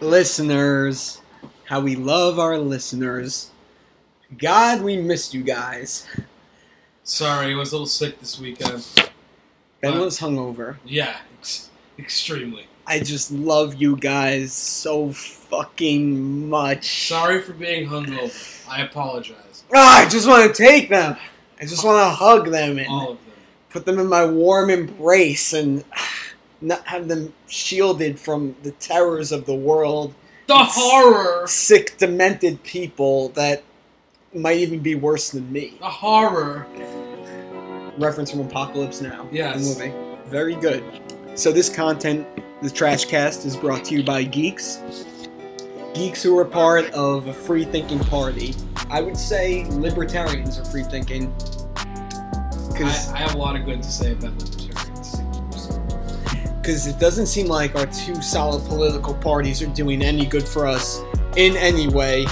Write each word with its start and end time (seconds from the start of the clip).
listeners. 0.00 1.20
How 1.64 1.80
we 1.80 1.96
love 1.96 2.38
our 2.38 2.58
listeners. 2.58 3.50
God, 4.38 4.82
we 4.82 4.96
missed 4.96 5.34
you 5.34 5.42
guys. 5.42 6.06
Sorry, 7.04 7.52
I 7.52 7.56
was 7.56 7.70
a 7.72 7.74
little 7.74 7.86
sick 7.86 8.18
this 8.20 8.38
weekend. 8.40 8.84
Ben 9.80 9.98
was 9.98 10.18
hungover. 10.18 10.76
Yeah, 10.84 11.16
ex- 11.38 11.70
extremely. 11.98 12.66
I 12.86 13.00
just 13.00 13.30
love 13.32 13.74
you 13.76 13.96
guys 13.96 14.52
so 14.52 15.10
fucking 15.12 16.48
much. 16.48 17.08
Sorry 17.08 17.42
for 17.42 17.52
being 17.52 17.88
hungover. 17.88 18.64
I 18.68 18.82
apologize. 18.82 19.64
Ah, 19.74 20.04
I 20.04 20.08
just 20.08 20.28
want 20.28 20.54
to 20.54 20.62
take 20.62 20.88
them. 20.88 21.16
I 21.60 21.64
just 21.66 21.84
want 21.84 21.98
to 22.04 22.10
hug 22.10 22.50
them 22.50 22.78
and 22.78 22.88
All 22.88 23.12
of 23.12 23.18
them. 23.24 23.32
put 23.70 23.86
them 23.86 23.98
in 23.98 24.06
my 24.08 24.24
warm 24.24 24.70
embrace 24.70 25.52
and 25.52 25.84
not 26.60 26.86
have 26.86 27.08
them 27.08 27.32
shielded 27.48 28.18
from 28.18 28.56
the 28.62 28.70
terrors 28.72 29.32
of 29.32 29.46
the 29.46 29.54
world. 29.54 30.14
The 30.46 30.56
horror! 30.56 31.46
Sick, 31.46 31.98
demented 31.98 32.62
people 32.62 33.30
that 33.30 33.62
might 34.34 34.58
even 34.58 34.80
be 34.80 34.94
worse 34.94 35.30
than 35.30 35.50
me. 35.52 35.76
The 35.80 35.90
horror! 35.90 36.66
Reference 37.98 38.30
from 38.30 38.40
Apocalypse 38.40 39.00
Now. 39.00 39.26
Yes. 39.32 39.76
The 39.76 39.84
movie. 39.86 39.94
Very 40.28 40.54
good. 40.54 40.84
So 41.34 41.52
this 41.52 41.68
content, 41.68 42.26
the 42.62 42.70
Trash 42.70 43.06
Cast, 43.06 43.44
is 43.44 43.56
brought 43.56 43.84
to 43.86 43.94
you 43.94 44.04
by 44.04 44.22
geeks. 44.24 44.78
Geeks 45.94 46.22
who 46.22 46.38
are 46.38 46.44
part 46.44 46.90
of 46.92 47.26
a 47.26 47.32
free 47.32 47.64
thinking 47.64 47.98
party. 48.00 48.54
I 48.90 49.00
would 49.00 49.16
say 49.16 49.64
libertarians 49.70 50.58
are 50.58 50.64
free 50.66 50.84
thinking. 50.84 51.34
I, 51.76 51.84
Because 52.70 53.10
I 53.12 53.18
have 53.18 53.34
a 53.34 53.38
lot 53.38 53.56
of 53.56 53.64
good 53.64 53.82
to 53.82 53.90
say 53.90 54.12
about 54.12 54.32
libertarians. 54.32 54.55
It 56.68 56.98
doesn't 56.98 57.26
seem 57.26 57.46
like 57.46 57.74
our 57.76 57.86
two 57.86 58.20
solid 58.20 58.64
political 58.66 59.14
parties 59.14 59.62
are 59.62 59.66
doing 59.66 60.02
any 60.02 60.26
good 60.26 60.46
for 60.46 60.66
us 60.66 61.00
in 61.36 61.56
any 61.56 61.88
way. 61.88 62.24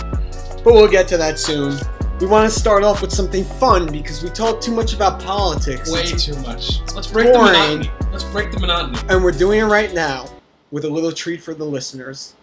But 0.65 0.75
we'll 0.75 0.89
get 0.89 1.07
to 1.09 1.17
that 1.19 1.39
soon. 1.39 1.79
We 2.21 2.27
want 2.27 2.51
to 2.53 2.59
start 2.59 2.85
off 2.85 3.03
with 3.03 3.13
something 3.13 3.45
fun 3.45 3.91
because 3.91 4.23
we 4.23 4.31
talk 4.31 4.61
too 4.61 4.73
much 4.73 4.95
about 4.95 5.21
politics. 5.23 5.91
Way 5.93 6.01
It's- 6.01 6.25
too 6.25 6.37
much. 6.41 6.81
Let's 6.95 7.07
break 7.09 7.33
the 7.33 7.39
monotony. 7.39 7.91
Let's 8.13 8.25
break 8.25 8.51
the 8.53 8.61
monotony. 8.61 8.99
and 9.09 9.23
we're 9.23 9.33
doing 9.33 9.61
it 9.61 9.65
right 9.65 9.93
now 9.93 10.27
with 10.71 10.85
a 10.85 10.89
little 10.89 11.13
treat 11.13 11.43
for 11.43 11.55
the 11.55 11.65
listeners. 11.65 12.35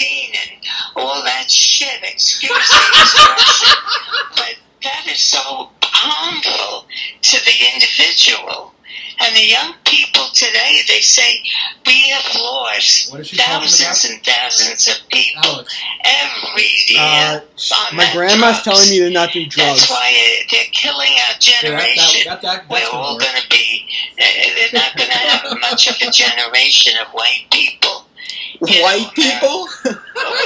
and 0.00 0.50
all 0.94 1.22
that 1.24 1.50
shit. 1.50 2.02
Excuse 2.02 2.50
the 2.52 2.58
expression, 2.58 3.78
but 4.36 4.54
that 4.82 5.06
is 5.08 5.18
so 5.18 5.70
harmful 5.82 6.86
to 7.22 7.44
the 7.44 7.52
individual. 7.74 8.72
And 9.18 9.34
the 9.34 9.46
young 9.46 9.74
people 9.84 10.28
today, 10.34 10.80
they 10.88 11.00
say 11.00 11.42
we 11.86 12.00
have 12.10 12.34
lost 12.34 13.10
What 13.10 13.20
is 13.20 13.28
she 13.28 13.36
talking 13.36 13.60
thousands 13.68 14.04
and 14.10 14.22
thousands 14.24 14.88
of 14.88 15.08
people 15.08 15.42
Alex. 15.64 15.74
every 16.04 16.70
year. 16.88 17.00
Uh, 17.00 17.40
on 17.90 17.96
my 17.96 18.10
grandma's 18.12 18.62
drugs. 18.62 18.64
telling 18.64 18.90
me 18.90 18.98
to 18.98 19.10
not 19.10 19.32
do 19.32 19.46
drugs. 19.46 19.80
That's 19.88 19.90
why 19.90 20.12
uh, 20.12 20.44
they're 20.50 20.64
killing 20.72 21.12
our 21.12 21.16
Yeah, 21.16 21.36
that, 21.38 21.62
generation. 21.62 22.20
that, 22.26 22.42
that, 22.42 22.68
that, 22.68 22.70
We're 22.70 22.88
all 22.92 23.18
going 23.18 23.40
to 23.40 23.48
be, 23.48 23.86
uh, 24.20 24.24
they're 24.56 24.80
not 24.80 24.96
going 24.96 25.10
to 25.10 25.16
have 25.16 25.60
much 25.60 25.88
of 25.88 25.96
a 26.06 26.10
generation 26.10 26.92
of 27.00 27.08
white 27.14 27.46
people. 27.50 28.04
you 28.66 28.82
White 28.82 29.00
know, 29.16 29.66
uh, 29.86 29.92
people? 29.94 29.94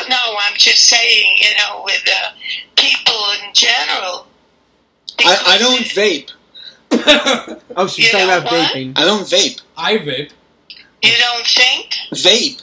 no, 0.08 0.36
I'm 0.40 0.54
just 0.56 0.84
saying, 0.86 1.36
you 1.38 1.50
know, 1.58 1.82
with 1.84 2.04
uh, 2.06 2.30
people 2.76 3.20
in 3.42 3.52
general. 3.54 4.26
I, 5.24 5.54
I 5.54 5.58
don't 5.58 5.82
vape. 5.82 6.30
Oh, 6.92 7.86
she's 7.88 8.06
You 8.06 8.10
talking 8.12 8.26
about 8.26 8.44
what? 8.44 8.74
vaping. 8.74 8.92
I 8.96 9.04
don't 9.04 9.22
vape. 9.22 9.60
I 9.76 9.96
vape. 9.98 10.30
You 11.02 11.12
don't 11.18 11.46
think? 11.46 11.94
Vape. 12.12 12.62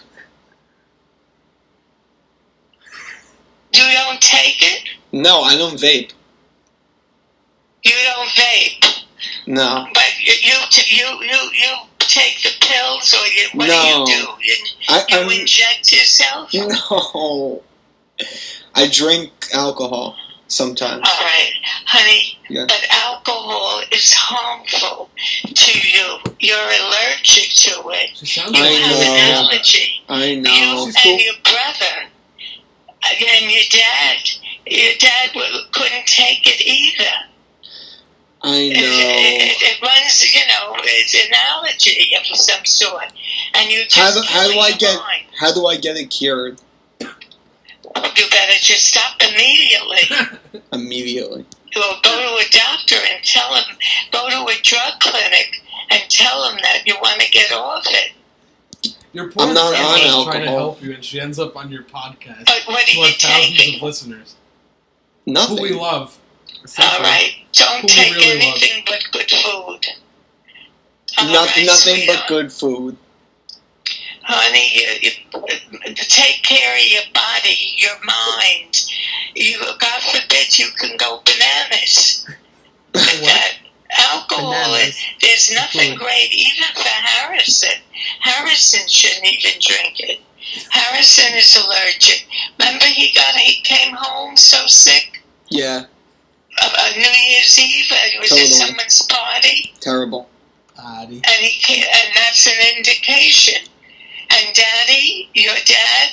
You 3.74 3.84
don't 3.94 4.22
take 4.22 4.62
it? 4.62 4.90
No, 5.12 5.42
I 5.42 5.56
don't 5.56 5.76
vape. 5.80 6.12
You 7.84 7.92
don't 8.16 8.30
vape, 8.30 9.04
No. 9.46 9.88
but 9.94 10.04
you 10.20 10.34
you 10.42 10.56
t- 10.70 10.96
you 10.98 11.06
you, 11.06 11.52
you 11.54 11.76
take 12.00 12.42
the 12.44 12.50
pills, 12.60 13.14
or 13.14 13.26
you 13.28 13.48
what 13.54 13.68
No. 13.68 14.06
do 14.06 14.12
you 14.12 14.18
do? 14.18 14.28
You, 14.44 14.56
I, 14.90 15.06
you 15.10 15.18
I'm, 15.20 15.30
inject 15.40 15.92
yourself? 15.92 16.54
no. 16.54 17.64
I 18.76 18.88
drink 18.90 19.32
alcohol 19.54 20.16
sometimes. 20.48 21.02
All 21.08 21.20
right, 21.26 21.52
honey. 21.86 22.38
Yeah. 22.50 22.66
But 22.68 22.86
alcohol 22.92 23.82
is 23.92 24.14
harmful 24.14 25.10
to 25.54 25.72
you. 25.80 26.18
You're 26.40 26.58
allergic 26.58 27.50
to 27.68 27.90
it. 27.90 28.16
She 28.26 28.40
You 28.42 28.48
I 28.54 28.68
have 28.68 28.92
know. 28.92 29.14
an 29.14 29.46
allergy. 29.46 30.02
I 30.10 30.24
You 30.26 30.42
know. 30.42 30.86
She's 30.86 30.96
cool. 30.96 31.12
and 31.14 31.22
your 31.22 31.34
brother 31.44 32.10
and 33.10 33.52
your 33.52 33.64
dad. 33.70 34.18
Your 34.66 34.94
dad 35.00 35.30
couldn't 35.72 36.06
take 36.06 36.46
it 36.46 36.62
either. 36.66 37.12
I 38.44 38.70
know. 38.70 38.76
it, 38.76 39.58
it 39.62 39.82
runs, 39.82 40.34
you 40.34 40.42
know, 40.48 40.76
it's 40.84 41.16
an 41.16 41.34
allergy 41.52 42.14
of 42.20 42.26
some 42.38 42.64
sort, 42.66 43.06
and 43.56 43.72
you 43.72 43.80
How 43.92 44.12
just 44.14 44.16
do, 44.16 44.22
how 44.34 44.48
do 44.48 44.60
I 44.60 44.72
get 44.74 44.96
mind. 45.00 45.24
how 45.40 45.54
do 45.54 45.66
I 45.66 45.76
get 45.78 45.98
it 45.98 46.10
cured 46.12 46.60
You 48.16 48.26
better 48.32 48.54
just 48.62 48.86
stop 48.86 49.22
immediately. 49.22 50.62
immediately? 50.74 51.46
Well, 51.76 52.00
go 52.04 52.10
to 52.18 52.46
a 52.46 52.50
doctor 52.52 52.96
and 52.96 53.24
tell 53.24 53.54
him. 53.56 53.76
Go 54.12 54.30
to 54.30 54.52
a 54.52 54.56
drug 54.64 55.00
clinic 55.00 55.62
and 55.92 56.02
tell 56.10 56.50
him 56.50 56.58
that 56.64 56.84
you 56.86 56.96
want 57.02 57.20
to 57.22 57.30
get 57.32 57.52
off 57.52 57.86
it. 57.88 58.12
Your 59.14 59.32
poor 59.32 59.48
I'm 59.48 59.54
not 59.54 59.70
grandma 59.70 59.90
on 59.90 59.96
is 60.00 60.02
trying 60.04 60.26
to 60.26 60.38
alcohol. 60.48 60.58
help 60.58 60.82
you, 60.84 60.94
and 60.94 61.04
she 61.04 61.20
ends 61.20 61.40
up 61.40 61.56
on 61.56 61.72
your 61.72 61.84
podcast 61.84 62.46
But 62.46 62.62
what 62.68 62.84
are 62.84 62.92
to 62.94 63.00
our 63.00 63.08
you 63.08 63.14
thousands 63.14 63.58
taking? 63.58 63.76
of 63.76 63.82
listeners 63.84 64.36
who 65.26 65.32
we 65.32 65.34
Nothing. 65.34 65.78
love. 65.78 66.20
All 66.80 67.00
right, 67.02 67.32
don't 67.54 67.82
Who 67.82 67.88
we 67.88 67.90
take 67.90 68.16
really 68.16 68.40
love. 68.46 68.56
anything 68.62 68.84
but 68.86 69.04
good 69.12 69.30
food. 69.32 69.88
All 71.18 71.26
Not, 71.34 71.48
right, 71.56 71.66
nothing 71.66 71.66
but 71.66 72.16
sweetheart. 72.16 72.28
good 72.28 72.52
food. 72.52 72.98
Honey, 74.28 74.70
you, 74.76 75.12
you, 75.88 75.94
take 75.96 76.44
care 76.44 76.76
of 76.76 76.86
your 76.86 77.04
body, 77.14 77.74
your 77.78 77.96
mind. 78.04 78.86
You, 79.36 79.58
God 79.80 80.02
forbid, 80.04 80.60
you 80.60 80.68
can 80.80 80.98
go 80.98 81.22
bananas. 81.26 82.26
But 82.94 83.04
that 83.22 83.54
alcohol, 84.00 84.52
Bananas. 84.52 84.98
there's 85.22 85.52
nothing 85.54 85.92
Food. 85.92 86.00
great, 86.00 86.30
even 86.34 86.64
for 86.74 86.88
Harrison. 86.88 87.78
Harrison 88.22 88.88
shouldn't 88.88 89.26
even 89.26 89.52
drink 89.62 90.00
it. 90.00 90.20
Harrison 90.72 91.36
is 91.36 91.56
allergic. 91.56 92.26
Remember, 92.58 92.86
he 92.86 93.14
got 93.14 93.36
he 93.36 93.62
came 93.62 93.94
home 93.96 94.36
so 94.36 94.66
sick 94.66 95.22
Yeah, 95.50 95.80
of 96.64 96.72
uh, 96.74 96.90
New 96.96 97.04
Year's 97.30 97.60
Eve. 97.60 97.92
and 97.92 98.12
He 98.14 98.20
was 98.20 98.30
Totally. 98.30 98.48
at 98.48 98.54
someone's 98.54 99.02
party. 99.04 99.74
terrible. 99.80 100.28
Adi. 100.80 101.16
and 101.16 101.46
he 101.46 101.60
can't, 101.62 101.86
and 101.88 102.16
that's 102.16 102.48
an 102.48 102.78
indication. 102.78 103.62
And 104.38 104.54
Daddy, 104.56 105.30
your 105.34 105.56
dad, 105.66 106.10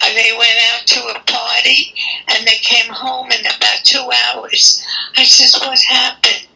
they 0.00 0.32
went 0.38 0.58
out 0.72 0.86
to 0.86 1.00
a 1.08 1.20
party 1.26 1.94
and 2.28 2.46
they 2.46 2.56
came 2.62 2.90
home 2.90 3.30
in 3.30 3.40
about 3.40 3.84
two 3.84 4.10
hours. 4.26 4.82
I 5.16 5.24
says, 5.24 5.54
"What 5.60 5.78
happened?" 5.80 6.46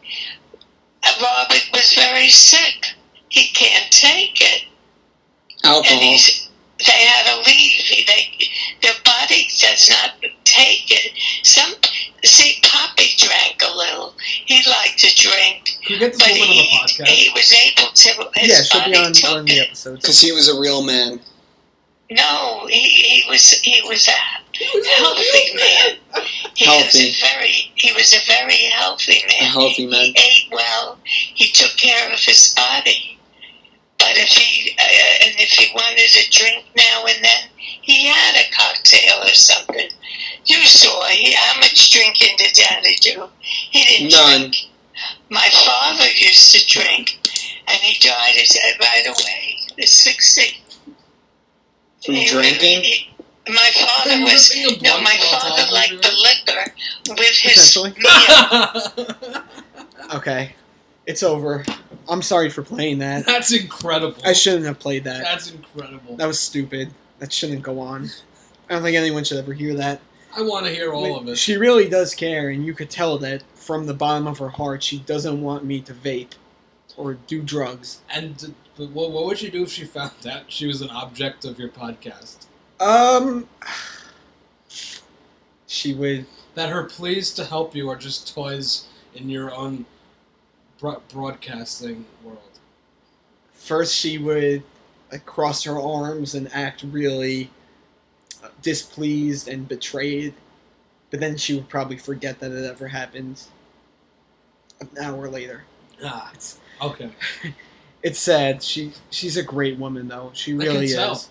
Robert 1.21 1.69
was 1.73 1.93
very 1.93 2.29
sick. 2.29 2.87
He 3.29 3.47
can't 3.49 3.91
take 3.91 4.41
it, 4.41 4.63
and 5.63 6.01
he's. 6.01 6.42
They 6.85 7.05
had 7.05 7.23
to 7.33 7.37
leave. 7.49 7.71
He- 7.89 8.03
They, 8.05 8.47
their 8.81 8.93
body 9.05 9.47
does 9.59 9.89
not 9.89 10.15
take 10.43 10.91
it. 10.91 11.13
Some 11.43 11.73
see, 12.23 12.59
Poppy 12.63 13.15
drank 13.17 13.61
a 13.63 13.75
little. 13.75 14.13
He 14.45 14.61
liked 14.69 14.99
to 14.99 15.15
drink, 15.15 15.69
Can 15.85 15.99
get 15.99 16.13
this 16.13 16.19
but 16.21 16.29
woman 16.31 16.41
on 16.41 16.53
he, 16.53 16.61
the 16.97 17.03
podcast? 17.03 17.07
he 17.07 17.29
was 17.33 17.53
able 17.53 17.91
to. 17.93 18.39
His 18.39 18.49
Yeah, 18.49 18.63
she'll 18.63 18.85
be 18.85 18.91
body 18.93 19.05
on 19.05 19.13
took 19.13 19.47
the 19.47 19.53
it. 19.57 19.67
episodes. 19.67 20.01
Because 20.01 20.19
he 20.21 20.31
was 20.31 20.47
a 20.49 20.59
real 20.59 20.83
man. 20.83 21.19
No, 22.11 22.67
he, 22.69 22.79
he 22.79 23.23
was 23.29 23.51
he 23.63 23.81
was 23.87 24.07
a 24.07 24.11
healthy 24.11 25.55
man. 25.55 25.97
He 26.55 26.65
Healthy. 26.65 26.83
was 26.83 26.95
a 26.95 27.21
very 27.21 27.71
he 27.75 27.91
was 27.93 28.13
a 28.13 28.19
very 28.27 28.57
healthy 28.69 29.23
man. 29.27 29.41
A 29.41 29.45
healthy 29.45 29.87
man. 29.87 30.03
He 30.03 30.09
ate 30.17 30.51
well. 30.51 30.97
He 31.05 31.47
took 31.51 31.75
care 31.77 32.11
of 32.11 32.19
his 32.19 32.53
body. 32.55 33.12
But 34.03 34.17
if 34.19 34.29
he 34.35 34.75
uh, 34.77 34.83
and 34.83 35.33
if 35.39 35.49
he 35.51 35.71
wanted 35.73 36.11
a 36.19 36.25
drink 36.29 36.65
now 36.75 37.05
and 37.07 37.23
then, 37.23 37.41
he 37.81 38.07
had 38.07 38.35
a 38.35 38.51
cocktail 38.51 39.23
or 39.23 39.29
something. 39.33 39.89
You 40.45 40.57
saw 40.65 41.05
he, 41.07 41.31
how 41.33 41.59
much 41.59 41.89
drinking 41.91 42.35
did 42.37 42.53
Daddy 42.53 42.95
do? 42.99 43.29
He 43.39 43.83
didn't 43.85 44.11
None. 44.11 44.39
drink. 44.51 44.55
My 45.29 45.47
father 45.65 46.05
used 46.17 46.51
to 46.53 46.65
drink, 46.67 47.17
and 47.67 47.77
he 47.81 47.97
died 48.05 48.35
at- 48.37 48.79
right 48.79 49.07
away. 49.07 49.57
At 49.79 49.87
sixty. 49.87 50.57
From 52.03 52.15
He- 52.15 52.27
drinking? 52.27 52.83
he- 52.83 53.09
my 53.47 53.71
father 53.73 54.21
was 54.23 54.53
no. 54.81 55.01
My 55.01 55.17
father 55.31 55.71
liked 55.71 56.01
the 56.01 56.11
liquor 56.27 56.73
with 57.09 57.37
his 57.37 57.71
Potentially. 57.71 57.93
meal. 57.97 59.43
Okay, 60.13 60.53
it's 61.07 61.23
over. 61.23 61.63
I'm 62.09 62.21
sorry 62.21 62.49
for 62.49 62.63
playing 62.63 62.99
that. 62.99 63.25
That's 63.25 63.51
incredible. 63.53 64.21
I 64.25 64.33
shouldn't 64.33 64.65
have 64.65 64.79
played 64.79 65.03
that. 65.05 65.23
That's 65.23 65.51
incredible. 65.51 66.17
That 66.17 66.27
was 66.27 66.39
stupid. 66.39 66.93
That 67.19 67.31
shouldn't 67.31 67.61
go 67.61 67.79
on. 67.79 68.09
I 68.69 68.73
don't 68.73 68.83
think 68.83 68.97
anyone 68.97 69.23
should 69.23 69.37
ever 69.37 69.53
hear 69.53 69.75
that. 69.75 70.01
I 70.35 70.41
want 70.41 70.65
to 70.65 70.71
hear 70.71 70.93
all 70.93 71.17
of 71.17 71.27
it. 71.27 71.37
She 71.37 71.57
really 71.57 71.87
does 71.87 72.15
care, 72.15 72.49
and 72.49 72.65
you 72.65 72.73
could 72.73 72.89
tell 72.89 73.17
that 73.19 73.43
from 73.53 73.85
the 73.85 73.93
bottom 73.93 74.25
of 74.25 74.39
her 74.39 74.49
heart, 74.49 74.81
she 74.81 74.99
doesn't 74.99 75.41
want 75.41 75.63
me 75.63 75.79
to 75.81 75.93
vape 75.93 76.31
or 76.97 77.13
do 77.13 77.41
drugs. 77.41 78.01
And 78.09 78.55
but 78.75 78.89
what, 78.89 79.11
what 79.11 79.25
would 79.25 79.37
she 79.37 79.49
do 79.49 79.63
if 79.63 79.71
she 79.71 79.85
found 79.85 80.11
out 80.29 80.43
she 80.47 80.65
was 80.65 80.81
an 80.81 80.89
object 80.89 81.45
of 81.45 81.59
your 81.59 81.69
podcast? 81.69 82.47
Um, 82.79 83.47
she 85.67 85.93
would. 85.93 86.25
That 86.55 86.69
her 86.69 86.83
pleas 86.83 87.33
to 87.33 87.45
help 87.45 87.75
you 87.75 87.89
are 87.89 87.95
just 87.95 88.33
toys 88.33 88.87
in 89.15 89.29
your 89.29 89.53
own 89.53 89.85
broadcasting 91.09 92.05
world. 92.23 92.39
First, 93.53 93.95
she 93.95 94.17
would 94.17 94.63
like, 95.11 95.25
cross 95.25 95.63
her 95.63 95.79
arms 95.79 96.35
and 96.35 96.51
act 96.53 96.83
really 96.91 97.49
displeased 98.61 99.47
and 99.47 99.67
betrayed, 99.67 100.33
but 101.11 101.19
then 101.19 101.37
she 101.37 101.53
would 101.55 101.69
probably 101.69 101.97
forget 101.97 102.39
that 102.39 102.51
it 102.51 102.65
ever 102.65 102.87
happened. 102.87 103.41
An 104.81 104.89
hour 105.01 105.29
later, 105.29 105.63
Ah, 106.03 106.29
it's 106.33 106.59
okay. 106.81 107.09
it's 108.03 108.19
sad. 108.19 108.61
She 108.61 108.91
she's 109.11 109.37
a 109.37 109.43
great 109.43 109.77
woman 109.77 110.07
though. 110.09 110.31
She 110.33 110.53
really 110.53 110.87
can 110.87 110.95
tell. 110.97 111.11
is. 111.13 111.29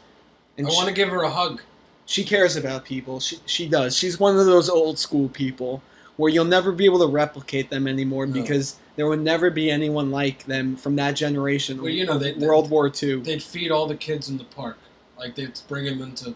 And 0.57 0.67
I 0.67 0.71
want 0.71 0.89
to 0.89 0.95
give 0.95 1.09
her 1.11 1.23
a 1.25 1.31
hug. 1.31 1.61
she 2.07 2.25
cares 2.25 2.57
about 2.57 2.85
people. 2.87 3.21
She 3.21 3.39
she 3.45 3.69
does. 3.69 3.95
She's 3.97 4.19
one 4.19 4.39
of 4.39 4.47
those 4.47 4.71
old 4.71 4.99
school 4.99 5.29
people 5.29 5.83
where 6.17 6.31
you'll 6.33 6.45
never 6.47 6.73
be 6.73 6.87
able 6.87 7.01
to 7.01 7.07
replicate 7.09 7.69
them 7.69 7.87
anymore 7.87 8.27
No. 8.27 8.33
because 8.33 8.77
there 8.97 9.07
would 9.07 9.21
never 9.21 9.51
be 9.51 9.71
anyone 9.71 10.11
like 10.11 10.45
them 10.45 10.77
from 10.77 10.97
that 10.97 11.13
generation. 11.13 11.81
Well, 11.83 11.91
you 11.91 12.05
know, 12.07 12.19
they- 12.19 12.35
World 12.35 12.71
War 12.71 12.91
II. 13.03 13.21
They'd 13.21 13.43
feed 13.43 13.71
all 13.71 13.87
the 13.87 13.97
kids 13.97 14.29
in 14.29 14.39
the 14.39 14.45
park, 14.45 14.79
like 15.19 15.35
they'd 15.35 15.59
bring 15.69 15.85
them 15.85 16.03
into 16.03 16.35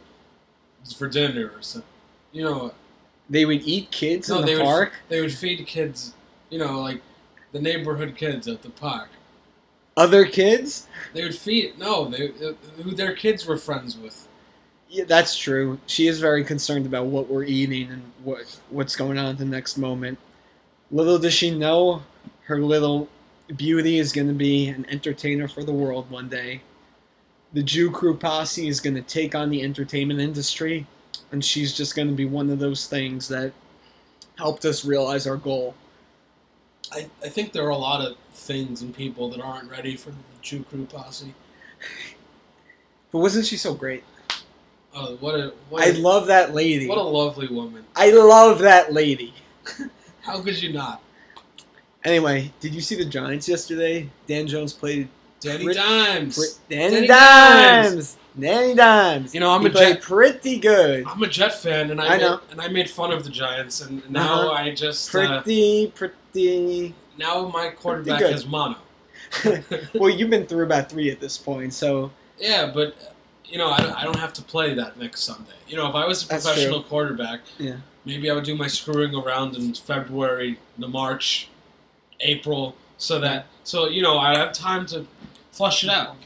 for 0.97 1.08
dinner 1.08 1.50
or 1.55 1.62
something. 1.62 1.88
You 2.32 2.44
know, 2.44 2.75
They 3.29 3.44
would 3.44 3.62
eat 3.62 3.91
kids 3.91 4.29
No, 4.29 4.38
in 4.38 4.47
they 4.47 4.55
the 4.55 4.64
would- 4.64 4.91
they 5.08 5.20
would 5.20 5.32
feed 5.35 5.67
kids. 5.67 6.12
You 6.50 6.58
know, 6.61 6.81
like 6.81 7.03
the 7.53 7.61
neighborhood 7.61 8.14
kids 8.17 8.47
at 8.47 8.62
the 8.62 8.70
park. 8.70 9.08
Other 9.97 10.25
kids. 10.26 10.87
They 11.14 11.23
would 11.25 11.35
feed. 11.35 11.76
No, 11.79 12.05
they 12.08 12.29
uh, 12.29 12.53
who 12.82 12.93
their 12.94 13.14
kids 13.17 13.44
were 13.47 13.56
friends 13.56 13.97
with. 13.97 14.29
Yeah, 14.88 15.05
that's 15.05 15.37
true. 15.37 15.81
She 15.87 16.06
is 16.06 16.20
very 16.20 16.44
concerned 16.44 16.87
about 16.87 17.06
what 17.06 17.29
we're 17.29 17.43
eating 17.44 17.91
and 17.91 18.03
what 18.23 18.43
what's 18.70 18.94
going 18.94 19.19
on 19.19 19.26
at 19.26 19.38
the 19.38 19.44
next 19.44 19.76
moment. 19.76 20.19
Little 20.93 21.19
does 21.19 21.32
she 21.35 21.50
know, 21.50 22.03
her 22.46 22.60
little 22.60 23.08
beauty 23.56 23.98
is 23.98 24.12
going 24.12 24.28
to 24.28 24.34
be 24.34 24.69
an 24.69 24.87
entertainer 24.88 25.48
for 25.48 25.64
the 25.64 25.72
world 25.72 26.10
one 26.10 26.28
day. 26.28 26.62
The 27.52 27.62
Jew 27.62 27.90
Crew 27.90 28.16
posse 28.16 28.69
is 28.69 28.81
going 28.81 28.94
to 28.94 29.02
take 29.02 29.34
on 29.34 29.50
the 29.50 29.62
entertainment 29.62 30.20
industry, 30.20 30.87
and 31.32 31.44
she's 31.44 31.76
just 31.76 31.94
going 31.94 32.08
to 32.08 32.14
be 32.14 32.25
one 32.25 32.50
of 32.50 32.58
those 32.58 32.87
things 32.87 33.28
that 33.28 33.52
helped 34.37 34.64
us 34.64 34.84
realize 34.84 35.26
our 35.26 35.37
goal. 35.37 35.75
I, 36.93 37.08
I 37.22 37.28
think 37.28 37.52
there 37.52 37.64
are 37.64 37.70
a 37.70 37.76
lot 37.76 38.00
of 38.00 38.16
things 38.32 38.82
and 38.82 38.94
people 38.94 39.28
that 39.31 39.40
aren't 39.40 39.70
ready 39.70 39.96
for 39.96 40.10
the 40.10 40.16
Chew 40.43 40.62
Crew 40.64 40.87
posse. 40.87 41.34
But 43.12 43.20
wasn't 43.20 43.46
she 43.46 43.56
so 43.56 43.72
great? 43.72 44.02
Oh, 44.94 45.16
what 45.20 45.37
a 45.37 45.52
what 45.70 45.82
I 45.82 45.90
a, 45.90 45.93
love 45.98 46.26
that 46.26 46.54
lady. 46.54 46.88
what 46.88 46.98
a 46.98 47.02
lovely 47.02 47.46
woman. 47.46 47.84
I 47.94 48.10
love 48.10 48.58
that 48.58 48.93
lady. 48.93 49.32
How 50.22 50.43
could 50.43 50.60
you 50.60 50.72
not? 50.72 51.00
Anyway, 52.06 52.53
did 52.61 52.75
you 52.75 52.81
see 52.81 52.94
the 52.94 53.05
Giants 53.05 53.49
yesterday? 53.49 54.08
Dan 54.26 54.47
Jones 54.47 54.73
played 54.73 55.08
Danny 55.41 55.64
Brit- 55.64 55.76
Dimes. 55.76 56.37
Pri- 56.37 56.76
Danny, 56.76 56.94
Danny 56.94 57.06
Dimes. 57.08 57.94
Dimes. 57.94 58.17
Danny 58.38 58.75
Dimes. 58.75 59.35
You 59.35 59.41
know, 59.41 59.50
I'm 59.50 59.62
he 59.62 59.67
a 59.69 59.70
Jet. 59.73 60.03
pretty 60.03 60.58
good. 60.58 61.05
I'm 61.06 61.23
a 61.23 61.26
Jet 61.26 61.55
fan, 61.61 61.91
and 61.91 62.00
I, 62.00 62.06
I 62.06 62.11
made, 62.11 62.20
know. 62.20 62.41
and 62.53 62.61
I 62.61 62.69
made 62.69 62.88
fun 62.88 63.11
of 63.12 63.25
the 63.25 63.31
Giants, 63.31 63.81
and 63.81 64.08
now 64.11 64.43
Uh-huh. 64.50 64.53
I 64.53 64.73
just 64.75 65.12
uh, 65.14 65.43
Pretty, 65.43 65.93
pretty. 65.94 66.94
now 67.19 67.49
my 67.49 67.70
quarterback 67.70 68.20
has 68.23 68.47
mono. 68.47 68.76
well, 69.94 70.08
you've 70.11 70.31
been 70.31 70.47
through 70.47 70.64
about 70.64 70.88
three 70.88 71.11
at 71.11 71.19
this 71.20 71.37
point, 71.37 71.73
so 71.75 72.12
Yeah, 72.38 72.70
but 72.73 72.88
uh, 72.88 73.12
you 73.47 73.58
know, 73.58 73.70
I 73.70 73.79
don't, 73.81 73.93
I 73.97 74.05
don't 74.05 74.19
have 74.19 74.32
to 74.35 74.43
play 74.43 74.75
that 74.75 74.97
next 74.99 75.23
Sunday. 75.23 75.50
You 75.67 75.76
know, 75.76 75.88
if 75.88 75.94
I 75.94 76.06
was 76.06 76.23
a 76.25 76.26
professional 76.29 76.82
quarterback, 76.85 77.41
Yeah. 77.58 77.76
maybe 78.05 78.31
I 78.31 78.35
would 78.35 78.44
do 78.44 78.55
my 78.55 78.67
screwing 78.69 79.14
around 79.14 79.56
in 79.56 79.73
February, 79.75 80.58
the 80.79 80.88
March, 80.88 81.49
April, 82.21 82.77
so 82.99 83.19
that 83.21 83.47
so 83.65 83.89
you 83.89 84.03
know 84.03 84.19
I 84.19 84.37
have 84.37 84.53
time 84.53 84.87
to 84.87 85.07
flush 85.51 85.85
it 85.85 85.91
out. 85.91 86.17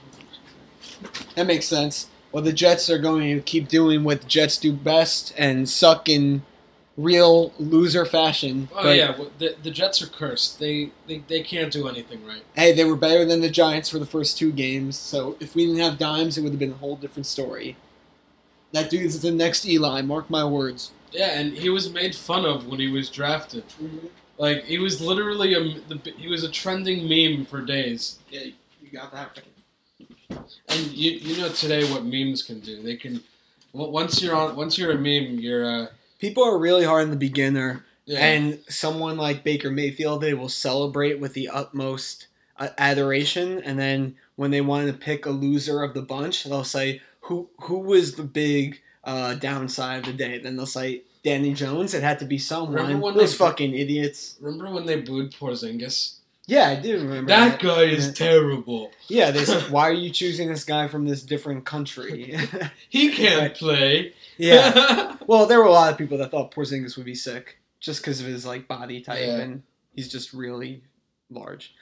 that 1.34 1.46
makes 1.46 1.66
sense. 1.66 2.08
Well, 2.32 2.42
the 2.42 2.52
Jets 2.52 2.88
are 2.88 2.98
going 2.98 3.34
to 3.34 3.40
keep 3.40 3.68
doing 3.68 4.04
what 4.04 4.22
the 4.22 4.28
Jets 4.28 4.56
do 4.56 4.72
best 4.72 5.34
and 5.36 5.68
suck 5.68 6.08
in 6.08 6.42
real 6.96 7.52
loser 7.58 8.04
fashion. 8.04 8.68
Oh 8.72 8.82
but, 8.84 8.96
yeah, 8.96 9.16
the, 9.38 9.56
the 9.62 9.70
Jets 9.70 10.02
are 10.02 10.06
cursed. 10.06 10.58
They, 10.58 10.90
they 11.06 11.18
they 11.28 11.42
can't 11.42 11.72
do 11.72 11.88
anything 11.88 12.24
right. 12.26 12.42
Hey, 12.54 12.72
they 12.72 12.84
were 12.84 12.96
better 12.96 13.24
than 13.24 13.40
the 13.40 13.50
Giants 13.50 13.88
for 13.88 13.98
the 13.98 14.06
first 14.06 14.38
two 14.38 14.52
games, 14.52 14.98
so 14.98 15.36
if 15.40 15.54
we 15.54 15.66
didn't 15.66 15.80
have 15.80 15.98
dimes, 15.98 16.38
it 16.38 16.42
would 16.42 16.52
have 16.52 16.58
been 16.58 16.72
a 16.72 16.76
whole 16.76 16.96
different 16.96 17.26
story. 17.26 17.76
That 18.72 18.90
dude's 18.90 19.20
the 19.20 19.32
next 19.32 19.66
Eli, 19.66 20.02
mark 20.02 20.30
my 20.30 20.44
words. 20.44 20.92
Yeah, 21.10 21.38
and 21.38 21.54
he 21.54 21.68
was 21.68 21.92
made 21.92 22.14
fun 22.14 22.44
of 22.44 22.66
when 22.68 22.78
he 22.78 22.88
was 22.88 23.10
drafted. 23.10 23.66
Mm-hmm. 23.82 24.06
Like 24.40 24.64
he 24.64 24.78
was 24.78 25.02
literally 25.02 25.52
a 25.52 25.60
the, 25.88 26.00
he 26.16 26.26
was 26.26 26.44
a 26.44 26.50
trending 26.50 27.06
meme 27.06 27.44
for 27.44 27.60
days. 27.60 28.18
Yeah, 28.30 28.44
you 28.80 28.90
got 28.90 29.12
that. 29.12 29.38
And 30.30 30.86
you 30.92 31.10
you 31.10 31.36
know 31.42 31.50
today 31.50 31.84
what 31.92 32.06
memes 32.06 32.42
can 32.42 32.60
do? 32.60 32.82
They 32.82 32.96
can 32.96 33.22
once 33.74 34.22
you're 34.22 34.34
on 34.34 34.56
once 34.56 34.78
you're 34.78 34.92
a 34.92 34.94
meme, 34.94 35.38
you're 35.38 35.66
uh 35.66 35.86
People 36.18 36.42
are 36.42 36.58
really 36.58 36.84
hard 36.84 37.04
on 37.04 37.10
the 37.10 37.16
beginner, 37.16 37.84
yeah. 38.06 38.18
and 38.18 38.60
someone 38.68 39.18
like 39.18 39.44
Baker 39.44 39.70
Mayfield, 39.70 40.22
they 40.22 40.34
will 40.34 40.50
celebrate 40.50 41.18
with 41.18 41.34
the 41.34 41.48
utmost 41.48 42.26
uh, 42.58 42.68
adoration, 42.76 43.62
and 43.62 43.78
then 43.78 44.16
when 44.36 44.50
they 44.50 44.60
want 44.60 44.86
to 44.86 44.92
pick 44.94 45.24
a 45.24 45.30
loser 45.30 45.82
of 45.82 45.92
the 45.92 46.02
bunch, 46.02 46.44
they'll 46.44 46.64
say 46.64 47.02
who 47.22 47.50
who 47.62 47.78
was 47.78 48.14
the 48.14 48.22
big 48.22 48.80
uh, 49.04 49.34
downside 49.34 50.00
of 50.00 50.06
the 50.06 50.12
day. 50.12 50.38
Then 50.38 50.56
they'll 50.56 50.66
say 50.66 51.02
Danny 51.22 51.52
Jones. 51.54 51.94
It 51.94 52.02
had 52.02 52.18
to 52.20 52.24
be 52.24 52.38
someone. 52.38 53.00
Those 53.14 53.34
fucking 53.34 53.74
idiots. 53.74 54.36
remember 54.40 54.70
when 54.74 54.86
they 54.86 55.00
booed 55.00 55.32
Porzingis? 55.32 56.16
Yeah, 56.46 56.68
I 56.68 56.74
do 56.76 56.96
remember 56.98 57.28
That 57.28 57.60
guy 57.60 57.82
is 57.84 58.06
Yeah. 58.06 58.12
terrible. 58.12 58.90
Yeah, 59.08 59.30
they 59.30 59.44
said, 59.44 59.62
"Why 59.70 59.88
are 59.88 59.92
you 59.92 60.10
choosing 60.10 60.48
this 60.48 60.64
guy 60.64 60.88
from 60.88 61.06
this 61.06 61.22
different 61.22 61.64
country?" 61.64 62.36
He 62.88 63.10
can't 63.12 63.40
Right. 63.42 63.54
play. 63.54 64.12
yeah. 64.38 65.16
Well, 65.26 65.46
there 65.46 65.58
were 65.60 65.66
a 65.66 65.72
lot 65.72 65.92
of 65.92 65.98
people 65.98 66.18
that 66.18 66.30
thought 66.32 66.52
Porzingis 66.52 66.96
would 66.96 67.06
be 67.06 67.14
sick 67.14 67.58
just 67.78 68.00
because 68.00 68.20
of 68.20 68.26
his 68.26 68.44
like 68.44 68.66
body 68.66 69.00
type, 69.00 69.20
Yeah. 69.20 69.36
and 69.38 69.62
he's 69.94 70.08
just 70.08 70.32
really 70.32 70.82
large. 71.30 71.72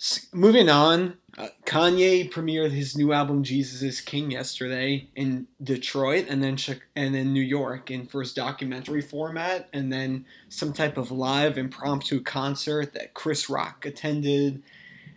S- 0.00 0.26
moving 0.32 0.68
on, 0.68 1.16
uh, 1.38 1.48
Kanye 1.66 2.30
premiered 2.30 2.70
his 2.70 2.96
new 2.96 3.12
album 3.12 3.42
"Jesus 3.42 3.82
Is 3.82 4.00
King" 4.00 4.30
yesterday 4.30 5.08
in 5.14 5.46
Detroit, 5.62 6.26
and 6.28 6.42
then 6.42 6.56
Chi- 6.56 6.80
and 6.94 7.14
then 7.14 7.32
New 7.32 7.42
York 7.42 7.90
in 7.90 8.06
first 8.06 8.34
documentary 8.34 9.02
format, 9.02 9.68
and 9.72 9.92
then 9.92 10.24
some 10.48 10.72
type 10.72 10.96
of 10.96 11.10
live 11.10 11.58
impromptu 11.58 12.22
concert 12.22 12.94
that 12.94 13.14
Chris 13.14 13.50
Rock 13.50 13.84
attended, 13.84 14.62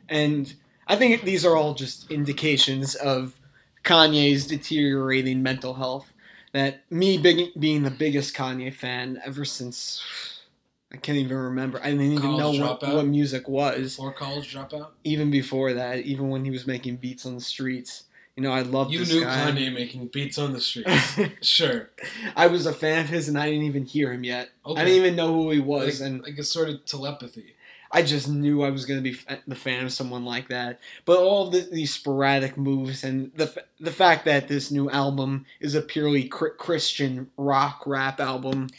and 0.09 0.53
I 0.87 0.95
think 0.95 1.23
these 1.23 1.45
are 1.45 1.55
all 1.55 1.73
just 1.73 2.11
indications 2.11 2.95
of 2.95 3.35
Kanye's 3.83 4.45
deteriorating 4.45 5.41
mental 5.41 5.75
health 5.75 6.11
that 6.51 6.83
me 6.91 7.17
being 7.17 7.83
the 7.83 7.91
biggest 7.91 8.35
Kanye 8.35 8.73
fan 8.73 9.21
ever 9.23 9.45
since 9.45 10.01
I 10.91 10.97
can't 10.97 11.17
even 11.19 11.37
remember. 11.37 11.79
I 11.81 11.91
didn't 11.91 12.01
even 12.13 12.17
College 12.19 12.59
know 12.59 12.67
what, 12.71 12.81
Dropout? 12.81 12.95
what 12.95 13.05
music 13.05 13.47
was. 13.47 13.95
Before 13.95 14.11
college 14.11 14.53
dropout, 14.53 14.87
Even 15.03 15.29
before 15.29 15.73
that, 15.73 15.99
even 15.99 16.29
when 16.29 16.43
he 16.43 16.51
was 16.51 16.65
making 16.65 16.97
beats 16.97 17.25
on 17.27 17.35
the 17.35 17.41
streets, 17.41 18.05
you 18.35 18.41
know, 18.41 18.51
I 18.51 18.61
loved 18.61 18.91
you 18.91 19.05
knew 19.05 19.23
guy. 19.23 19.51
Kanye 19.51 19.71
making 19.73 20.07
beats 20.07 20.37
on 20.39 20.53
the 20.53 20.61
streets. 20.61 21.19
sure. 21.47 21.89
I 22.35 22.47
was 22.47 22.65
a 22.65 22.73
fan 22.73 23.03
of 23.03 23.09
his, 23.09 23.27
and 23.27 23.37
I 23.37 23.49
didn't 23.49 23.65
even 23.65 23.85
hear 23.85 24.11
him 24.11 24.23
yet. 24.23 24.49
Okay. 24.65 24.81
I 24.81 24.85
didn't 24.85 24.97
even 24.97 25.15
know 25.15 25.33
who 25.33 25.51
he 25.51 25.59
was, 25.59 25.99
like, 26.01 26.09
and 26.09 26.23
like 26.23 26.37
a 26.37 26.43
sort 26.43 26.69
of 26.69 26.85
telepathy. 26.85 27.55
I 27.91 28.01
just 28.03 28.29
knew 28.29 28.63
I 28.63 28.69
was 28.69 28.85
going 28.85 29.03
to 29.03 29.11
be 29.11 29.17
the 29.47 29.55
fan 29.55 29.83
of 29.83 29.91
someone 29.91 30.23
like 30.23 30.47
that. 30.49 30.79
But 31.05 31.17
all 31.19 31.47
of 31.47 31.53
the, 31.53 31.67
these 31.71 31.93
sporadic 31.93 32.55
moves 32.55 33.03
and 33.03 33.31
the 33.35 33.51
the 33.79 33.91
fact 33.91 34.25
that 34.25 34.47
this 34.47 34.69
new 34.71 34.89
album 34.91 35.45
is 35.59 35.73
a 35.75 35.81
purely 35.81 36.25
cr- 36.27 36.49
Christian 36.49 37.31
rock 37.35 37.83
rap 37.87 38.19
album, 38.19 38.69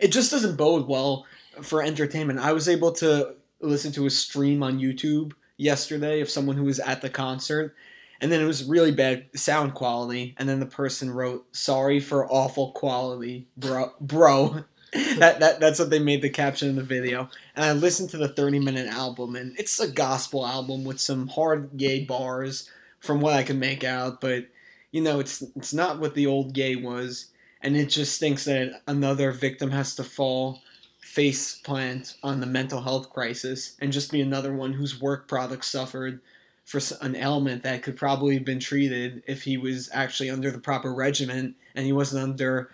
it 0.00 0.08
just 0.08 0.30
doesn't 0.30 0.56
bode 0.56 0.86
well 0.86 1.26
for 1.62 1.82
entertainment. 1.82 2.38
I 2.38 2.52
was 2.52 2.68
able 2.68 2.92
to 2.92 3.34
listen 3.60 3.92
to 3.92 4.06
a 4.06 4.10
stream 4.10 4.62
on 4.62 4.78
YouTube 4.78 5.32
yesterday 5.56 6.20
of 6.20 6.30
someone 6.30 6.56
who 6.56 6.64
was 6.64 6.80
at 6.80 7.00
the 7.00 7.10
concert. 7.10 7.74
And 8.20 8.30
then 8.30 8.40
it 8.40 8.46
was 8.46 8.64
really 8.64 8.92
bad 8.92 9.26
sound 9.34 9.74
quality, 9.74 10.34
and 10.38 10.48
then 10.48 10.60
the 10.60 10.66
person 10.66 11.10
wrote, 11.10 11.44
"Sorry 11.54 12.00
for 12.00 12.30
awful 12.30 12.70
quality, 12.72 13.48
bro." 13.56 13.92
Bro, 14.00 14.64
that, 15.18 15.40
that 15.40 15.60
that's 15.60 15.78
what 15.78 15.90
they 15.90 15.98
made 15.98 16.22
the 16.22 16.30
caption 16.30 16.68
in 16.70 16.76
the 16.76 16.82
video 16.82 17.28
and 17.56 17.64
I 17.64 17.72
listened 17.72 18.10
to 18.10 18.16
the 18.16 18.28
30 18.28 18.60
minute 18.60 18.88
album, 18.88 19.36
and 19.36 19.58
it's 19.58 19.78
a 19.80 19.90
gospel 19.90 20.46
album 20.46 20.84
with 20.84 21.00
some 21.00 21.28
hard 21.28 21.76
gay 21.76 22.04
bars 22.04 22.70
from 23.00 23.20
what 23.20 23.34
I 23.34 23.42
can 23.42 23.58
make 23.58 23.84
out. 23.84 24.20
But 24.20 24.46
you 24.90 25.00
know, 25.00 25.20
it's 25.20 25.42
it's 25.56 25.74
not 25.74 26.00
what 26.00 26.14
the 26.14 26.26
old 26.26 26.52
gay 26.52 26.76
was, 26.76 27.26
and 27.64 27.76
it 27.76 27.86
just 27.86 28.20
thinks 28.20 28.44
that 28.44 28.82
another 28.86 29.32
victim 29.32 29.70
has 29.70 29.96
to 29.96 30.04
fall 30.04 30.60
face 31.00 31.56
plant 31.56 32.16
on 32.22 32.40
the 32.40 32.46
mental 32.46 32.82
health 32.82 33.10
crisis 33.10 33.76
and 33.80 33.92
just 33.92 34.12
be 34.12 34.20
another 34.20 34.54
one 34.54 34.72
whose 34.72 35.00
work 35.00 35.26
product 35.26 35.64
suffered 35.64 36.20
for 36.64 36.80
an 37.00 37.16
ailment 37.16 37.62
that 37.62 37.82
could 37.82 37.96
probably 37.96 38.34
have 38.34 38.44
been 38.44 38.60
treated 38.60 39.22
if 39.26 39.42
he 39.42 39.56
was 39.56 39.88
actually 39.92 40.30
under 40.30 40.50
the 40.50 40.58
proper 40.58 40.94
regimen 40.94 41.54
and 41.74 41.86
he 41.86 41.92
wasn't 41.92 42.22
under 42.22 42.70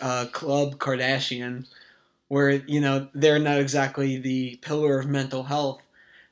uh, 0.00 0.26
Club 0.32 0.78
Kardashian, 0.78 1.66
where 2.28 2.50
you 2.50 2.80
know 2.80 3.08
they're 3.14 3.38
not 3.38 3.58
exactly 3.58 4.18
the 4.18 4.56
pillar 4.56 4.98
of 4.98 5.06
mental 5.06 5.44
health, 5.44 5.82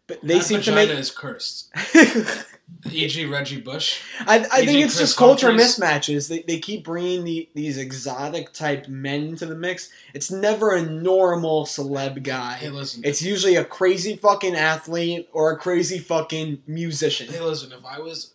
but 0.07 0.21
they 0.23 0.39
that 0.39 0.45
seem 0.45 0.61
to 0.63 0.75
make. 0.75 0.91
is 0.91 1.11
cursed. 1.11 1.71
E.g., 2.91 3.25
Reggie 3.27 3.61
Bush. 3.61 4.01
I, 4.21 4.39
I 4.39 4.65
think 4.67 4.85
it's 4.85 4.97
Kris 4.97 4.99
just 4.99 5.17
culture 5.17 5.49
Humphries. 5.49 5.77
mismatches. 5.79 6.29
They, 6.29 6.43
they 6.43 6.59
keep 6.59 6.85
bringing 6.85 7.25
the, 7.25 7.49
these 7.55 7.79
exotic 7.79 8.53
type 8.53 8.87
men 8.89 9.23
into 9.29 9.47
the 9.47 9.55
mix. 9.55 9.91
It's 10.15 10.31
never 10.31 10.75
a 10.75 10.83
normal 10.83 11.65
celeb 11.65 12.23
guy. 12.23 12.55
Hey, 12.55 12.69
listen. 12.71 13.03
It's 13.05 13.23
usually 13.23 13.57
a 13.57 13.65
crazy 13.65 14.17
fucking 14.17 14.55
athlete 14.55 15.29
or 15.33 15.53
a 15.53 15.57
crazy 15.57 15.99
fucking 15.99 16.63
musician. 16.67 17.29
Hey, 17.29 17.41
listen. 17.41 17.73
If 17.73 17.85
I 17.85 17.99
was 17.99 18.35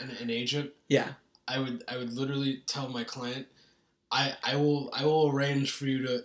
an, 0.00 0.10
an 0.20 0.30
agent, 0.30 0.70
Yeah. 0.88 1.12
I 1.46 1.58
would 1.58 1.82
I 1.88 1.96
would 1.96 2.12
literally 2.12 2.62
tell 2.66 2.90
my 2.90 3.04
client, 3.04 3.46
I 4.12 4.34
I 4.44 4.56
will 4.56 4.90
I 4.92 5.06
will 5.06 5.30
arrange 5.30 5.70
for 5.72 5.86
you 5.86 6.06
to 6.06 6.24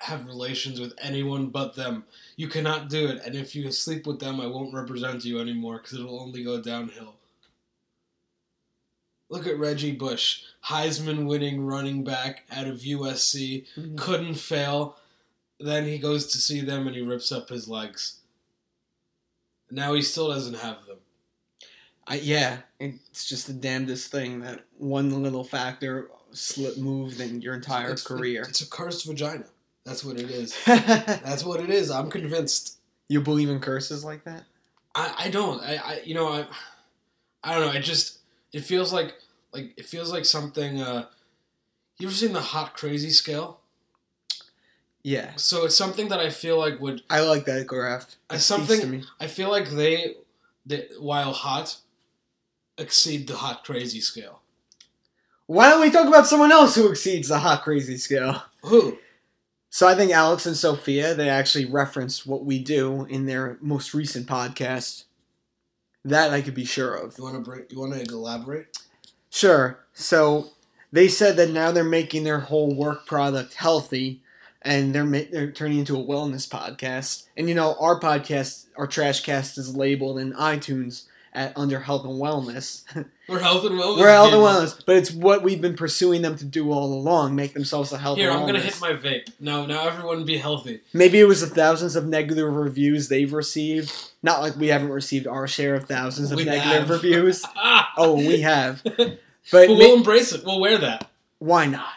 have 0.00 0.26
relations 0.26 0.80
with 0.80 0.94
anyone 1.00 1.48
but 1.48 1.76
them. 1.76 2.04
You 2.36 2.48
cannot 2.48 2.88
do 2.88 3.08
it, 3.08 3.22
and 3.24 3.34
if 3.34 3.54
you 3.54 3.70
sleep 3.70 4.06
with 4.06 4.18
them, 4.18 4.40
I 4.40 4.46
won't 4.46 4.74
represent 4.74 5.24
you 5.24 5.40
anymore 5.40 5.78
because 5.78 5.98
it'll 5.98 6.20
only 6.20 6.42
go 6.42 6.60
downhill. 6.60 7.14
Look 9.28 9.46
at 9.46 9.58
Reggie 9.58 9.92
Bush, 9.92 10.42
Heisman 10.64 11.26
winning 11.26 11.64
running 11.64 12.02
back 12.02 12.44
out 12.50 12.66
of 12.66 12.80
USC, 12.80 13.66
mm-hmm. 13.76 13.96
couldn't 13.96 14.34
fail. 14.34 14.96
Then 15.60 15.84
he 15.84 15.98
goes 15.98 16.26
to 16.32 16.38
see 16.38 16.62
them 16.62 16.86
and 16.86 16.96
he 16.96 17.02
rips 17.02 17.30
up 17.30 17.48
his 17.48 17.68
legs. 17.68 18.16
Now 19.70 19.92
he 19.94 20.02
still 20.02 20.28
doesn't 20.28 20.58
have 20.58 20.84
them. 20.86 20.96
I, 22.08 22.16
yeah, 22.16 22.58
it's 22.80 23.28
just 23.28 23.46
the 23.46 23.52
damnedest 23.52 24.10
thing 24.10 24.40
that 24.40 24.64
one 24.78 25.22
little 25.22 25.44
factor 25.44 26.10
slip 26.32 26.76
moved 26.76 27.20
in 27.20 27.40
your 27.40 27.54
entire 27.54 27.90
It's- 27.90 28.02
career. 28.02 28.42
It's 28.48 28.62
a 28.62 28.68
cursed 28.68 29.06
vagina. 29.06 29.44
That's 29.84 30.04
what 30.04 30.18
it 30.18 30.30
is. 30.30 30.56
That's 30.66 31.44
what 31.44 31.60
it 31.60 31.70
is. 31.70 31.90
I'm 31.90 32.10
convinced. 32.10 32.78
You 33.08 33.20
believe 33.20 33.50
in 33.50 33.60
curses 33.60 34.04
like 34.04 34.24
that? 34.24 34.44
I, 34.94 35.14
I 35.18 35.30
don't. 35.30 35.60
I, 35.62 35.76
I 35.76 36.00
you 36.04 36.14
know 36.14 36.28
I 36.28 36.46
I 37.42 37.54
don't 37.54 37.66
know. 37.66 37.72
It 37.72 37.82
just 37.82 38.18
it 38.52 38.60
feels 38.60 38.92
like 38.92 39.14
like 39.52 39.72
it 39.76 39.86
feels 39.86 40.12
like 40.12 40.24
something. 40.24 40.80
Uh, 40.80 41.06
you 41.98 42.06
ever 42.06 42.14
seen 42.14 42.32
the 42.32 42.40
hot 42.40 42.74
crazy 42.74 43.10
scale? 43.10 43.60
Yeah. 45.02 45.32
So 45.36 45.64
it's 45.64 45.76
something 45.76 46.08
that 46.08 46.20
I 46.20 46.30
feel 46.30 46.58
like 46.58 46.80
would 46.80 47.02
I 47.08 47.20
like 47.20 47.44
that 47.46 47.66
graph. 47.66 48.16
It 48.30 48.40
something-. 48.40 49.04
I 49.18 49.26
feel 49.26 49.50
like 49.50 49.70
they, 49.70 50.16
they 50.66 50.88
while 50.98 51.32
hot 51.32 51.78
exceed 52.78 53.26
the 53.26 53.36
hot 53.36 53.64
crazy 53.64 54.00
scale. 54.00 54.40
Why 55.46 55.68
don't 55.68 55.80
we 55.80 55.90
talk 55.90 56.06
about 56.06 56.26
someone 56.26 56.52
else 56.52 56.74
who 56.74 56.88
exceeds 56.88 57.28
the 57.28 57.38
hot 57.38 57.62
crazy 57.62 57.96
scale? 57.96 58.42
Who? 58.62 58.98
So 59.70 59.86
I 59.86 59.94
think 59.94 60.10
Alex 60.10 60.46
and 60.46 60.56
Sofia 60.56 61.14
they 61.14 61.28
actually 61.28 61.64
referenced 61.64 62.26
what 62.26 62.44
we 62.44 62.58
do 62.58 63.04
in 63.06 63.26
their 63.26 63.56
most 63.60 63.94
recent 63.94 64.26
podcast. 64.26 65.04
That 66.04 66.32
I 66.32 66.42
could 66.42 66.54
be 66.54 66.64
sure 66.64 66.94
of. 66.94 67.16
You 67.16 67.24
want 67.24 67.44
to? 67.44 67.64
You 67.70 67.80
want 67.80 67.94
to 67.94 68.14
elaborate? 68.14 68.78
Sure. 69.30 69.78
So 69.94 70.48
they 70.92 71.08
said 71.08 71.36
that 71.36 71.50
now 71.50 71.70
they're 71.70 71.84
making 71.84 72.24
their 72.24 72.40
whole 72.40 72.74
work 72.74 73.06
product 73.06 73.54
healthy, 73.54 74.22
and 74.62 74.94
they're 74.94 75.04
ma- 75.04 75.30
they're 75.30 75.52
turning 75.52 75.78
into 75.78 75.96
a 75.96 76.04
wellness 76.04 76.48
podcast. 76.48 77.26
And 77.36 77.48
you 77.48 77.54
know, 77.54 77.76
our 77.78 78.00
podcast, 78.00 78.66
our 78.76 78.86
trash 78.88 79.20
cast, 79.22 79.56
is 79.56 79.76
labeled 79.76 80.18
in 80.18 80.32
iTunes 80.32 81.04
at 81.32 81.52
under 81.56 81.80
health 81.88 82.04
and 82.04 82.20
wellness. 82.20 82.82
We're 83.28 83.38
health 83.38 83.64
and 83.64 83.78
wellness. 83.78 83.98
We're 83.98 84.08
health 84.10 84.32
and 84.32 84.42
wellness, 84.42 84.82
but 84.84 84.96
it's 84.96 85.10
what 85.12 85.42
we've 85.42 85.60
been 85.60 85.76
pursuing 85.76 86.22
them 86.22 86.36
to 86.36 86.44
do 86.44 86.72
all 86.72 86.92
along: 86.92 87.34
make 87.36 87.54
themselves 87.54 87.92
a 87.92 87.98
health. 87.98 88.18
Here, 88.18 88.30
I'm 88.30 88.46
gonna 88.46 88.60
hit 88.60 88.80
my 88.80 88.92
vape. 88.92 89.28
Now, 89.38 89.66
now 89.66 89.86
everyone 89.86 90.24
be 90.24 90.38
healthy. 90.38 90.80
Maybe 90.92 91.20
it 91.20 91.24
was 91.24 91.40
the 91.40 91.46
thousands 91.54 91.94
of 91.96 92.06
negative 92.06 92.52
reviews 92.54 93.08
they've 93.08 93.32
received. 93.32 93.92
Not 94.22 94.40
like 94.40 94.56
we 94.56 94.68
haven't 94.68 94.90
received 94.90 95.26
our 95.26 95.46
share 95.48 95.74
of 95.74 95.86
thousands 95.86 96.30
of 96.32 96.36
We 96.38 96.44
negative 96.44 96.88
have. 96.88 96.90
reviews. 96.90 97.44
Oh, 97.96 98.14
we 98.16 98.40
have. 98.40 98.82
But 99.50 99.68
But 99.68 99.68
we'll 99.70 99.96
embrace 99.96 100.32
it. 100.32 100.44
We'll 100.44 100.60
wear 100.60 100.76
that. 100.78 101.10
why 101.38 101.66
not? 101.66 101.88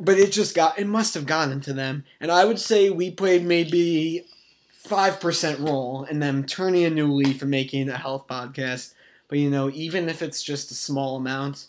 But 0.00 0.16
it 0.18 0.30
just 0.32 0.54
got 0.54 0.78
it 0.78 0.86
must 0.86 1.14
have 1.14 1.26
gotten 1.26 1.60
to 1.62 1.72
them. 1.72 2.04
And 2.20 2.30
I 2.30 2.44
would 2.44 2.58
say 2.60 2.88
we 2.90 3.10
played 3.10 3.44
maybe 3.44 4.24
five 4.84 5.20
percent 5.20 5.60
role 5.60 6.04
and 6.08 6.22
them 6.22 6.44
turning 6.44 6.84
a 6.84 6.90
new 6.90 7.12
leaf 7.12 7.42
and 7.42 7.50
making 7.50 7.88
a 7.88 7.96
health 7.96 8.26
podcast. 8.28 8.94
But 9.28 9.38
you 9.38 9.50
know, 9.50 9.70
even 9.72 10.08
if 10.08 10.22
it's 10.22 10.42
just 10.42 10.70
a 10.70 10.74
small 10.74 11.16
amount, 11.16 11.68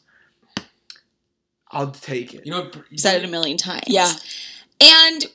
I'll 1.72 1.92
take 1.92 2.34
it. 2.34 2.46
You 2.46 2.52
know, 2.52 2.72
you 2.90 2.98
said 2.98 3.22
it 3.22 3.26
a 3.28 3.32
million 3.32 3.58
times. 3.58 3.84
Yeah. 3.88 4.12
And 4.82 5.26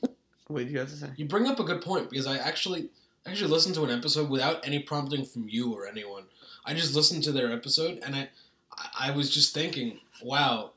What 0.48 0.60
did 0.60 0.70
you 0.70 0.78
have 0.78 0.90
to 0.90 0.96
say? 0.96 1.08
you 1.16 1.24
bring 1.26 1.46
up 1.46 1.58
a 1.60 1.64
good 1.64 1.82
point 1.82 2.10
because 2.10 2.26
I 2.26 2.36
actually 2.36 2.90
actually 3.26 3.50
listened 3.50 3.74
to 3.76 3.84
an 3.84 3.90
episode 3.90 4.30
without 4.30 4.66
any 4.66 4.78
prompting 4.80 5.24
from 5.24 5.48
you 5.48 5.72
or 5.72 5.86
anyone. 5.86 6.24
I 6.64 6.74
just 6.74 6.94
listened 6.94 7.22
to 7.24 7.32
their 7.32 7.52
episode 7.52 8.00
and 8.04 8.14
I 8.14 8.28
I- 8.76 9.08
I 9.08 9.10
was 9.10 9.30
just 9.34 9.52
thinking, 9.52 9.98
wow, 10.22 10.70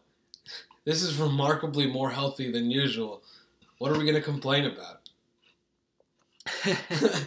this 0.84 1.02
is 1.04 1.16
remarkably 1.18 1.86
more 1.88 2.10
healthy 2.12 2.52
than 2.52 2.72
usual. 2.72 3.22
What 3.78 3.92
are 3.92 3.98
we 3.98 4.06
gonna 4.06 4.22
complain 4.22 4.66
about? 4.66 5.02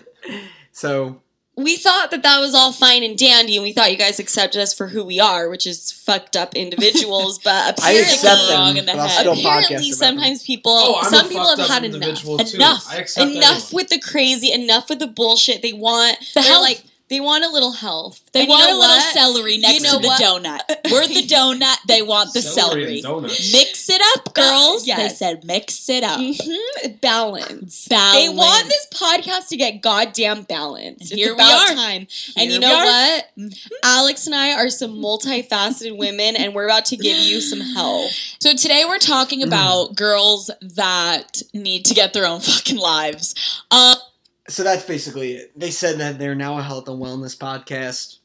so 0.73 1.21
we 1.57 1.77
thought 1.77 2.11
that 2.11 2.23
that 2.23 2.39
was 2.41 2.55
all 2.55 2.71
fine 2.73 3.03
and 3.03 3.17
dandy, 3.17 3.57
and 3.57 3.63
we 3.63 3.73
thought 3.73 3.91
you 3.91 3.97
guys 3.97 4.19
accepted 4.19 4.61
us 4.61 4.75
for 4.75 4.89
who 4.89 5.03
we 5.05 5.19
are, 5.21 5.49
which 5.49 5.67
is 5.67 5.91
fucked 5.91 6.37
up 6.37 6.55
individuals. 6.55 7.39
But 7.45 7.81
I 7.83 7.93
apparently, 7.93 8.01
accept 8.13 8.49
them, 8.49 8.59
wrong 8.59 8.77
in 8.77 8.85
the 8.87 8.93
head. 8.93 9.27
apparently, 9.27 9.43
about 9.43 9.69
them. 9.69 9.83
sometimes 9.93 10.43
people, 10.43 10.73
Oh, 10.75 11.03
some 11.09 11.29
people 11.29 11.49
have 11.57 11.67
had 11.69 11.85
enough. 11.85 12.21
too. 12.23 12.57
Enough. 12.57 12.87
I 12.91 12.97
Enough 12.99 13.17
anyone. 13.19 13.63
with 13.73 13.89
the 13.89 14.01
crazy. 14.01 14.53
Enough 14.53 14.91
with 14.91 14.99
the 14.99 15.07
bullshit. 15.07 15.63
They 15.63 15.73
want 15.73 16.19
The 16.21 16.27
they're 16.41 16.43
health- 16.45 16.63
like 16.63 16.83
they 17.09 17.21
want 17.21 17.45
a 17.45 17.49
little 17.49 17.71
health. 17.71 18.21
They 18.33 18.41
And 18.41 18.49
you 18.49 18.53
want 18.55 18.69
know 18.69 18.79
a 18.79 18.81
little 18.81 18.97
what? 18.97 19.15
celery 19.15 19.59
next 19.59 19.83
know 19.85 19.93
to 19.95 19.99
the 20.03 20.09
what? 20.09 20.21
donut. 20.21 20.91
We're 20.91 21.07
the 21.07 21.23
donut. 21.23 21.77
They 21.87 22.03
want 22.03 22.35
the 22.35 22.43
Celery 22.43 23.01
celery. 23.01 23.29
Mix 23.53 23.89
it 23.89 24.03
up, 24.17 24.35
girls. 24.35 24.85
Yes. 24.89 24.99
They 25.13 25.15
said 25.27 25.45
mix 25.45 25.89
it 25.89 26.03
up. 26.03 26.19
Mhm. 26.19 27.01
Balance. 27.01 27.87
Balance. 27.87 28.17
They 28.17 28.29
want 28.29 28.67
this 28.67 28.87
podcast 29.23 29.49
to 29.49 29.57
get 29.57 29.81
goddamn 29.83 30.43
balanced. 30.43 31.11
And 31.13 31.13
It's 31.13 31.13
here 31.13 31.29
we 31.29 31.35
about 31.35 31.71
are. 31.71 31.75
time. 31.75 32.07
and 32.37 32.51
you 32.51 32.59
know 32.61 32.75
are. 32.75 32.85
what? 32.85 33.25
Alex 33.85 34.27
and 34.27 34.35
I 34.35 34.53
are 34.55 34.69
some 34.69 34.93
multifaceted 34.97 35.97
women, 35.97 36.37
and 36.37 36.55
we're 36.55 36.65
about 36.67 36.85
to 36.87 36.97
give 36.97 37.17
you 37.19 37.41
some 37.41 37.61
help. 37.61 38.11
So 38.41 38.55
today 38.55 38.85
we're 38.87 38.99
talking 38.99 39.41
Mm. 39.41 39.47
about 39.47 39.95
girls 39.97 40.51
that 40.61 41.43
need 41.53 41.85
to 41.87 41.95
get 41.95 42.13
their 42.13 42.27
own 42.27 42.41
fucking 42.41 42.79
lives. 42.79 43.35
Um, 43.71 43.97
so 44.49 44.63
that's 44.63 44.85
basically 44.85 45.33
it. 45.33 45.59
They 45.59 45.71
said 45.71 45.99
that 45.99 46.19
they're 46.19 46.35
now 46.35 46.59
a 46.59 46.63
health 46.63 46.89
and 46.89 47.03
wellness 47.03 47.37
podcast. 47.37 48.19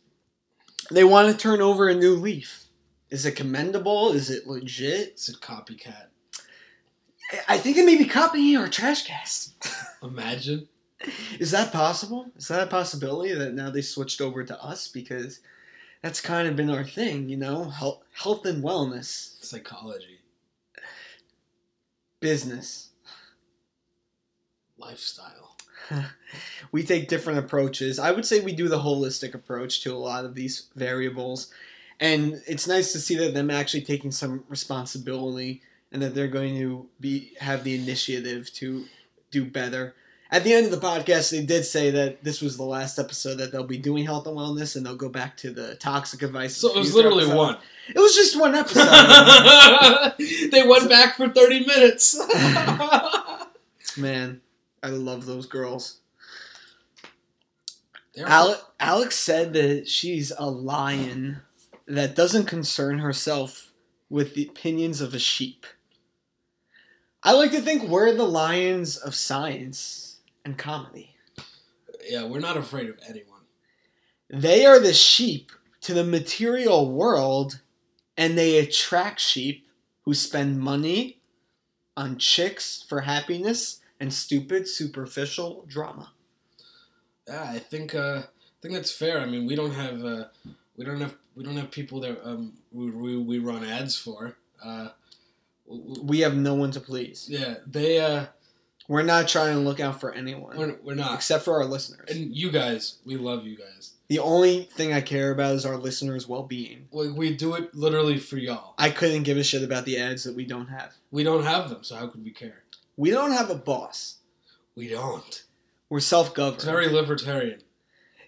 They 0.92 1.04
want 1.04 1.32
to 1.32 1.38
turn 1.38 1.62
over 1.62 1.90
a 1.90 1.96
new 1.96 2.16
leaf. 2.16 2.66
Is 3.10 3.26
it 3.26 3.36
commendable? 3.36 4.12
Is 4.14 4.30
it 4.30 4.48
legit? 4.48 5.10
It's 5.10 5.30
a 5.30 5.34
copycat. 5.38 6.08
I 7.48 7.58
think 7.58 7.78
it 7.78 7.86
may 7.86 7.98
be 7.98 8.06
copying 8.06 8.58
our 8.58 8.68
trash 8.68 9.06
cast. 9.06 9.54
Imagine. 10.04 10.68
Is 11.40 11.52
that 11.52 11.72
possible? 11.72 12.32
Is 12.38 12.48
that 12.48 12.64
a 12.64 12.68
possibility 12.68 13.34
that 13.34 13.54
now 13.54 13.70
they 13.70 13.82
switched 13.82 14.22
over 14.22 14.44
to 14.44 14.64
us 14.64 14.88
because 14.88 15.40
that's 16.02 16.22
kind 16.22 16.48
of 16.48 16.56
been 16.56 16.70
our 16.70 16.84
thing, 16.84 17.30
you 17.30 17.38
know, 17.38 17.66
health, 17.66 18.04
health 18.14 18.46
and 18.46 18.64
wellness, 18.64 19.44
Psychology. 19.44 20.20
business. 22.20 22.90
Lifestyle. 24.78 25.58
we 26.72 26.84
take 26.84 27.08
different 27.08 27.40
approaches. 27.40 28.00
I 28.00 28.12
would 28.12 28.26
say 28.26 28.40
we 28.40 28.54
do 28.54 28.68
the 28.68 28.80
holistic 28.80 29.34
approach 29.34 29.82
to 29.84 29.94
a 29.94 29.98
lot 29.98 30.26
of 30.26 30.36
these 30.36 30.70
variables. 30.76 31.52
And 32.00 32.42
it's 32.48 32.68
nice 32.68 32.92
to 32.94 33.00
see 33.00 33.16
that 33.18 33.34
them 33.36 33.52
actually 33.52 33.82
taking 33.82 34.12
some 34.12 34.44
responsibility 34.50 35.62
and 35.92 36.02
that 36.02 36.16
they're 36.16 36.28
going 36.28 36.58
to 36.60 36.88
be 37.00 37.34
have 37.40 37.64
the 37.64 37.76
initiative 37.76 38.52
to 38.54 38.86
do 39.30 39.46
better. 39.46 39.94
At 40.34 40.46
the 40.46 40.54
end 40.54 40.66
of 40.66 40.72
the 40.72 40.86
podcast, 40.86 41.32
they 41.32 41.44
did 41.44 41.66
say 41.66 41.92
that 41.92 42.24
this 42.24 42.42
was 42.42 42.56
the 42.56 42.64
last 42.64 42.98
episode 42.98 43.36
that 43.40 43.52
they'll 43.52 43.66
be 43.66 43.78
doing 43.78 44.06
health 44.06 44.26
and 44.28 44.38
wellness, 44.38 44.78
and 44.78 44.86
they'll 44.86 44.96
go 44.96 45.10
back 45.10 45.36
to 45.38 45.52
the 45.52 45.76
toxic 45.76 46.22
advice. 46.22 46.56
So 46.56 46.74
it 46.74 46.78
was 46.78 46.96
literally 46.96 47.26
episodes. 47.26 47.38
one. 47.38 47.58
It 47.94 48.00
was 48.00 48.16
just 48.16 48.40
one 48.40 48.56
episode. 48.56 50.14
they 50.52 50.66
went 50.66 50.88
back 50.90 51.18
for 51.18 51.28
30 51.28 51.66
minutes. 51.66 52.18
Man, 53.98 54.40
I 54.82 54.88
love 54.88 55.26
those 55.26 55.48
girls. 55.48 56.00
Ale- 58.18 58.62
Alex 58.80 59.18
said 59.18 59.52
that 59.54 59.90
she's 59.90 60.32
a 60.38 60.50
lion. 60.50 61.42
that 61.88 62.16
doesn't 62.16 62.46
concern 62.46 63.00
herself 63.00 63.74
with 64.10 64.34
the 64.34 64.48
opinions 64.48 65.02
of 65.02 65.14
a 65.14 65.20
sheep. 65.20 65.66
I 67.22 67.34
like 67.34 67.52
to 67.52 67.60
think 67.62 67.84
we're 67.84 68.14
the 68.14 68.24
lions 68.24 68.96
of 68.96 69.14
science 69.14 70.11
and 70.46 70.58
comedy. 70.58 71.16
Yeah, 72.08 72.24
we're 72.26 72.40
not 72.40 72.58
afraid 72.58 72.90
of 72.90 72.98
anyone. 73.08 73.42
They 74.30 74.66
are 74.66 74.80
the 74.80 74.94
sheep 74.94 75.52
to 75.82 75.94
the 75.94 76.04
material 76.04 76.90
world, 76.92 77.62
and 78.18 78.38
they 78.38 78.58
attract 78.58 79.20
sheep 79.20 79.68
who 80.04 80.14
spend 80.14 80.60
money 80.60 81.20
on 81.98 82.18
chicks 82.18 82.84
for 82.88 83.02
happiness 83.02 83.82
and 84.00 84.14
stupid, 84.14 84.68
superficial 84.68 85.66
drama. 85.68 86.12
Yeah, 87.28 87.44
I 87.44 87.60
think 87.60 87.94
uh, 87.94 88.24
I 88.26 88.58
think 88.62 88.74
that's 88.74 88.92
fair. 88.92 89.20
I 89.20 89.26
mean, 89.26 89.46
we 89.46 89.56
don't 89.56 89.74
have 89.74 90.04
uh, 90.04 90.26
we 90.76 90.86
don't 90.86 91.02
have 91.02 91.16
we 91.36 91.44
don't 91.44 91.58
have 91.58 91.72
people 91.72 92.00
that 92.02 92.20
um, 92.28 92.54
we, 92.72 92.90
we, 92.90 93.18
we 93.18 93.40
run 93.40 93.64
ads 93.64 93.98
for. 93.98 94.38
Uh, 94.64 94.90
w- 95.68 95.88
w- 95.94 96.04
We 96.04 96.20
have 96.22 96.36
no 96.36 96.56
one 96.56 96.72
to 96.72 96.80
please. 96.80 97.28
yeah, 97.30 97.56
they 97.68 98.00
uh, 98.00 98.26
We're 98.92 99.04
not 99.04 99.30
trying 99.30 99.54
to 99.54 99.62
look 99.62 99.80
out 99.80 100.02
for 100.02 100.12
anyone, 100.12 100.58
we're, 100.58 100.76
we're 100.84 100.96
not. 100.96 101.16
except 101.16 101.46
for 101.46 101.54
our 101.54 101.64
listeners. 101.64 102.10
And 102.10 102.36
you 102.36 102.52
guys, 102.52 102.98
we 103.06 103.16
love 103.16 103.48
you 103.48 103.56
guys. 103.56 103.94
The 104.10 104.20
only 104.20 104.64
thing 104.64 104.92
I 104.92 105.00
care 105.00 105.32
about 105.32 105.56
is 105.56 105.66
our 105.66 105.78
listeners' 105.78 106.28
well 106.28 106.44
being. 106.44 106.90
We, 106.92 107.10
we 107.10 107.34
do 107.34 107.56
it 107.56 107.74
literally 107.74 108.18
for 108.18 108.36
y'all. 108.36 108.74
I 108.78 108.90
couldn't 108.90 109.24
give 109.24 109.38
a 109.38 109.46
shit 109.46 109.64
about 109.64 109.86
the 109.86 109.98
ads 109.98 110.26
that 110.26 110.36
we 110.36 110.44
don't 110.44 110.68
have. 110.68 110.94
We 111.10 111.24
don't 111.24 111.46
have 111.46 111.70
them, 111.70 111.86
so 111.86 111.96
how 111.96 112.08
could 112.08 112.22
we 112.22 112.32
care? 112.32 112.64
We 112.98 113.12
don't 113.12 113.32
have 113.32 113.50
a 113.50 113.56
boss. 113.56 114.18
We 114.76 114.90
don't. 114.90 115.42
We're 115.90 116.02
self 116.02 116.34
governed. 116.34 116.56
It's 116.56 116.66
very 116.66 116.90
libertarian. 116.90 117.62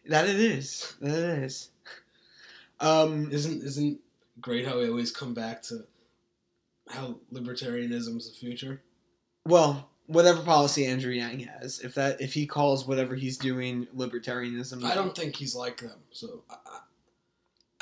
That 0.08 0.29
it 0.29 0.39
is. 0.39 0.93
That 1.01 1.12
it 1.12 1.43
is. 1.43 1.72
Um, 2.79 3.29
Isn't 3.34 3.63
isn't 3.63 4.00
great 4.39 4.65
how 4.65 4.77
we 4.79 4.88
always 4.88 5.12
come 5.12 5.34
back 5.34 5.62
to 5.63 5.84
how 6.89 7.17
libertarianism 7.34 8.15
is 8.15 8.29
the 8.29 8.34
future? 8.34 8.82
well, 9.46 9.89
whatever 10.08 10.42
policy 10.42 10.86
Andrew 10.86 11.12
Yang 11.12 11.40
has, 11.42 11.80
if 11.80 11.96
that 11.96 12.22
if 12.22 12.34
he 12.34 12.46
calls 12.46 12.88
whatever 12.88 13.16
he's 13.16 13.38
doing 13.38 13.88
libertarianism, 13.96 14.84
I 14.84 14.96
don't 14.96 15.16
think 15.16 15.36
he's 15.36 15.56
like 15.56 15.78
them. 15.78 16.00
So 16.12 16.44
I, 16.50 16.58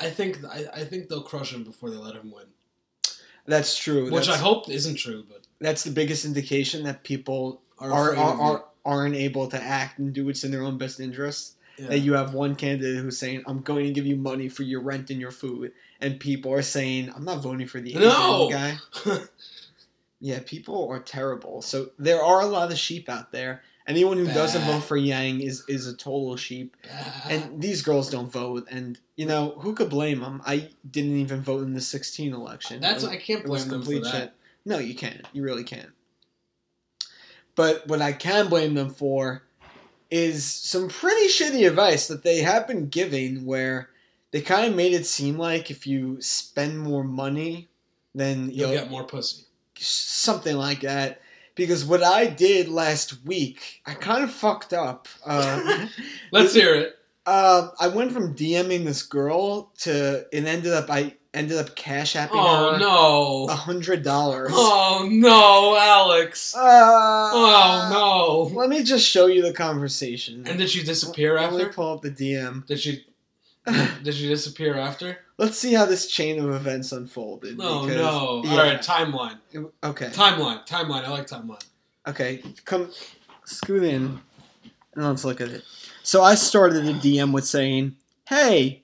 I 0.00 0.10
think 0.10 0.44
I, 0.44 0.66
I 0.74 0.84
think 0.84 1.08
they'll 1.08 1.22
crush 1.22 1.52
him 1.52 1.64
before 1.64 1.90
they 1.90 1.96
let 1.96 2.14
him 2.14 2.30
win. 2.30 2.46
That's 3.46 3.76
true. 3.76 4.10
Which 4.10 4.28
I 4.28 4.36
hope 4.36 4.68
isn't 4.68 4.96
true, 4.96 5.24
but 5.28 5.42
that's 5.60 5.84
the 5.84 5.90
biggest 5.90 6.24
indication 6.24 6.84
that 6.84 7.02
people 7.02 7.60
are, 7.78 7.92
are, 7.92 8.16
are, 8.16 8.40
are 8.40 8.64
aren't 8.84 9.14
able 9.14 9.48
to 9.48 9.60
act 9.60 9.98
and 9.98 10.12
do 10.12 10.26
what's 10.26 10.44
in 10.44 10.50
their 10.50 10.62
own 10.62 10.78
best 10.78 11.00
interest. 11.00 11.56
you. 11.76 11.86
That 11.88 12.00
you 12.00 12.12
have 12.14 12.34
one 12.34 12.54
candidate 12.54 13.02
who's 13.02 13.18
saying, 13.18 13.42
"I'm 13.46 13.60
going 13.60 13.86
to 13.86 13.92
give 13.92 14.06
you 14.06 14.16
money 14.16 14.48
for 14.48 14.62
your 14.62 14.80
rent 14.80 15.10
and 15.10 15.20
your 15.20 15.30
food," 15.30 15.72
and 16.00 16.20
people 16.20 16.52
are 16.52 16.62
saying, 16.62 17.12
"I'm 17.14 17.24
not 17.24 17.42
voting 17.42 17.66
for 17.66 17.80
the 17.80 17.94
No! 17.94 18.48
Guy." 18.50 18.76
Yeah, 20.24 20.38
people 20.46 20.88
are 20.88 21.00
terrible. 21.00 21.62
So 21.62 21.90
there 21.98 22.22
are 22.22 22.40
a 22.42 22.46
lot 22.46 22.70
of 22.70 22.78
sheep 22.78 23.08
out 23.08 23.32
there. 23.32 23.62
Anyone 23.88 24.18
who 24.18 24.26
doesn't 24.26 24.62
vote 24.62 24.84
for 24.84 24.96
Yang 24.96 25.40
is 25.40 25.64
is 25.66 25.88
a 25.88 25.96
total 25.96 26.36
sheep. 26.36 26.76
And 27.28 27.60
these 27.60 27.82
girls 27.82 28.08
don't 28.08 28.30
vote, 28.30 28.68
and 28.70 29.00
you 29.16 29.26
know 29.26 29.56
who 29.58 29.74
could 29.74 29.90
blame 29.90 30.20
them? 30.20 30.40
I 30.46 30.68
didn't 30.88 31.16
even 31.16 31.42
vote 31.42 31.64
in 31.64 31.74
the 31.74 31.80
16 31.80 32.32
election. 32.32 32.80
That's 32.80 33.02
It 33.02 33.10
I 33.10 33.16
can't 33.16 33.44
blame 33.44 33.66
them 33.68 33.82
for 33.82 33.98
that. 33.98 34.10
shit. 34.12 34.32
No, 34.64 34.78
you 34.78 34.94
can't. 34.94 35.26
You 35.32 35.42
really 35.42 35.64
can't. 35.64 35.90
But 37.56 37.88
what 37.88 38.00
I 38.00 38.12
can 38.12 38.48
blame 38.48 38.74
them 38.74 38.90
for 38.90 39.42
is 40.08 40.44
some 40.44 40.88
pretty 40.88 41.26
shitty 41.26 41.66
advice 41.66 42.06
that 42.06 42.22
they 42.22 42.42
have 42.42 42.68
been 42.68 42.88
giving, 42.88 43.44
where 43.44 43.90
they 44.30 44.40
kind 44.40 44.68
of 44.70 44.76
made 44.76 44.92
it 44.92 45.06
seem 45.06 45.36
like 45.36 45.68
if 45.68 45.84
you 45.84 46.20
spend 46.20 46.78
more 46.78 47.02
money, 47.02 47.68
then 48.14 48.50
You'll 48.50 48.70
you'll 48.70 48.82
get 48.82 48.90
more 48.90 49.04
pussy. 49.04 49.46
Something 49.86 50.56
like 50.56 50.80
that. 50.82 51.20
Because 51.54 51.84
what 51.84 52.02
I 52.02 52.26
did 52.26 52.68
last 52.68 53.24
week, 53.26 53.82
I 53.84 53.92
kind 53.94 54.24
of 54.24 54.32
fucked 54.32 54.72
up. 54.72 55.06
Uh, 55.24 55.86
Let's 56.32 56.54
hear 56.54 56.74
it. 56.74 56.96
uh, 57.26 57.68
I 57.78 57.88
went 57.88 58.12
from 58.12 58.34
DMing 58.34 58.84
this 58.84 59.02
girl 59.02 59.70
to 59.80 60.26
it 60.32 60.44
ended 60.46 60.72
up 60.72 60.88
I 60.90 61.14
ended 61.34 61.58
up 61.58 61.74
cash 61.76 62.14
apping 62.14 62.30
Oh 62.32 62.72
her 62.72 62.78
no! 62.78 63.46
a 63.50 63.54
hundred 63.54 64.02
dollars. 64.02 64.50
Oh 64.54 65.06
no, 65.10 65.76
Alex! 65.78 66.54
Uh, 66.56 66.60
Oh 67.34 67.88
no! 68.50 68.58
Let 68.58 68.70
me 68.70 68.82
just 68.82 69.06
show 69.06 69.26
you 69.26 69.42
the 69.42 69.52
conversation. 69.52 70.44
And 70.46 70.58
did 70.58 70.70
she 70.70 70.82
disappear 70.82 71.34
Let 71.36 71.52
me 71.52 71.60
after? 71.62 71.72
pull 71.72 71.92
up 71.94 72.00
the 72.02 72.10
DM. 72.10 72.66
Did 72.66 72.80
she? 72.80 73.04
Did 74.02 74.14
she 74.14 74.28
disappear 74.28 74.76
after? 74.76 75.18
Let's 75.38 75.58
see 75.58 75.72
how 75.72 75.86
this 75.86 76.06
chain 76.08 76.38
of 76.42 76.50
events 76.50 76.92
unfolded. 76.92 77.58
No, 77.58 77.82
because- 77.82 77.96
no. 77.96 78.42
yeah. 78.44 78.50
All 78.50 78.58
right, 78.58 78.80
timeline. 78.82 79.38
Okay. 79.84 80.06
Timeline. 80.06 80.66
Timeline. 80.66 81.04
I 81.04 81.10
like 81.10 81.26
timeline. 81.26 81.64
Okay, 82.06 82.42
come 82.64 82.90
scoot 83.44 83.84
in 83.84 84.20
and 84.94 85.04
let's 85.06 85.24
look 85.24 85.40
at 85.40 85.48
it. 85.48 85.62
So 86.02 86.22
I 86.22 86.34
started 86.34 86.84
a 86.86 86.94
DM 86.94 87.32
with 87.32 87.44
saying, 87.46 87.94
"Hey, 88.28 88.82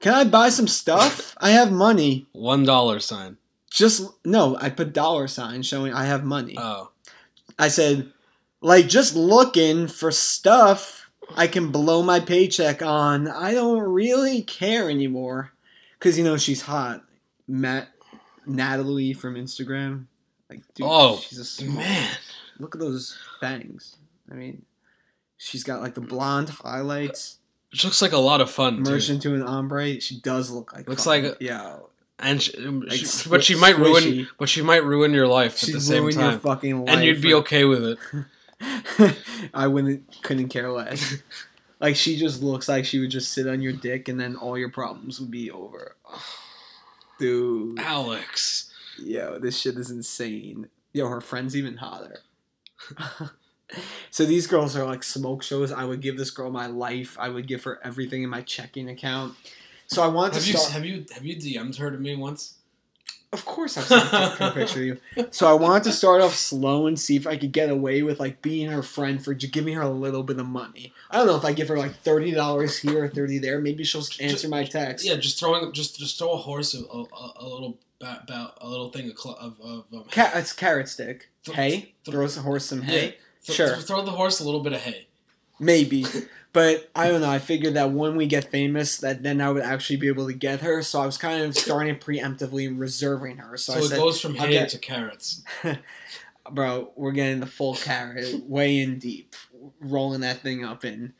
can 0.00 0.14
I 0.14 0.24
buy 0.24 0.48
some 0.48 0.66
stuff? 0.66 1.34
I 1.38 1.50
have 1.50 1.70
money." 1.70 2.26
One 2.32 2.64
dollar 2.64 2.98
sign. 3.00 3.36
Just 3.70 4.08
no, 4.24 4.56
I 4.58 4.70
put 4.70 4.94
dollar 4.94 5.28
sign 5.28 5.62
showing 5.62 5.92
I 5.92 6.04
have 6.06 6.24
money. 6.24 6.54
Oh. 6.58 6.92
I 7.58 7.68
said, 7.68 8.10
like 8.62 8.88
just 8.88 9.14
looking 9.14 9.86
for 9.86 10.10
stuff 10.10 11.05
I 11.34 11.46
can 11.46 11.70
blow 11.72 12.02
my 12.02 12.20
paycheck 12.20 12.82
on. 12.82 13.28
I 13.28 13.52
don't 13.54 13.80
really 13.80 14.42
care 14.42 14.88
anymore 14.90 15.52
cuz 16.00 16.16
you 16.18 16.24
know 16.24 16.36
she's 16.36 16.62
hot. 16.62 17.02
Matt 17.48 17.88
Natalie 18.46 19.12
from 19.12 19.34
Instagram. 19.34 20.04
Like 20.48 20.62
dude, 20.74 20.86
Oh, 20.88 21.18
she's 21.18 21.38
a 21.38 21.44
small 21.44 21.76
Man. 21.76 22.10
Look 22.58 22.74
at 22.74 22.80
those 22.80 23.18
bangs. 23.40 23.96
I 24.30 24.34
mean, 24.34 24.62
she's 25.36 25.64
got 25.64 25.80
like 25.82 25.94
the 25.94 26.00
blonde 26.00 26.48
highlights 26.50 27.38
Which 27.70 27.84
looks 27.84 28.00
like 28.00 28.12
a 28.12 28.18
lot 28.18 28.40
of 28.40 28.50
fun. 28.50 28.82
merged 28.82 29.10
into 29.10 29.34
an 29.34 29.42
ombre. 29.42 30.00
She 30.00 30.20
does 30.20 30.50
look 30.50 30.72
like 30.72 30.88
Looks 30.88 31.04
fun. 31.04 31.22
like 31.24 31.32
a- 31.32 31.44
yeah. 31.44 31.76
And 32.18 32.40
she, 32.40 32.56
Like 32.56 32.92
she- 32.98 33.28
but 33.28 33.44
she 33.44 33.54
might 33.56 33.76
ruin. 33.78 34.26
But 34.38 34.48
she 34.48 34.62
might 34.62 34.84
ruin 34.84 35.12
your 35.12 35.26
life 35.28 35.62
at 35.64 35.72
the 35.72 35.80
same 35.80 36.08
time. 36.10 36.40
fucking 36.40 36.84
life. 36.86 36.94
And 36.96 37.04
you'd 37.04 37.20
be 37.20 37.34
okay 37.34 37.64
with 37.64 37.84
it. 37.84 37.98
I 39.54 39.66
wouldn't 39.66 40.22
couldn't 40.22 40.48
care 40.48 40.70
less. 40.70 41.16
like 41.80 41.96
she 41.96 42.16
just 42.16 42.42
looks 42.42 42.68
like 42.68 42.84
she 42.84 42.98
would 42.98 43.10
just 43.10 43.32
sit 43.32 43.46
on 43.46 43.60
your 43.60 43.72
dick 43.72 44.08
and 44.08 44.18
then 44.18 44.36
all 44.36 44.56
your 44.56 44.70
problems 44.70 45.20
would 45.20 45.30
be 45.30 45.50
over. 45.50 45.96
Dude, 47.18 47.78
Alex. 47.78 48.70
yo, 48.98 49.38
this 49.38 49.58
shit 49.58 49.76
is 49.76 49.90
insane. 49.90 50.68
Yo, 50.92 51.08
her 51.08 51.20
friend's 51.22 51.56
even 51.56 51.78
hotter. 51.78 52.18
so 54.10 54.24
these 54.26 54.46
girls 54.46 54.76
are 54.76 54.84
like 54.84 55.02
smoke 55.02 55.42
shows. 55.42 55.72
I 55.72 55.84
would 55.84 56.02
give 56.02 56.18
this 56.18 56.30
girl 56.30 56.50
my 56.50 56.66
life. 56.66 57.16
I 57.18 57.30
would 57.30 57.46
give 57.48 57.64
her 57.64 57.80
everything 57.82 58.22
in 58.22 58.28
my 58.28 58.42
checking 58.42 58.90
account. 58.90 59.34
So 59.86 60.02
I 60.02 60.08
wanted 60.08 60.34
Have 60.34 60.42
to 60.42 60.50
you 60.50 60.58
start. 60.58 60.72
have 60.72 60.84
you 60.84 61.06
have 61.14 61.24
you 61.24 61.36
DM'd 61.36 61.76
her 61.76 61.90
to 61.90 61.96
me 61.98 62.16
once? 62.16 62.55
Of 63.32 63.44
course, 63.44 63.76
I've 63.76 63.84
seen 63.84 64.46
a 64.48 64.50
picture 64.52 64.80
of 64.80 64.86
you. 64.86 65.26
So 65.30 65.46
I 65.48 65.52
wanted 65.52 65.84
to 65.84 65.92
start 65.92 66.22
off 66.22 66.34
slow 66.34 66.86
and 66.86 66.98
see 66.98 67.16
if 67.16 67.26
I 67.26 67.36
could 67.36 67.52
get 67.52 67.68
away 67.70 68.02
with 68.02 68.18
like 68.20 68.40
being 68.40 68.70
her 68.70 68.82
friend 68.82 69.22
for 69.22 69.34
just 69.34 69.52
giving 69.52 69.74
her 69.74 69.82
a 69.82 69.90
little 69.90 70.22
bit 70.22 70.38
of 70.38 70.46
money. 70.46 70.92
I 71.10 71.18
don't 71.18 71.26
know 71.26 71.36
if 71.36 71.44
I 71.44 71.52
give 71.52 71.68
her 71.68 71.76
like 71.76 71.96
thirty 71.96 72.30
dollars 72.30 72.78
here 72.78 73.04
or 73.04 73.08
thirty 73.08 73.38
there. 73.38 73.60
Maybe 73.60 73.84
she'll 73.84 74.04
answer 74.20 74.48
my 74.48 74.64
text. 74.64 75.04
Yeah, 75.04 75.16
just 75.16 75.38
throwing 75.38 75.72
just 75.72 75.98
just 75.98 76.18
throw 76.18 76.32
a 76.32 76.36
horse 76.36 76.74
a, 76.74 76.78
a, 76.84 77.04
a 77.36 77.46
little 77.48 77.78
about 78.00 78.58
a 78.60 78.68
little 78.68 78.90
thing 78.90 79.10
of 79.10 79.16
of, 79.26 79.60
of 79.60 79.84
um, 79.92 80.04
it's 80.16 80.52
carrot 80.52 80.88
stick. 80.88 81.28
Th- 81.44 81.56
Hay 81.56 81.70
th- 81.80 81.94
throws 82.04 82.36
a 82.36 82.42
horse 82.42 82.66
some 82.66 82.82
hay. 82.82 83.16
Th- 83.44 83.56
sure. 83.56 83.74
th- 83.74 83.86
throw 83.86 84.02
the 84.02 84.12
horse 84.12 84.40
a 84.40 84.44
little 84.44 84.60
bit 84.62 84.72
of 84.72 84.80
hay. 84.80 85.06
Maybe, 85.58 86.04
but 86.52 86.90
I 86.94 87.08
don't 87.08 87.20
know. 87.22 87.30
I 87.30 87.38
figured 87.38 87.74
that 87.74 87.92
when 87.92 88.16
we 88.16 88.26
get 88.26 88.50
famous, 88.50 88.98
that 88.98 89.22
then 89.22 89.40
I 89.40 89.50
would 89.50 89.62
actually 89.62 89.96
be 89.96 90.08
able 90.08 90.26
to 90.26 90.34
get 90.34 90.60
her. 90.60 90.82
So 90.82 91.00
I 91.00 91.06
was 91.06 91.16
kind 91.18 91.42
of 91.42 91.56
starting 91.56 91.96
preemptively 91.96 92.72
reserving 92.78 93.38
her. 93.38 93.56
So, 93.56 93.72
So, 93.74 93.78
it 93.78 93.88
said, 93.88 93.98
goes 93.98 94.20
from 94.20 94.34
hay 94.34 94.50
get- 94.52 94.68
to 94.70 94.78
carrots. 94.78 95.42
bro, 96.52 96.92
we're 96.96 97.12
getting 97.12 97.40
the 97.40 97.46
full 97.46 97.74
carrot, 97.74 98.44
way 98.48 98.78
in 98.80 98.98
deep, 98.98 99.34
rolling 99.80 100.20
that 100.20 100.40
thing 100.42 100.64
up 100.64 100.84
in. 100.84 101.14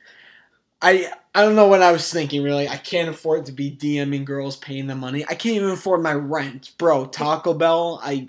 I 0.83 1.11
I 1.35 1.43
don't 1.43 1.55
know 1.57 1.67
what 1.69 1.83
I 1.83 1.91
was 1.93 2.13
thinking 2.13 2.43
really. 2.43 2.69
I 2.69 2.77
can't 2.77 3.09
afford 3.09 3.47
to 3.47 3.53
be 3.53 3.71
DMing 3.75 4.25
girls, 4.27 4.57
paying 4.57 4.87
them 4.87 5.01
money. 5.01 5.25
I 5.25 5.35
can't 5.35 5.57
even 5.57 5.71
afford 5.71 6.03
my 6.03 6.13
rent, 6.13 6.73
bro. 6.77 7.07
Taco 7.07 7.55
Bell. 7.55 7.99
I 8.03 8.29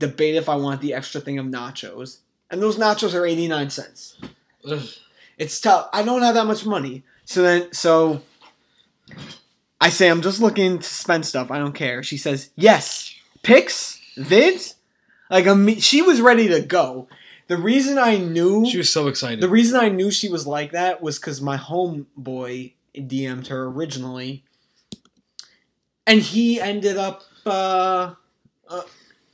debate 0.00 0.34
if 0.34 0.48
I 0.48 0.56
want 0.56 0.80
the 0.80 0.92
extra 0.92 1.20
thing 1.20 1.38
of 1.38 1.46
nachos, 1.46 2.18
and 2.50 2.60
those 2.60 2.76
nachos 2.76 3.14
are 3.14 3.24
eighty 3.24 3.46
nine 3.46 3.70
cents. 3.70 4.18
It's 5.38 5.60
tough. 5.60 5.88
I 5.92 6.02
don't 6.02 6.22
have 6.22 6.34
that 6.34 6.46
much 6.46 6.64
money. 6.66 7.02
So 7.24 7.42
then, 7.42 7.72
so 7.72 8.22
I 9.80 9.90
say 9.90 10.08
I'm 10.08 10.22
just 10.22 10.40
looking 10.40 10.78
to 10.78 10.84
spend 10.88 11.26
stuff. 11.26 11.50
I 11.50 11.58
don't 11.58 11.72
care. 11.74 12.02
She 12.02 12.16
says 12.16 12.50
yes. 12.56 13.14
Pics, 13.42 14.00
vids, 14.16 14.74
like 15.30 15.44
imme- 15.44 15.82
she 15.82 16.00
was 16.02 16.20
ready 16.20 16.48
to 16.48 16.60
go. 16.62 17.08
The 17.46 17.56
reason 17.58 17.98
I 17.98 18.16
knew 18.16 18.64
She 18.64 18.78
was 18.78 18.90
so 18.90 19.06
excited. 19.08 19.40
the 19.40 19.48
reason 19.50 19.78
I 19.78 19.90
knew 19.90 20.10
she 20.10 20.30
was 20.30 20.46
like 20.46 20.72
that 20.72 21.02
was 21.02 21.18
because 21.18 21.42
my 21.42 21.58
homeboy 21.58 22.72
DM'd 22.96 23.48
her 23.48 23.64
originally. 23.66 24.44
and 26.06 26.20
he 26.22 26.58
ended 26.60 26.96
up 26.96 27.22
uh, 27.44 28.14
uh, 28.68 28.82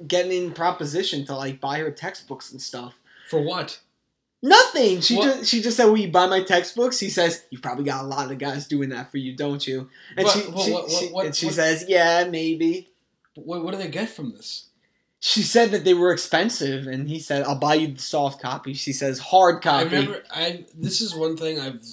getting 0.07 0.45
in 0.47 0.53
proposition 0.53 1.25
to 1.27 1.37
like 1.37 1.61
buy 1.61 1.79
her 1.79 1.91
textbooks 1.93 2.51
and 2.51 2.61
stuff. 2.61 2.95
For 3.29 3.41
what? 3.41 3.79
Nothing. 4.43 5.01
She 5.03 5.17
What? 5.17 5.39
just 5.39 5.51
she 5.51 5.61
just 5.61 5.77
said, 5.77 5.85
"Will 5.87 5.99
you 5.99 6.11
buy 6.11 6.27
my 6.27 6.43
textbooks?" 6.43 6.99
He 6.99 7.11
says, 7.11 7.45
"You've 7.51 7.61
probably 7.63 7.85
got 7.85 8.05
a 8.05 8.07
lot 8.07 8.31
of 8.33 8.39
guys 8.39 8.67
doing 8.67 8.89
that 8.91 9.11
for 9.11 9.19
you, 9.19 9.37
don't 9.37 9.67
you?" 9.67 9.91
And 10.17 10.25
But- 10.25 10.33
she 10.33 10.41
what- 10.51 10.91
she- 10.91 11.09
what- 11.09 11.27
and 11.27 11.37
she 11.37 11.51
says, 11.51 11.85
"Yeah, 11.89 12.25
maybe." 12.25 12.89
What, 13.35 13.63
what 13.65 13.73
do 13.73 13.79
they 13.79 13.89
get 13.89 14.09
from 14.09 14.33
this? 14.33 14.67
She 15.19 15.43
said 15.43 15.71
that 15.73 15.85
they 15.85 15.93
were 15.93 16.13
expensive, 16.13 16.87
and 16.87 17.09
he 17.11 17.21
said, 17.21 17.43
"I'll 17.43 17.59
buy 17.59 17.75
you 17.75 17.89
the 17.93 18.01
soft 18.01 18.41
copy." 18.41 18.73
She 18.73 18.95
says, 18.95 19.19
"Hard 19.19 19.63
copy." 19.63 19.85
I've 19.85 19.93
never. 19.93 20.23
I. 20.31 20.65
This 20.75 21.03
is 21.03 21.15
one 21.15 21.37
thing 21.37 21.61
I've 21.61 21.85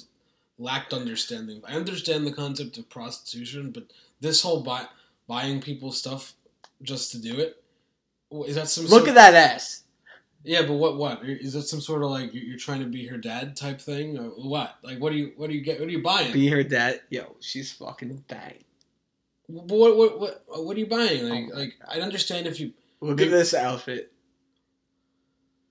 lacked 0.58 0.94
understanding. 0.94 1.60
I 1.66 1.74
understand 1.74 2.26
the 2.26 2.32
concept 2.32 2.78
of 2.78 2.88
prostitution, 2.88 3.70
but 3.72 3.84
this 4.20 4.40
whole 4.40 4.62
buy, 4.62 4.86
buying 5.26 5.60
people 5.60 5.92
stuff 5.92 6.32
just 6.82 7.12
to 7.12 7.18
do 7.18 7.38
it 7.38 7.62
is 8.46 8.54
that 8.56 8.68
some 8.68 8.84
Look 8.86 9.04
sort 9.04 9.08
at 9.10 9.14
that 9.16 9.34
ass. 9.34 9.82
Yeah, 10.44 10.62
but 10.62 10.74
what? 10.74 10.96
What 10.96 11.20
is 11.24 11.52
that? 11.54 11.62
Some 11.62 11.80
sort 11.80 12.02
of 12.02 12.10
like 12.10 12.32
you- 12.32 12.40
you're 12.42 12.58
trying 12.58 12.80
to 12.80 12.86
be 12.86 13.06
her 13.06 13.16
dad 13.18 13.56
type 13.56 13.80
thing, 13.80 14.16
or 14.18 14.28
what? 14.30 14.76
Like, 14.82 14.98
what 15.00 15.10
do 15.12 15.18
you? 15.18 15.32
What 15.36 15.50
do 15.50 15.56
you 15.56 15.62
get? 15.62 15.80
What 15.80 15.88
are 15.88 15.92
you 15.92 16.02
buying? 16.02 16.32
Be 16.32 16.48
her 16.48 16.62
dad. 16.62 17.00
Yo, 17.10 17.36
she's 17.40 17.72
fucking 17.72 18.24
bang. 18.28 18.64
But 19.48 19.64
what? 19.76 19.96
What? 19.96 20.20
What? 20.20 20.44
What 20.64 20.76
are 20.76 20.80
you 20.80 20.86
buying? 20.86 21.28
Like, 21.28 21.44
Oh 21.52 21.58
like 21.58 21.74
I 21.88 22.00
understand 22.00 22.46
if 22.46 22.60
you. 22.60 22.72
Look 23.00 23.20
at 23.20 23.30
this 23.30 23.52
outfit. 23.54 24.12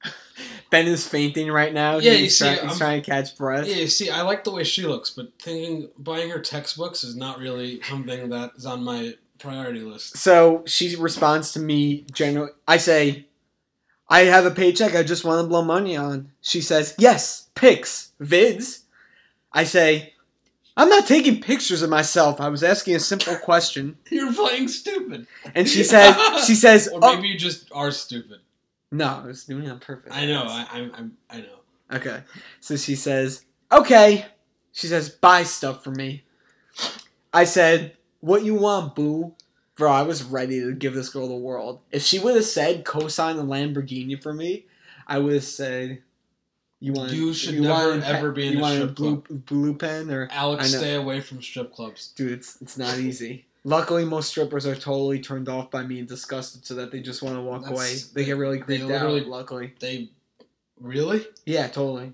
Ben 0.69 0.85
is 0.87 1.07
fainting 1.07 1.49
right 1.51 1.73
now. 1.73 1.97
Yeah, 1.97 2.13
he's, 2.13 2.37
see, 2.37 2.45
try- 2.45 2.53
he's 2.55 2.63
I'm- 2.63 2.77
trying 2.77 3.01
to 3.01 3.05
catch 3.09 3.37
breath. 3.37 3.67
Yeah, 3.67 3.85
see, 3.87 4.09
I 4.09 4.21
like 4.23 4.43
the 4.43 4.51
way 4.51 4.63
she 4.63 4.83
looks, 4.83 5.09
but 5.11 5.31
thinking 5.41 5.89
buying 5.97 6.29
her 6.29 6.39
textbooks 6.39 7.03
is 7.03 7.15
not 7.15 7.39
really 7.39 7.81
something 7.83 8.29
that 8.29 8.51
is 8.57 8.65
on 8.65 8.83
my 8.83 9.13
priority 9.39 9.79
list. 9.81 10.17
So 10.17 10.63
she 10.65 10.95
responds 10.97 11.53
to 11.53 11.59
me 11.59 12.05
generally. 12.11 12.51
I 12.67 12.77
say, 12.77 13.26
I 14.09 14.21
have 14.21 14.45
a 14.45 14.51
paycheck 14.51 14.95
I 14.95 15.03
just 15.03 15.25
want 15.25 15.43
to 15.43 15.47
blow 15.47 15.61
money 15.63 15.97
on. 15.97 16.31
She 16.41 16.61
says, 16.61 16.95
Yes, 16.97 17.49
pics, 17.55 18.11
vids. 18.21 18.83
I 19.51 19.63
say, 19.63 20.13
I'm 20.75 20.89
not 20.89 21.07
taking 21.07 21.41
pictures 21.41 21.81
of 21.81 21.89
myself. 21.89 22.39
I 22.39 22.49
was 22.49 22.63
asking 22.63 22.95
a 22.95 22.99
simple 22.99 23.35
question. 23.43 23.97
You're 24.09 24.33
playing 24.33 24.67
stupid. 24.67 25.27
And 25.55 25.67
she 25.67 25.83
said, 25.83 26.13
She 26.45 26.55
says, 26.55 26.87
Or 26.93 26.99
"Oh." 27.01 27.15
maybe 27.15 27.29
you 27.29 27.37
just 27.37 27.69
are 27.73 27.91
stupid. 27.91 28.39
No, 28.91 29.21
I 29.23 29.27
was 29.27 29.43
doing 29.43 29.65
it 29.65 29.69
on 29.69 29.79
purpose. 29.79 30.13
I 30.15 30.25
know. 30.25 30.43
I, 30.43 30.65
I'm. 30.71 30.91
I'm. 30.95 31.17
I 31.29 31.37
know. 31.41 31.57
Okay. 31.91 32.21
So 32.59 32.77
she 32.77 32.95
says, 32.95 33.45
okay. 33.71 34.25
She 34.71 34.87
says, 34.87 35.09
buy 35.09 35.43
stuff 35.43 35.83
for 35.83 35.91
me. 35.91 36.23
I 37.33 37.45
said, 37.45 37.97
what 38.19 38.43
you 38.43 38.55
want, 38.55 38.95
boo? 38.95 39.33
Bro, 39.77 39.91
I 39.91 40.01
was 40.01 40.23
ready 40.23 40.59
to 40.61 40.73
give 40.73 40.93
this 40.93 41.09
girl 41.09 41.27
the 41.27 41.35
world. 41.35 41.79
If 41.91 42.01
she 42.01 42.19
would 42.19 42.35
have 42.35 42.45
said 42.45 42.83
cosign 42.83 43.35
the 43.35 43.43
Lamborghini 43.43 44.21
for 44.21 44.33
me, 44.33 44.65
I 45.07 45.19
would 45.19 45.33
have 45.33 45.43
said, 45.43 46.01
you 46.79 46.93
want 46.93 47.11
You 47.11 47.33
should 47.33 47.59
never, 47.59 47.93
ever 48.03 48.31
be 48.31 48.47
in 48.47 48.53
you 48.53 48.59
a 48.59 48.61
want 48.61 48.75
strip 48.75 48.95
blue, 48.95 49.23
blue 49.29 49.73
pen 49.75 50.09
or 50.11 50.27
Alex, 50.31 50.69
stay 50.73 50.95
away 50.95 51.21
from 51.21 51.41
strip 51.41 51.73
clubs. 51.73 52.13
dude, 52.15 52.31
it's 52.33 52.61
it's 52.61 52.77
not 52.77 52.97
easy. 52.97 53.45
Luckily, 53.63 54.05
most 54.05 54.29
strippers 54.29 54.65
are 54.65 54.75
totally 54.75 55.19
turned 55.19 55.49
off 55.49 55.69
by 55.71 55.83
me 55.83 55.99
and 55.99 56.07
disgusted, 56.07 56.65
so 56.65 56.73
that 56.75 56.91
they 56.91 57.01
just 57.01 57.21
want 57.21 57.35
to 57.35 57.41
walk 57.41 57.63
That's- 57.63 57.77
away. 57.77 57.95
They 58.13 58.25
get 58.25 58.37
really 58.37 58.59
they 58.59 58.77
creeped 58.79 58.91
out. 58.91 59.25
Luckily, 59.27 59.73
They 59.79 60.09
really? 60.79 61.25
yeah, 61.45 61.67
totally. 61.67 62.13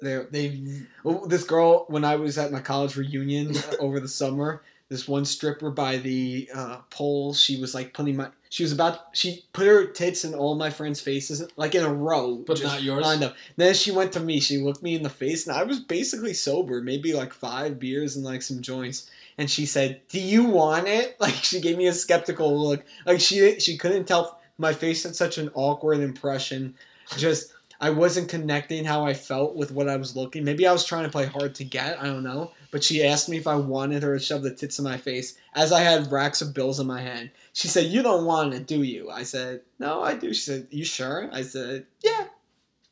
They're 0.00 0.24
They 0.30 0.62
Well, 1.02 1.26
this 1.26 1.44
girl, 1.44 1.84
when 1.88 2.04
I 2.04 2.16
was 2.16 2.38
at 2.38 2.52
my 2.52 2.60
college 2.60 2.96
reunion 2.96 3.54
over 3.80 4.00
the 4.00 4.08
summer, 4.08 4.62
this 4.88 5.08
one 5.08 5.24
stripper 5.24 5.70
by 5.70 5.96
the 5.96 6.48
uh, 6.54 6.78
pole, 6.90 7.34
she 7.34 7.60
was 7.60 7.74
like 7.74 7.94
putting 7.94 8.16
my. 8.16 8.28
She 8.50 8.62
was 8.62 8.72
about. 8.72 9.16
She 9.16 9.44
put 9.52 9.66
her 9.66 9.86
tits 9.86 10.24
in 10.24 10.34
all 10.34 10.54
my 10.54 10.70
friends' 10.70 11.00
faces, 11.00 11.42
like 11.56 11.74
in 11.74 11.82
a 11.84 11.92
row, 11.92 12.36
But 12.46 12.62
not 12.62 12.82
yours? 12.82 13.02
lined 13.02 13.24
up. 13.24 13.34
Then 13.56 13.74
she 13.74 13.90
went 13.90 14.12
to 14.12 14.20
me. 14.20 14.40
She 14.40 14.58
looked 14.58 14.82
me 14.82 14.94
in 14.94 15.02
the 15.02 15.10
face, 15.10 15.46
and 15.46 15.56
I 15.56 15.62
was 15.64 15.80
basically 15.80 16.34
sober, 16.34 16.80
maybe 16.80 17.12
like 17.14 17.32
five 17.32 17.78
beers 17.80 18.16
and 18.16 18.24
like 18.24 18.42
some 18.42 18.60
joints. 18.62 19.10
And 19.38 19.50
she 19.50 19.66
said, 19.66 20.00
"Do 20.08 20.20
you 20.20 20.44
want 20.44 20.86
it?" 20.86 21.16
Like 21.20 21.34
she 21.34 21.60
gave 21.60 21.78
me 21.78 21.86
a 21.86 21.92
skeptical 21.92 22.56
look. 22.56 22.84
Like 23.06 23.20
she 23.20 23.58
she 23.58 23.76
couldn't 23.78 24.04
tell 24.04 24.38
my 24.58 24.72
face 24.72 25.02
had 25.02 25.16
such 25.16 25.38
an 25.38 25.50
awkward 25.54 25.98
impression. 26.00 26.74
Just 27.16 27.52
I 27.80 27.90
wasn't 27.90 28.28
connecting 28.28 28.84
how 28.84 29.04
I 29.04 29.14
felt 29.14 29.56
with 29.56 29.72
what 29.72 29.88
I 29.88 29.96
was 29.96 30.14
looking. 30.14 30.44
Maybe 30.44 30.66
I 30.66 30.72
was 30.72 30.84
trying 30.84 31.04
to 31.04 31.10
play 31.10 31.26
hard 31.26 31.54
to 31.56 31.64
get. 31.64 32.00
I 32.00 32.06
don't 32.06 32.22
know. 32.22 32.52
But 32.74 32.82
she 32.82 33.04
asked 33.04 33.28
me 33.28 33.36
if 33.36 33.46
I 33.46 33.54
wanted 33.54 34.02
her 34.02 34.18
to 34.18 34.24
shove 34.24 34.42
the 34.42 34.52
tits 34.52 34.80
in 34.80 34.84
my 34.84 34.96
face 34.96 35.38
as 35.54 35.70
I 35.70 35.82
had 35.82 36.10
racks 36.10 36.42
of 36.42 36.52
bills 36.52 36.80
in 36.80 36.88
my 36.88 37.00
hand. 37.00 37.30
She 37.52 37.68
said, 37.68 37.86
"You 37.86 38.02
don't 38.02 38.24
want 38.24 38.52
it, 38.52 38.66
do 38.66 38.82
you?" 38.82 39.10
I 39.10 39.22
said, 39.22 39.60
"No, 39.78 40.02
I 40.02 40.14
do." 40.14 40.34
She 40.34 40.40
said, 40.40 40.66
"You 40.72 40.84
sure?" 40.84 41.28
I 41.30 41.42
said, 41.42 41.86
"Yeah, 42.02 42.26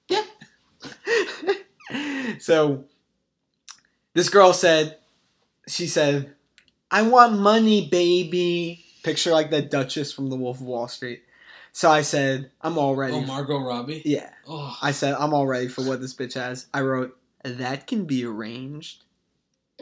yeah." 0.06 0.22
so 2.38 2.84
this 4.14 4.28
girl 4.28 4.52
said, 4.52 4.98
she 5.66 5.88
said, 5.88 6.32
"I 6.88 7.02
want 7.02 7.40
money, 7.40 7.88
baby." 7.88 8.84
Picture 9.02 9.32
like 9.32 9.50
the 9.50 9.62
Duchess 9.62 10.12
from 10.12 10.30
The 10.30 10.36
Wolf 10.36 10.60
of 10.60 10.66
Wall 10.66 10.86
Street. 10.86 11.24
So 11.72 11.90
I 11.90 12.02
said, 12.02 12.52
"I'm 12.60 12.78
all 12.78 12.94
ready." 12.94 13.14
Oh, 13.14 13.22
Margot 13.22 13.58
Robbie. 13.58 14.02
yeah. 14.04 14.30
Oh, 14.46 14.78
I 14.80 14.92
said, 14.92 15.16
I'm 15.18 15.34
all 15.34 15.48
ready 15.48 15.66
for 15.66 15.82
what 15.82 16.00
this 16.00 16.14
bitch 16.14 16.34
has. 16.34 16.68
I 16.72 16.82
wrote, 16.82 17.18
that 17.42 17.88
can 17.88 18.04
be 18.04 18.24
arranged. 18.24 19.02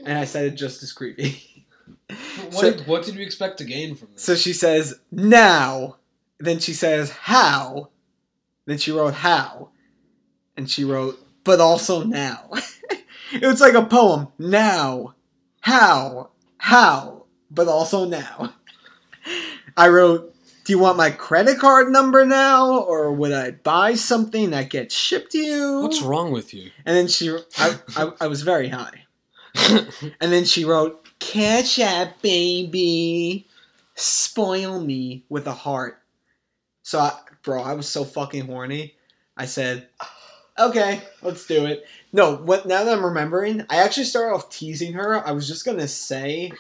And 0.05 0.19
I 0.19 0.25
said 0.25 0.47
it 0.47 0.55
just 0.55 0.83
as 0.83 0.93
creepy. 0.93 1.65
what, 2.09 2.53
so- 2.53 2.71
did, 2.73 2.87
what 2.87 3.05
did 3.05 3.15
you 3.15 3.23
expect 3.23 3.59
to 3.59 3.65
gain 3.65 3.95
from 3.95 4.09
this? 4.13 4.23
so 4.23 4.35
she 4.35 4.53
says, 4.53 5.01
now. 5.11 5.97
Then 6.39 6.59
she 6.59 6.73
says, 6.73 7.11
how. 7.11 7.91
Then 8.65 8.79
she 8.79 8.93
wrote, 8.93 9.15
how. 9.15 9.71
And 10.57 10.71
she 10.71 10.85
wrote, 10.85 11.19
but 11.45 11.61
also 11.61 12.03
now. 12.03 12.51
it 13.33 13.43
was 13.47 13.61
like 13.61 13.75
a 13.75 13.85
poem. 13.85 14.29
Now. 14.39 15.15
How. 15.61 16.31
How. 16.57 17.25
But 17.51 17.69
also 17.69 18.07
now. 18.07 18.55
I 19.77 19.89
wrote, 19.89 20.35
do 20.65 20.73
you 20.73 20.79
want 20.79 20.97
my 20.97 21.11
credit 21.11 21.59
card 21.59 21.91
number 21.91 22.25
now? 22.25 22.79
Or 22.79 23.13
would 23.13 23.33
I 23.33 23.51
buy 23.51 23.95
something 23.95 24.51
that 24.51 24.71
gets 24.71 24.95
shipped 24.95 25.33
to 25.33 25.39
you? 25.39 25.81
What's 25.81 26.03
wrong 26.03 26.33
with 26.33 26.55
you? 26.55 26.71
And 26.85 26.97
then 26.97 27.09
she, 27.09 27.37
I, 27.59 27.79
I, 27.97 28.13
I 28.23 28.27
was 28.29 28.43
very 28.43 28.69
high. 28.69 29.05
And 30.21 30.33
then 30.33 30.45
she 30.45 30.65
wrote, 30.65 31.07
Cash 31.19 31.79
App, 31.79 32.21
baby. 32.23 33.47
Spoil 33.95 34.81
me 34.81 35.25
with 35.29 35.47
a 35.47 35.53
heart. 35.53 36.01
So, 36.83 36.99
I, 36.99 37.13
bro, 37.43 37.63
I 37.63 37.75
was 37.75 37.89
so 37.89 38.05
fucking 38.05 38.47
horny. 38.47 38.95
I 39.37 39.47
said, 39.47 39.89
okay, 40.59 41.03
let's 41.23 41.47
do 41.47 41.67
it. 41.67 41.85
No, 42.13 42.37
what? 42.37 42.67
now 42.67 42.85
that 42.85 42.97
I'm 42.97 43.05
remembering, 43.05 43.65
I 43.71 43.77
actually 43.77 44.05
started 44.05 44.35
off 44.35 44.51
teasing 44.51 44.95
her. 44.95 45.27
I 45.27 45.33
was 45.33 45.47
just 45.47 45.65
going 45.65 45.79
to 45.79 45.89
say 45.89 46.53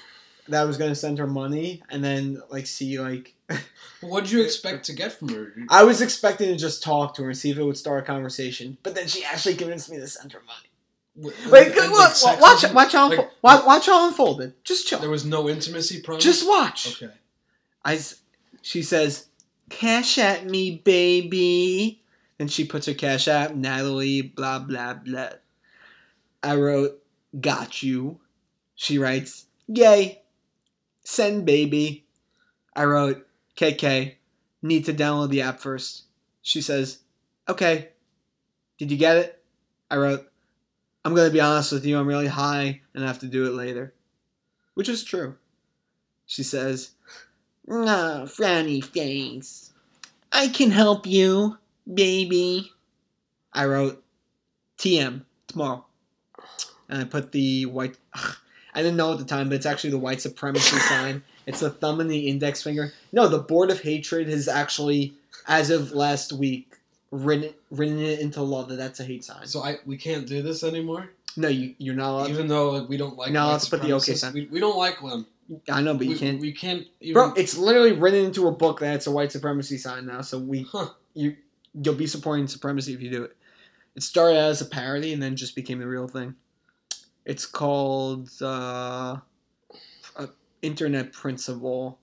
that 0.48 0.62
I 0.62 0.64
was 0.64 0.76
going 0.76 0.90
to 0.90 0.96
send 0.96 1.18
her 1.18 1.26
money 1.26 1.82
and 1.90 2.02
then, 2.02 2.42
like, 2.50 2.66
see, 2.66 3.00
like, 3.00 3.34
what 4.00 4.24
did 4.24 4.32
you 4.32 4.42
expect 4.42 4.86
to 4.86 4.92
get 4.92 5.12
from 5.12 5.28
her? 5.28 5.52
I 5.68 5.84
was 5.84 6.00
expecting 6.00 6.48
to 6.48 6.56
just 6.56 6.82
talk 6.82 7.14
to 7.14 7.22
her 7.22 7.30
and 7.30 7.38
see 7.38 7.50
if 7.50 7.58
it 7.58 7.64
would 7.64 7.76
start 7.76 8.02
a 8.02 8.06
conversation. 8.06 8.78
But 8.82 8.94
then 8.94 9.08
she 9.08 9.24
actually 9.24 9.54
convinced 9.54 9.90
me 9.90 9.98
to 9.98 10.06
send 10.06 10.32
her 10.32 10.42
money. 10.46 10.69
Wait, 11.20 11.66
and, 11.66 11.74
go- 11.74 11.80
like, 11.82 12.40
watch, 12.40 12.72
watch, 12.72 12.92
how 12.92 13.08
like- 13.08 13.18
unfo- 13.18 13.30
watch, 13.42 13.66
watch 13.66 13.86
how 13.86 14.08
unfolded. 14.08 14.54
Just 14.64 14.86
chill. 14.86 14.98
There 14.98 15.10
was 15.10 15.24
no 15.24 15.48
intimacy 15.48 16.00
promise. 16.02 16.24
Just 16.24 16.48
watch. 16.48 17.02
Okay. 17.02 17.12
I, 17.84 18.00
she 18.62 18.82
says, 18.82 19.26
"Cash 19.68 20.18
at 20.18 20.46
me, 20.46 20.76
baby." 20.84 22.02
Then 22.38 22.48
she 22.48 22.64
puts 22.64 22.86
her 22.86 22.94
cash 22.94 23.28
app, 23.28 23.54
Natalie, 23.54 24.22
blah 24.22 24.58
blah 24.60 24.94
blah. 24.94 25.30
I 26.42 26.56
wrote, 26.56 27.02
"Got 27.38 27.82
you." 27.82 28.20
She 28.74 28.98
writes, 28.98 29.46
"Yay, 29.66 30.22
send 31.04 31.44
baby." 31.44 32.06
I 32.74 32.84
wrote, 32.84 33.26
"KK, 33.56 34.14
need 34.62 34.84
to 34.86 34.94
download 34.94 35.28
the 35.30 35.42
app 35.42 35.60
first. 35.60 36.04
She 36.42 36.62
says, 36.62 37.00
"Okay." 37.48 37.90
Did 38.78 38.90
you 38.90 38.96
get 38.96 39.18
it? 39.18 39.42
I 39.90 39.96
wrote, 39.96 40.29
"I'm 41.10 41.16
gonna 41.16 41.30
be 41.30 41.40
honest 41.40 41.72
with 41.72 41.84
you. 41.84 41.98
I'm 41.98 42.06
really 42.06 42.28
high 42.28 42.82
and 42.94 43.02
I 43.02 43.06
have 43.08 43.18
to 43.18 43.26
do 43.26 43.44
it 43.46 43.54
later," 43.54 43.92
which 44.74 44.88
is 44.88 45.02
true. 45.02 45.34
She 46.24 46.44
says. 46.44 46.92
No, 47.66 48.24
frowny 48.26 48.84
face. 48.84 49.72
I 50.30 50.46
can 50.46 50.70
help 50.70 51.04
you, 51.04 51.58
baby. 51.92 52.70
I 53.52 53.64
wrote 53.64 54.04
TM 54.78 55.24
tomorrow. 55.48 55.84
And 56.88 57.02
I 57.02 57.04
put 57.04 57.32
the 57.32 57.66
white. 57.66 57.96
I 58.14 58.82
didn't 58.82 58.96
know 58.96 59.12
at 59.12 59.18
the 59.18 59.24
time, 59.24 59.48
but 59.48 59.56
it's 59.56 59.66
actually 59.66 59.90
the 59.90 59.98
white 59.98 60.20
supremacy 60.20 60.78
sign. 60.88 61.24
It's 61.46 61.58
the 61.58 61.70
thumb 61.70 62.00
and 62.00 62.08
the 62.08 62.28
index 62.28 62.62
finger. 62.62 62.92
No, 63.12 63.26
the 63.26 63.38
Board 63.40 63.72
of 63.72 63.80
Hatred 63.80 64.28
has 64.28 64.46
actually, 64.46 65.14
as 65.48 65.70
of 65.70 65.90
last 65.90 66.32
week, 66.32 66.69
written 67.10 67.54
written 67.70 67.98
it 67.98 68.20
into 68.20 68.42
law 68.42 68.64
that 68.64 68.76
that's 68.76 69.00
a 69.00 69.04
hate 69.04 69.24
sign. 69.24 69.46
So 69.46 69.62
I 69.62 69.76
we 69.86 69.96
can't 69.96 70.26
do 70.26 70.42
this 70.42 70.62
anymore, 70.62 71.10
No, 71.36 71.48
you 71.48 71.74
you're 71.78 71.94
not 71.94 72.10
allowed. 72.10 72.30
even 72.30 72.48
though 72.48 72.70
like, 72.70 72.88
we 72.88 72.96
don't 72.96 73.16
like. 73.16 73.32
No, 73.32 73.48
let's 73.48 73.68
put 73.68 73.82
the 73.82 73.92
okay 73.94 74.14
sign. 74.14 74.32
We, 74.32 74.46
we 74.46 74.60
don't 74.60 74.76
like 74.76 75.00
them. 75.00 75.26
I 75.68 75.80
know, 75.82 75.94
but 75.94 76.06
you 76.06 76.16
can't. 76.16 76.40
We 76.40 76.52
can't. 76.52 76.86
Even, 77.00 77.14
Bro, 77.14 77.32
it's 77.36 77.58
literally 77.58 77.92
written 77.92 78.24
into 78.26 78.46
a 78.46 78.52
book 78.52 78.80
that 78.80 78.94
it's 78.94 79.08
a 79.08 79.10
white 79.10 79.32
supremacy 79.32 79.78
sign 79.78 80.06
now. 80.06 80.20
So 80.20 80.38
we, 80.38 80.62
Huh. 80.62 80.90
you, 81.14 81.36
you'll 81.74 81.96
be 81.96 82.06
supporting 82.06 82.46
supremacy 82.46 82.94
if 82.94 83.00
you 83.02 83.10
do 83.10 83.24
it. 83.24 83.36
It 83.96 84.04
started 84.04 84.36
as 84.38 84.60
a 84.60 84.64
parody 84.66 85.12
and 85.12 85.20
then 85.20 85.34
just 85.34 85.56
became 85.56 85.80
the 85.80 85.88
real 85.88 86.06
thing. 86.06 86.36
It's 87.24 87.46
called 87.46 88.30
uh, 88.40 89.16
uh, 90.16 90.26
Internet 90.62 91.12
Principle. 91.12 91.98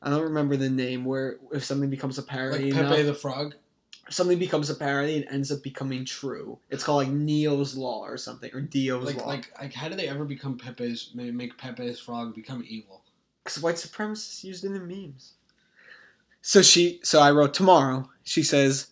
I 0.00 0.10
don't 0.10 0.22
remember 0.22 0.56
the 0.56 0.70
name. 0.70 1.04
Where 1.04 1.38
if 1.52 1.64
something 1.64 1.90
becomes 1.90 2.18
a 2.18 2.22
parody. 2.22 2.70
like 2.70 2.80
Pepe 2.86 3.00
enough, 3.00 3.06
the 3.06 3.14
Frog. 3.14 3.54
Something 4.10 4.38
becomes 4.38 4.70
a 4.70 4.74
parody 4.74 5.16
and 5.16 5.26
ends 5.30 5.50
up 5.52 5.62
becoming 5.62 6.04
true. 6.04 6.58
It's 6.70 6.84
called 6.84 7.06
like 7.06 7.12
Neo's 7.14 7.76
Law 7.76 8.04
or 8.04 8.16
something 8.16 8.50
or 8.54 8.60
Dio's 8.60 9.04
Like 9.06 9.16
Law. 9.16 9.26
like 9.26 9.50
like 9.60 9.72
how 9.72 9.88
did 9.88 9.98
they 9.98 10.08
ever 10.08 10.24
become 10.24 10.58
Pepe's? 10.58 11.10
Make 11.14 11.56
Pepe's 11.58 11.98
Frog 12.00 12.34
become 12.34 12.64
evil? 12.66 13.02
because 13.44 13.62
white 13.62 13.74
supremacists 13.74 14.42
used 14.42 14.64
it 14.64 14.72
in 14.72 14.88
memes. 14.88 15.32
So 16.40 16.62
she, 16.62 17.00
so 17.02 17.20
I 17.20 17.30
wrote 17.30 17.52
tomorrow. 17.54 18.08
She 18.22 18.42
says, 18.42 18.88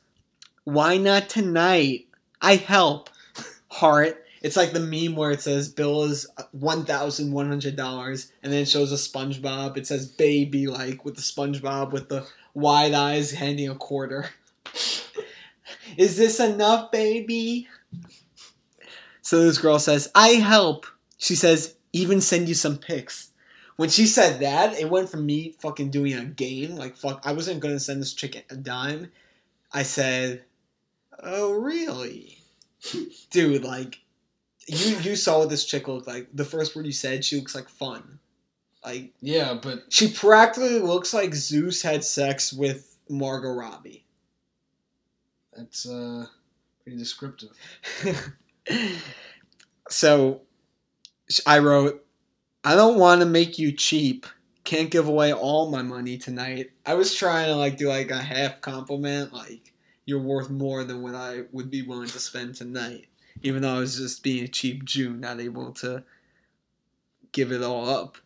"Why 0.64 0.96
not 0.98 1.28
tonight? 1.28 2.06
I 2.40 2.56
help." 2.56 3.08
Heart. 3.68 4.18
It's 4.42 4.56
like 4.56 4.72
the 4.72 4.80
meme 4.80 5.14
where 5.16 5.30
it 5.30 5.40
says 5.40 5.68
bill 5.68 6.02
is 6.04 6.26
one 6.50 6.84
thousand 6.84 7.32
one 7.32 7.48
hundred 7.48 7.76
dollars, 7.76 8.32
and 8.42 8.52
then 8.52 8.62
it 8.62 8.68
shows 8.68 8.90
a 8.92 8.96
SpongeBob. 8.96 9.76
It 9.76 9.86
says 9.86 10.06
baby 10.06 10.66
like 10.66 11.04
with 11.04 11.14
the 11.14 11.22
SpongeBob 11.22 11.92
with 11.92 12.08
the 12.08 12.26
wide 12.54 12.92
eyes 12.92 13.30
handing 13.32 13.68
a 13.68 13.74
quarter. 13.74 14.30
is 15.96 16.16
this 16.16 16.40
enough, 16.40 16.90
baby? 16.90 17.68
So 19.22 19.42
this 19.42 19.58
girl 19.58 19.78
says, 19.78 20.10
"I 20.14 20.30
help." 20.30 20.86
She 21.16 21.34
says, 21.36 21.74
"Even 21.92 22.20
send 22.20 22.48
you 22.48 22.54
some 22.54 22.78
pics." 22.78 23.28
When 23.76 23.88
she 23.88 24.06
said 24.06 24.40
that, 24.40 24.78
it 24.78 24.90
went 24.90 25.08
from 25.10 25.24
me 25.24 25.54
fucking 25.60 25.90
doing 25.90 26.12
a 26.14 26.24
game, 26.24 26.76
like 26.76 26.96
fuck, 26.96 27.22
I 27.24 27.32
wasn't 27.32 27.60
gonna 27.60 27.80
send 27.80 28.02
this 28.02 28.12
chick 28.12 28.44
a 28.50 28.56
dime. 28.56 29.10
I 29.72 29.82
said, 29.82 30.44
"Oh 31.22 31.52
really, 31.52 32.38
dude? 33.30 33.64
Like, 33.64 34.00
you 34.66 34.98
you 34.98 35.16
saw 35.16 35.38
what 35.38 35.50
this 35.50 35.64
chick 35.64 35.88
looked 35.88 36.06
like. 36.06 36.28
The 36.34 36.44
first 36.44 36.76
word 36.76 36.86
you 36.86 36.92
said, 36.92 37.24
she 37.24 37.36
looks 37.36 37.54
like 37.54 37.68
fun. 37.68 38.18
Like, 38.84 39.12
Yeah, 39.20 39.54
but 39.54 39.84
she 39.88 40.10
practically 40.10 40.80
looks 40.80 41.14
like 41.14 41.34
Zeus 41.34 41.82
had 41.82 42.04
sex 42.04 42.52
with 42.52 42.98
Margot 43.08 43.52
Robbie." 43.52 44.01
That's 45.56 45.88
uh 45.88 46.26
pretty 46.82 46.98
descriptive. 46.98 47.56
so 49.88 50.40
I 51.46 51.58
wrote, 51.58 52.04
I 52.64 52.74
don't 52.74 52.98
want 52.98 53.20
to 53.20 53.26
make 53.26 53.58
you 53.58 53.72
cheap. 53.72 54.26
Can't 54.64 54.90
give 54.90 55.08
away 55.08 55.32
all 55.32 55.70
my 55.70 55.82
money 55.82 56.18
tonight. 56.18 56.70
I 56.86 56.94
was 56.94 57.14
trying 57.14 57.46
to 57.46 57.56
like 57.56 57.76
do 57.76 57.88
like 57.88 58.10
a 58.10 58.22
half 58.22 58.60
compliment, 58.60 59.32
like 59.32 59.72
you're 60.06 60.22
worth 60.22 60.50
more 60.50 60.84
than 60.84 61.02
what 61.02 61.14
I 61.14 61.42
would 61.52 61.70
be 61.70 61.82
willing 61.82 62.08
to 62.08 62.20
spend 62.20 62.54
tonight. 62.54 63.06
Even 63.42 63.62
though 63.62 63.76
I 63.76 63.78
was 63.78 63.96
just 63.96 64.22
being 64.22 64.44
a 64.44 64.48
cheap 64.48 64.84
Jew, 64.84 65.14
not 65.14 65.40
able 65.40 65.72
to 65.74 66.04
give 67.32 67.50
it 67.50 67.62
all 67.62 67.88
up. 67.88 68.18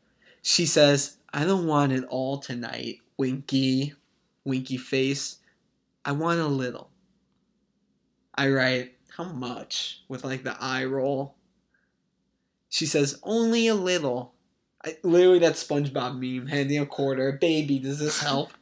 She 0.42 0.66
says, 0.66 1.16
I 1.32 1.44
don't 1.44 1.66
want 1.66 1.92
it 1.92 2.04
all 2.04 2.38
tonight, 2.38 2.98
winky, 3.16 3.94
winky 4.44 4.76
face. 4.76 5.38
I 6.04 6.12
want 6.12 6.40
a 6.40 6.46
little. 6.46 6.90
I 8.36 8.50
write, 8.50 8.92
how 9.16 9.24
much? 9.24 10.02
With 10.08 10.24
like 10.24 10.44
the 10.44 10.56
eye 10.60 10.84
roll. 10.84 11.34
She 12.68 12.86
says, 12.86 13.18
only 13.22 13.68
a 13.68 13.74
little. 13.74 14.34
I, 14.84 14.96
literally, 15.02 15.38
that 15.40 15.54
SpongeBob 15.54 16.18
meme, 16.18 16.46
handing 16.46 16.78
a 16.80 16.86
quarter. 16.86 17.32
Baby, 17.32 17.78
does 17.78 17.98
this 17.98 18.20
help? 18.20 18.52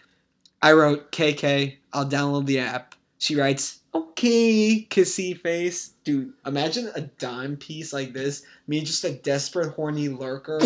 I 0.62 0.72
wrote, 0.72 1.12
KK, 1.12 1.76
I'll 1.92 2.08
download 2.08 2.46
the 2.46 2.60
app. 2.60 2.94
She 3.18 3.36
writes, 3.36 3.80
okay, 3.94 4.86
kissy 4.90 5.38
face. 5.38 5.92
Dude, 6.04 6.32
imagine 6.46 6.90
a 6.94 7.02
dime 7.02 7.56
piece 7.56 7.92
like 7.92 8.12
this. 8.12 8.44
Me, 8.66 8.80
just 8.80 9.04
a 9.04 9.12
desperate, 9.12 9.74
horny 9.74 10.08
lurker, 10.08 10.58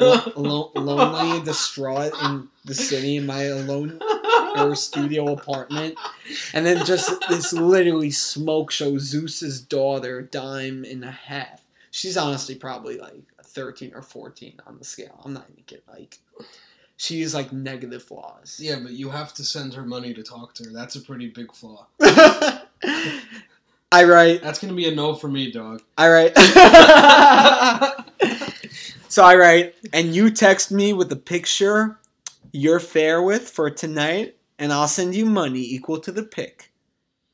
lo- 0.00 0.32
lo- 0.36 0.72
lonely 0.74 1.44
distraught 1.44 2.12
in 2.22 2.48
the 2.64 2.74
city 2.74 3.16
in 3.16 3.26
my 3.26 3.42
alone 3.44 3.98
studio 4.74 5.32
apartment. 5.32 5.96
And 6.52 6.64
then 6.64 6.84
just 6.84 7.12
this 7.28 7.52
literally 7.52 8.10
smoke 8.10 8.70
show 8.70 8.98
Zeus's 8.98 9.60
daughter, 9.60 10.22
dime 10.22 10.84
and 10.84 11.04
a 11.04 11.10
half. 11.10 11.62
She's 11.90 12.16
honestly 12.16 12.54
probably 12.54 12.98
like 12.98 13.22
13 13.42 13.92
or 13.94 14.02
14 14.02 14.60
on 14.66 14.78
the 14.78 14.84
scale. 14.84 15.20
I'm 15.24 15.32
not 15.32 15.46
even 15.50 15.64
kidding. 15.64 15.84
Like, 15.88 16.18
she's 16.96 17.34
like 17.34 17.52
negative 17.52 18.02
flaws. 18.02 18.58
Yeah, 18.60 18.78
but 18.82 18.92
you 18.92 19.10
have 19.10 19.32
to 19.34 19.44
send 19.44 19.74
her 19.74 19.84
money 19.84 20.14
to 20.14 20.22
talk 20.22 20.54
to 20.54 20.64
her. 20.64 20.70
That's 20.70 20.96
a 20.96 21.00
pretty 21.00 21.28
big 21.28 21.54
flaw. 21.54 21.86
I 23.92 24.04
write, 24.04 24.42
That's 24.42 24.58
gonna 24.58 24.74
be 24.74 24.88
a 24.88 24.94
no 24.94 25.14
for 25.14 25.28
me, 25.28 25.50
dog. 25.50 25.82
I 25.96 26.10
write. 26.10 26.36
so 29.08 29.24
I 29.24 29.36
write, 29.36 29.74
and 29.92 30.14
you 30.14 30.30
text 30.30 30.70
me 30.70 30.92
with 30.92 31.08
the 31.08 31.16
picture 31.16 31.98
you're 32.52 32.80
fair 32.80 33.22
with 33.22 33.48
for 33.48 33.70
tonight, 33.70 34.35
and 34.58 34.72
I'll 34.72 34.88
send 34.88 35.14
you 35.14 35.26
money 35.26 35.60
equal 35.60 36.00
to 36.00 36.12
the 36.12 36.22
pick. 36.22 36.70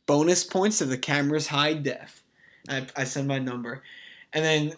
Bonus 0.07 0.45
points 0.45 0.81
if 0.81 0.89
the 0.89 0.99
camera's 0.99 1.47
high 1.47 1.75
def. 1.75 2.23
I, 2.69 2.87
I 2.97 3.05
send 3.05 3.29
my 3.29 3.39
number. 3.39 3.83
And 4.33 4.45
then 4.45 4.73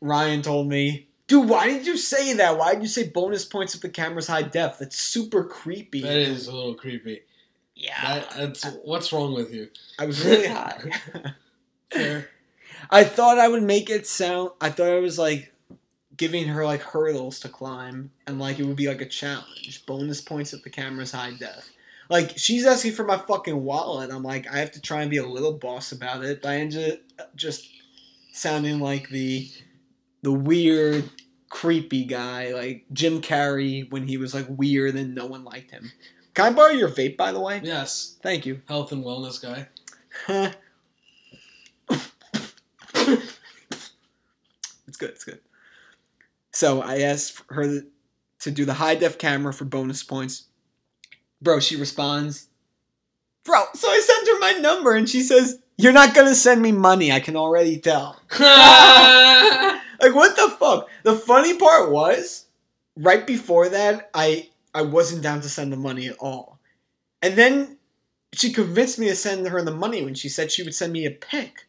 Ryan 0.00 0.42
told 0.42 0.68
me, 0.68 1.08
dude, 1.26 1.48
why 1.48 1.66
did 1.66 1.86
you 1.86 1.96
say 1.96 2.32
that? 2.34 2.58
Why 2.58 2.74
did 2.74 2.82
you 2.82 2.88
say 2.88 3.08
bonus 3.08 3.44
points 3.44 3.74
if 3.74 3.80
the 3.80 3.88
camera's 3.88 4.26
high 4.26 4.42
def? 4.42 4.78
That's 4.78 4.98
super 4.98 5.44
creepy. 5.44 6.02
That 6.02 6.16
is 6.16 6.48
a 6.48 6.54
little 6.54 6.74
creepy. 6.74 7.22
yeah. 7.74 8.20
That, 8.20 8.30
that's 8.36 8.64
what's 8.84 9.12
wrong 9.12 9.34
with 9.34 9.52
you? 9.52 9.68
I 9.98 10.06
was 10.06 10.24
really 10.24 10.46
high. 10.48 10.82
Fair. 11.92 12.28
I 12.90 13.04
thought 13.04 13.38
I 13.38 13.48
would 13.48 13.62
make 13.62 13.90
it 13.90 14.06
sound. 14.06 14.50
I 14.60 14.70
thought 14.70 14.88
I 14.88 15.00
was 15.00 15.18
like 15.18 15.52
giving 16.18 16.46
her 16.48 16.64
like 16.66 16.82
hurdles 16.82 17.40
to 17.40 17.48
climb, 17.48 18.10
and 18.26 18.38
like 18.38 18.58
it 18.58 18.64
would 18.66 18.76
be 18.76 18.88
like 18.88 19.00
a 19.00 19.06
challenge. 19.06 19.84
Bonus 19.86 20.20
points 20.20 20.52
if 20.52 20.62
the 20.62 20.70
camera's 20.70 21.12
high 21.12 21.32
def. 21.38 21.70
Like 22.10 22.36
she's 22.36 22.66
asking 22.66 22.92
for 22.92 23.04
my 23.04 23.16
fucking 23.16 23.64
wallet. 23.64 24.10
I'm 24.10 24.22
like, 24.22 24.46
I 24.52 24.58
have 24.58 24.72
to 24.72 24.80
try 24.80 25.00
and 25.02 25.10
be 25.10 25.16
a 25.18 25.26
little 25.26 25.52
boss 25.54 25.92
about 25.92 26.24
it. 26.24 26.42
But 26.42 26.50
I 26.50 26.56
ended 26.56 27.00
up 27.18 27.34
just 27.36 27.66
sounding 28.32 28.80
like 28.80 29.08
the 29.08 29.50
the 30.22 30.32
weird, 30.32 31.08
creepy 31.48 32.04
guy, 32.04 32.52
like 32.52 32.84
Jim 32.92 33.20
Carrey 33.22 33.90
when 33.90 34.06
he 34.06 34.16
was 34.16 34.34
like 34.34 34.46
weird 34.48 34.94
and 34.96 35.14
no 35.14 35.26
one 35.26 35.44
liked 35.44 35.70
him. 35.70 35.90
Can 36.34 36.46
I 36.46 36.50
borrow 36.56 36.70
your 36.72 36.88
vape, 36.88 37.16
by 37.16 37.32
the 37.32 37.40
way? 37.40 37.60
Yes, 37.64 38.16
Thank 38.22 38.46
you. 38.46 38.62
health 38.68 38.92
and 38.92 39.04
wellness 39.04 39.40
guy. 39.42 39.68
It's 44.86 44.96
good. 44.96 45.10
It's 45.10 45.24
good. 45.24 45.40
So 46.58 46.82
I 46.82 47.02
asked 47.02 47.40
her 47.50 47.82
to 48.40 48.50
do 48.50 48.64
the 48.64 48.74
high 48.74 48.96
def 48.96 49.16
camera 49.16 49.52
for 49.52 49.64
bonus 49.64 50.02
points. 50.02 50.48
Bro, 51.40 51.60
she 51.60 51.76
responds, 51.76 52.48
Bro, 53.44 53.62
so 53.74 53.88
I 53.88 54.00
sent 54.00 54.26
her 54.26 54.40
my 54.40 54.60
number 54.60 54.96
and 54.96 55.08
she 55.08 55.22
says, 55.22 55.60
You're 55.76 55.92
not 55.92 56.16
gonna 56.16 56.34
send 56.34 56.60
me 56.60 56.72
money, 56.72 57.12
I 57.12 57.20
can 57.20 57.36
already 57.36 57.78
tell. 57.78 58.20
Like 60.00 60.14
what 60.16 60.34
the 60.34 60.48
fuck? 60.58 60.88
The 61.04 61.14
funny 61.14 61.56
part 61.56 61.92
was, 61.92 62.46
right 62.96 63.24
before 63.24 63.68
that, 63.68 64.10
I 64.12 64.48
I 64.74 64.82
wasn't 64.82 65.22
down 65.22 65.40
to 65.42 65.48
send 65.48 65.72
the 65.72 65.76
money 65.76 66.08
at 66.08 66.16
all. 66.18 66.58
And 67.22 67.36
then 67.36 67.78
she 68.32 68.52
convinced 68.52 68.98
me 68.98 69.06
to 69.08 69.14
send 69.14 69.46
her 69.46 69.62
the 69.62 69.70
money 69.70 70.04
when 70.04 70.14
she 70.14 70.28
said 70.28 70.50
she 70.50 70.64
would 70.64 70.74
send 70.74 70.92
me 70.92 71.06
a 71.06 71.12
pic. 71.12 71.67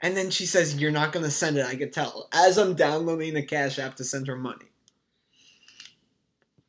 And 0.00 0.16
then 0.16 0.30
she 0.30 0.46
says, 0.46 0.76
You're 0.80 0.90
not 0.90 1.12
gonna 1.12 1.30
send 1.30 1.58
it, 1.58 1.66
I 1.66 1.76
could 1.76 1.92
tell. 1.92 2.28
As 2.32 2.58
I'm 2.58 2.74
downloading 2.74 3.34
the 3.34 3.42
Cash 3.42 3.78
App 3.78 3.96
to 3.96 4.04
send 4.04 4.26
her 4.28 4.36
money. 4.36 4.66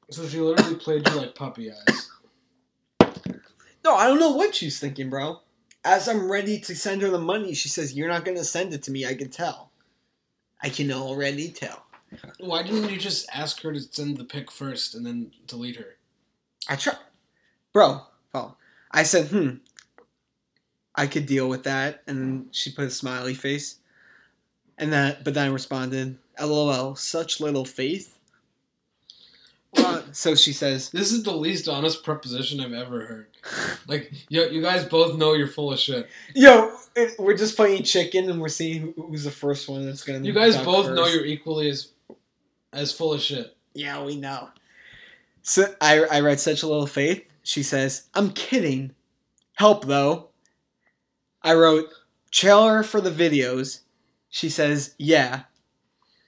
so 0.09 0.27
she 0.27 0.39
literally 0.39 0.75
played 0.75 1.07
you 1.07 1.15
like 1.15 1.35
puppy 1.35 1.71
eyes. 1.71 2.09
No, 3.83 3.95
I 3.95 4.07
don't 4.07 4.19
know 4.19 4.31
what 4.31 4.55
she's 4.55 4.79
thinking, 4.79 5.09
bro. 5.09 5.39
As 5.85 6.09
I'm 6.09 6.29
ready 6.29 6.59
to 6.59 6.75
send 6.75 7.01
her 7.01 7.09
the 7.09 7.19
money, 7.19 7.53
she 7.53 7.69
says, 7.69 7.93
You're 7.93 8.09
not 8.09 8.25
gonna 8.25 8.43
send 8.43 8.73
it 8.73 8.83
to 8.83 8.91
me, 8.91 9.05
I 9.05 9.13
can 9.13 9.29
tell. 9.29 9.71
I 10.61 10.69
can 10.69 10.91
already 10.91 11.49
tell. 11.49 11.85
Why 12.39 12.63
didn't 12.63 12.89
you 12.89 12.97
just 12.97 13.29
ask 13.33 13.61
her 13.61 13.71
to 13.71 13.79
send 13.79 14.17
the 14.17 14.25
pic 14.25 14.51
first 14.51 14.95
and 14.95 15.05
then 15.05 15.31
delete 15.47 15.77
her? 15.77 15.95
I 16.67 16.75
try, 16.75 16.95
bro. 17.71 18.01
Oh, 18.33 18.55
I 18.91 19.03
said, 19.03 19.27
hmm. 19.27 19.49
I 20.99 21.07
could 21.07 21.25
deal 21.25 21.47
with 21.47 21.63
that, 21.63 22.03
and 22.07 22.47
she 22.51 22.71
put 22.71 22.85
a 22.85 22.89
smiley 22.91 23.33
face, 23.33 23.77
and 24.77 24.91
that. 24.91 25.23
But 25.23 25.33
then 25.33 25.47
I 25.47 25.51
responded, 25.51 26.17
"LOL, 26.39 26.95
such 26.95 27.39
little 27.39 27.63
faith." 27.65 28.17
Uh, 29.77 30.01
so 30.11 30.33
she 30.35 30.51
says, 30.51 30.89
This 30.89 31.11
is 31.11 31.21
the 31.23 31.31
least 31.31 31.67
honest 31.69 32.03
proposition 32.03 32.59
I've 32.59 32.73
ever 32.73 33.05
heard. 33.05 33.27
Like, 33.87 34.11
yo, 34.27 34.47
you 34.47 34.61
guys 34.63 34.83
both 34.83 35.15
know 35.15 35.33
you're 35.35 35.47
full 35.47 35.71
of 35.71 35.79
shit. 35.79 36.09
"Yo, 36.35 36.75
it- 36.95 37.17
we're 37.19 37.37
just 37.37 37.55
playing 37.55 37.83
chicken, 37.83 38.29
and 38.29 38.41
we're 38.41 38.49
seeing 38.49 38.81
who, 38.81 39.07
who's 39.07 39.23
the 39.23 39.31
first 39.31 39.69
one 39.69 39.85
that's 39.85 40.03
gonna." 40.03 40.25
You 40.25 40.33
guys 40.33 40.57
both 40.57 40.87
know 40.95 41.05
you're 41.07 41.25
equally 41.25 41.69
as 41.69 41.89
as 42.73 42.91
full 42.91 43.13
of 43.13 43.21
shit. 43.21 43.55
Yeah, 43.73 44.03
we 44.03 44.15
know. 44.15 44.49
So 45.43 45.73
I 45.79 46.03
I 46.05 46.19
read 46.21 46.39
such 46.39 46.63
a 46.63 46.67
little 46.67 46.87
faith. 46.87 47.23
She 47.43 47.61
says, 47.63 48.07
"I'm 48.15 48.31
kidding. 48.31 48.95
Help 49.53 49.85
though." 49.85 50.28
I 51.43 51.53
wrote 51.53 51.87
trailer 52.31 52.83
for 52.83 53.01
the 53.01 53.11
videos. 53.11 53.79
She 54.29 54.49
says, 54.49 54.93
"Yeah." 54.97 55.43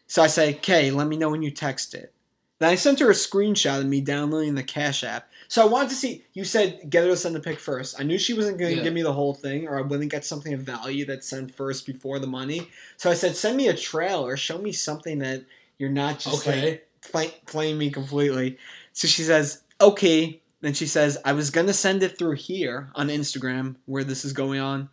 So 0.08 0.22
I 0.22 0.28
say, 0.28 0.56
"Okay, 0.56 0.92
let 0.92 1.08
me 1.08 1.18
know 1.18 1.30
when 1.30 1.42
you 1.44 1.52
text 1.52 1.94
it." 1.94 2.14
Then 2.60 2.70
I 2.70 2.76
sent 2.76 3.00
her 3.00 3.10
a 3.10 3.14
screenshot 3.14 3.80
of 3.80 3.86
me 3.88 4.02
downloading 4.02 4.56
the 4.56 4.64
Cash 4.64 5.04
App. 5.04 5.28
So 5.48 5.64
I 5.64 5.66
wanted 5.66 5.90
to 5.90 5.96
see. 5.96 6.24
You 6.34 6.44
said 6.44 6.90
get 6.90 7.04
her 7.04 7.10
to 7.10 7.18
send 7.18 7.36
the 7.36 7.40
pic 7.40 7.60
first. 7.60 8.00
I 8.00 8.04
knew 8.04 8.18
she 8.18 8.34
wasn't 8.34 8.58
going 8.60 8.72
to 8.72 8.78
Yeah. 8.78 8.84
give 8.84 8.94
me 8.94 9.02
the 9.02 9.14
whole 9.14 9.34
thing, 9.34 9.68
or 9.68 9.78
I 9.78 9.82
wouldn't 9.82 10.12
get 10.12 10.24
something 10.26 10.54
of 10.54 10.62
value 10.62 11.06
that's 11.06 11.28
sent 11.28 11.54
first 11.56 11.86
before 11.86 12.20
the 12.20 12.28
money. 12.28 12.70
So 12.98 13.10
I 13.10 13.16
said, 13.16 13.36
send 13.36 13.58
me 13.58 13.68
a 13.68 13.76
trailer. 13.76 14.38
Show 14.38 14.60
me 14.60 14.72
something 14.72 15.20
that 15.20 15.44
you're 15.78 15.90
not 15.90 16.20
just 16.20 16.46
like 16.46 16.56
Okay. 16.56 16.82
play, 17.02 17.34
playing 17.48 17.78
me 17.80 17.90
completely. 17.90 18.58
So 18.94 19.08
she 19.08 19.24
says, 19.24 19.64
okay. 19.82 20.40
Then 20.62 20.74
she 20.76 20.86
says, 20.86 21.18
I 21.26 21.34
was 21.34 21.50
going 21.50 21.66
to 21.68 21.74
send 21.74 22.04
it 22.04 22.18
through 22.20 22.36
here 22.36 22.92
on 22.94 23.08
Instagram 23.08 23.76
where 23.88 24.04
this 24.04 24.24
is 24.24 24.32
going 24.34 24.60
on. 24.60 24.90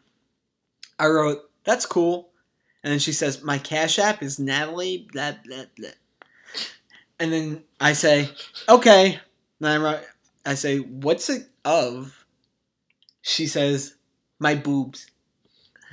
I 0.99 1.07
wrote, 1.07 1.51
that's 1.65 1.87
cool. 1.87 2.31
And 2.83 2.93
then 2.93 2.99
she 2.99 3.13
says, 3.13 3.43
my 3.43 3.59
Cash 3.59 3.99
App 3.99 4.23
is 4.23 4.39
Natalie, 4.39 5.09
blah, 5.13 5.33
blah, 5.45 5.65
blah. 5.77 5.91
And 7.21 7.33
then 7.33 7.65
I 7.81 7.93
say, 7.93 8.31
okay. 8.69 9.21
Then 9.61 9.81
I, 9.81 9.85
write, 9.85 10.05
I 10.47 10.55
say, 10.55 10.79
what's 10.79 11.29
it 11.29 11.49
of? 11.65 12.25
She 13.23 13.47
says, 13.47 13.97
my 14.39 14.55
boobs. 14.55 15.11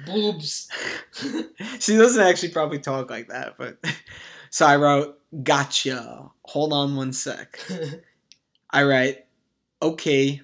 Boobs. 0.06 0.70
she 1.80 1.96
doesn't 1.96 2.22
actually 2.22 2.50
probably 2.50 2.80
talk 2.80 3.10
like 3.10 3.30
that, 3.30 3.56
but 3.58 3.78
so 4.50 4.66
I 4.66 4.76
wrote, 4.76 5.20
"Gotcha." 5.44 6.32
Hold 6.44 6.74
on 6.74 6.96
one 6.96 7.14
sec. 7.14 7.60
I 8.72 8.84
write, 8.84 9.26
"Okay." 9.82 10.42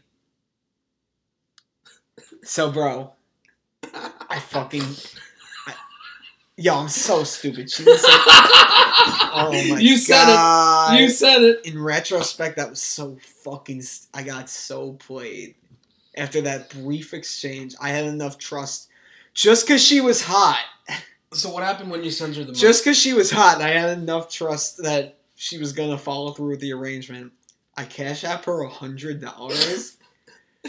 So, 2.43 2.71
bro, 2.71 3.13
I 4.31 4.39
fucking, 4.39 4.83
I, 5.67 5.73
yo, 6.57 6.75
I'm 6.75 6.87
so 6.87 7.23
stupid. 7.23 7.69
She 7.69 7.83
didn't 7.83 7.99
say, 7.99 8.07
oh 9.33 9.51
my 9.69 9.79
you 9.79 9.97
said 9.97 10.25
god. 10.25 10.93
it. 10.97 11.01
You 11.01 11.09
said 11.09 11.41
it. 11.41 11.65
In 11.65 11.81
retrospect, 11.81 12.55
that 12.57 12.69
was 12.69 12.81
so 12.81 13.17
fucking. 13.43 13.81
St- 13.81 14.09
I 14.13 14.23
got 14.23 14.49
so 14.49 14.93
played. 14.93 15.55
After 16.15 16.41
that 16.41 16.69
brief 16.69 17.13
exchange, 17.13 17.75
I 17.81 17.89
had 17.89 18.05
enough 18.05 18.37
trust. 18.37 18.89
Just 19.33 19.65
because 19.65 19.83
she 19.83 20.01
was 20.01 20.21
hot. 20.21 20.63
So 21.33 21.49
what 21.49 21.63
happened 21.63 21.91
when 21.91 22.03
you 22.03 22.11
sent 22.11 22.35
her 22.35 22.41
the 22.41 22.47
money? 22.47 22.59
Just 22.59 22.83
because 22.83 22.97
she 22.97 23.13
was 23.13 23.31
hot, 23.31 23.55
and 23.55 23.63
I 23.63 23.69
had 23.69 23.97
enough 23.97 24.29
trust 24.29 24.83
that 24.83 25.17
she 25.35 25.57
was 25.57 25.71
gonna 25.73 25.97
follow 25.97 26.31
through 26.31 26.49
with 26.49 26.59
the 26.59 26.73
arrangement. 26.73 27.31
I 27.77 27.85
cash 27.85 28.23
app 28.25 28.45
her 28.45 28.61
a 28.61 28.69
hundred 28.69 29.21
dollars, 29.21 29.97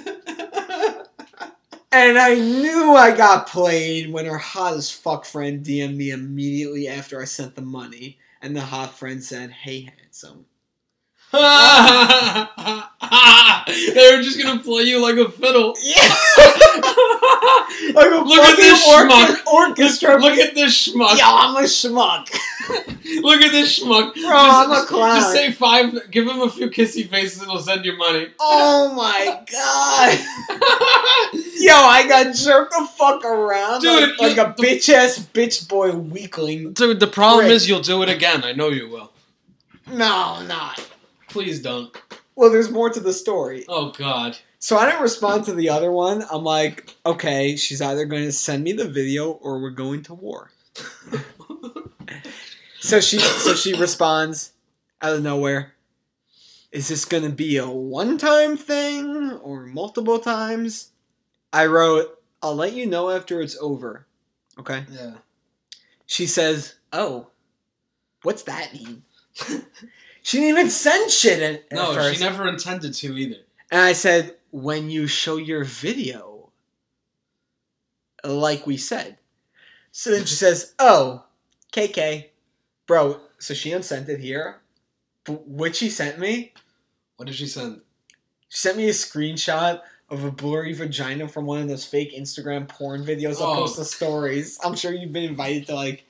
and 1.93 2.19
I 2.19 2.35
knew 2.35 2.93
I 2.95 3.15
got 3.17 3.47
played 3.47 4.13
when 4.13 4.27
her 4.27 4.39
hot 4.39 4.75
as 4.75 4.91
fuck 4.91 5.25
friend 5.25 5.65
DM'd 5.65 5.97
me 5.97 6.11
immediately 6.11 6.89
after 6.89 7.21
I 7.21 7.25
sent 7.25 7.55
the 7.55 7.63
money, 7.63 8.19
and 8.41 8.57
the 8.57 8.61
hot 8.63 8.97
friend 8.99 9.23
said, 9.23 9.51
"Hey, 9.51 9.93
handsome." 9.99 10.47
they 11.33 11.39
were 14.17 14.23
just 14.23 14.43
gonna 14.43 14.63
play 14.63 14.83
you 14.83 15.01
like 15.01 15.17
a 15.17 15.31
fiddle. 15.31 15.75
Yeah, 17.83 17.93
like 17.95 18.11
a 18.11 18.23
Look 18.25 18.39
at 18.39 18.57
this 18.57 18.87
schmuck. 18.87 19.47
orchestra. 19.47 20.17
Look 20.19 20.39
at 20.39 20.55
this 20.55 20.89
schmuck. 20.89 21.17
Yeah, 21.17 21.29
I'm 21.31 21.57
a 21.57 21.61
schmuck. 21.67 22.29
Look 23.23 23.43
at 23.43 23.53
this 23.53 23.81
schmuck. 23.81 24.15
Bro, 24.15 24.31
I'm 24.33 24.71
a 24.71 24.87
clown. 24.87 25.21
Just 25.21 25.33
say 25.33 25.53
five. 25.53 26.11
Give 26.11 26.27
him 26.27 26.41
a 26.41 26.51
few 26.51 26.69
kissy 26.71 27.09
faces, 27.09 27.41
and 27.41 27.51
he'll 27.51 27.61
send 27.61 27.85
you 27.85 27.97
money. 27.97 28.29
Oh 28.39 28.95
my 28.95 29.43
god. 29.51 30.19
Yo, 31.59 31.75
I 31.75 32.07
got 32.09 32.35
jerked 32.35 32.73
the 32.73 32.89
fuck 32.97 33.25
around 33.25 33.81
Dude, 33.81 34.19
like, 34.19 34.37
like 34.37 34.39
a 34.39 34.55
bitch 34.61 34.89
ass 34.93 35.19
bitch 35.19 35.69
boy 35.69 35.93
weakling. 35.93 36.73
Dude, 36.73 37.01
the 37.01 37.07
problem 37.07 37.47
Prick. 37.47 37.55
is 37.55 37.69
you'll 37.69 37.81
do 37.81 38.03
it 38.03 38.09
again. 38.09 38.45
I 38.45 38.53
know 38.53 38.69
you 38.69 38.89
will. 38.89 39.13
No, 39.91 40.37
I'm 40.39 40.47
not. 40.47 40.87
Please 41.29 41.61
don't. 41.61 41.97
Well, 42.37 42.51
there's 42.51 42.71
more 42.71 42.91
to 42.91 43.01
the 43.01 43.13
story. 43.13 43.65
Oh 43.69 43.91
God. 43.91 44.39
So 44.59 44.77
I 44.77 44.87
didn't 44.87 45.03
respond 45.03 45.45
to 45.47 45.55
the 45.55 45.71
other 45.71 45.91
one. 45.91 46.25
I'm 46.31 46.45
like, 46.45 46.95
okay, 47.05 47.57
she's 47.57 47.83
either 47.83 48.05
going 48.05 48.23
to 48.23 48.33
send 48.33 48.63
me 48.63 48.73
the 48.73 48.89
video 48.89 49.33
or 49.33 49.61
we're 49.61 49.71
going 49.71 50.05
to 50.05 50.15
war. 50.15 50.53
So 52.83 53.01
she 53.01 53.19
so 53.21 53.55
she 53.55 53.75
responds 53.75 54.53
out 55.01 55.15
of 55.15 55.23
nowhere. 55.23 55.75
Is 56.73 56.89
this 56.89 57.05
going 57.05 57.23
to 57.23 57.29
be 57.31 57.57
a 57.59 57.69
one-time 57.69 58.57
thing 58.57 59.31
or 59.43 59.67
multiple 59.67 60.19
times? 60.19 60.91
I 61.53 61.67
wrote, 61.67 62.19
I'll 62.43 62.57
let 62.57 62.73
you 62.73 62.87
know 62.87 63.11
after 63.11 63.41
it's 63.41 63.57
over. 63.61 64.07
Okay? 64.59 64.85
Yeah. 64.91 65.15
She 66.07 66.27
says, 66.27 66.75
"Oh, 66.93 67.29
what's 68.23 68.43
that 68.45 68.73
mean?" 68.75 69.05
she 70.23 70.39
didn't 70.39 70.49
even 70.49 70.71
send 70.71 71.11
shit 71.11 71.41
in, 71.41 71.55
at 71.57 71.73
No, 71.73 71.95
first. 71.95 72.19
she 72.19 72.25
never 72.25 72.49
intended 72.49 72.95
to 72.95 73.17
either. 73.17 73.37
And 73.71 73.81
I 73.81 73.93
said, 73.93 74.35
"When 74.51 74.91
you 74.91 75.07
show 75.07 75.37
your 75.37 75.63
video, 75.65 76.51
like 78.25 78.67
we 78.67 78.77
said." 78.77 79.19
So 79.93 80.11
then 80.11 80.25
she 80.25 80.35
says, 80.35 80.75
"Oh, 80.79 81.25
KK, 81.73 82.27
bro." 82.93 83.21
So 83.39 83.55
she 83.55 83.73
unsent 83.73 84.09
it 84.09 84.21
here. 84.21 84.61
But 85.25 85.47
what 85.47 85.75
she 85.77 85.89
sent 85.89 86.19
me, 86.19 86.53
What 87.17 87.27
did 87.27 87.35
she 87.37 87.47
send? 87.47 87.81
she 88.49 88.59
sent 88.59 88.77
me 88.77 88.87
a 88.89 88.93
screenshot 88.93 89.81
of 90.11 90.25
a 90.25 90.31
blurry 90.31 90.75
vagina 90.75 91.27
from 91.27 91.47
one 91.47 91.63
of 91.63 91.69
those 91.69 91.85
fake 91.87 92.15
Instagram 92.15 92.69
porn 92.69 93.03
videos 93.05 93.41
I 93.41 93.45
Oh. 93.47 93.55
post 93.55 93.77
the 93.77 93.85
stories. 93.85 94.59
I'm 94.63 94.75
sure 94.77 94.93
you've 94.93 95.13
been 95.13 95.25
invited 95.25 95.67
to 95.69 95.75
like 95.75 96.05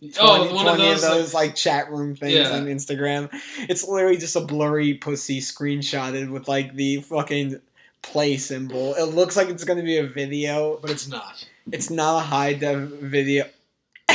20, 0.00 0.14
oh, 0.20 0.54
one 0.54 0.66
of 0.68 0.76
20 0.76 0.82
those. 1.00 1.34
like- 1.34 1.48
like 1.48 1.54
chat 1.54 1.90
room 1.90 2.14
things 2.16 2.32
Yeah. 2.34 2.50
on 2.56 2.66
Instagram. 2.66 3.28
It's 3.68 3.84
literally 3.86 4.16
just 4.16 4.36
a 4.36 4.40
blurry 4.40 4.94
pussy 4.94 5.40
screenshotted 5.40 6.30
with 6.30 6.48
like 6.48 6.74
the 6.74 7.02
fucking 7.02 7.60
play 8.02 8.36
symbol. 8.38 8.94
It 8.94 9.04
looks 9.14 9.36
like 9.36 9.48
it's 9.48 9.64
gonna 9.64 9.82
be 9.82 9.98
a 9.98 10.06
video. 10.06 10.78
but 10.80 10.90
it's 10.90 11.06
not. 11.08 11.44
It's 11.72 11.90
not 11.90 12.18
a 12.18 12.24
high 12.24 12.52
dev 12.54 12.88
video. 13.00 13.46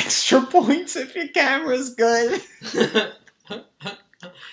Extra 0.09 0.41
points 0.41 0.95
if 0.95 1.15
your 1.15 1.27
camera's 1.27 1.93
good. 1.93 2.41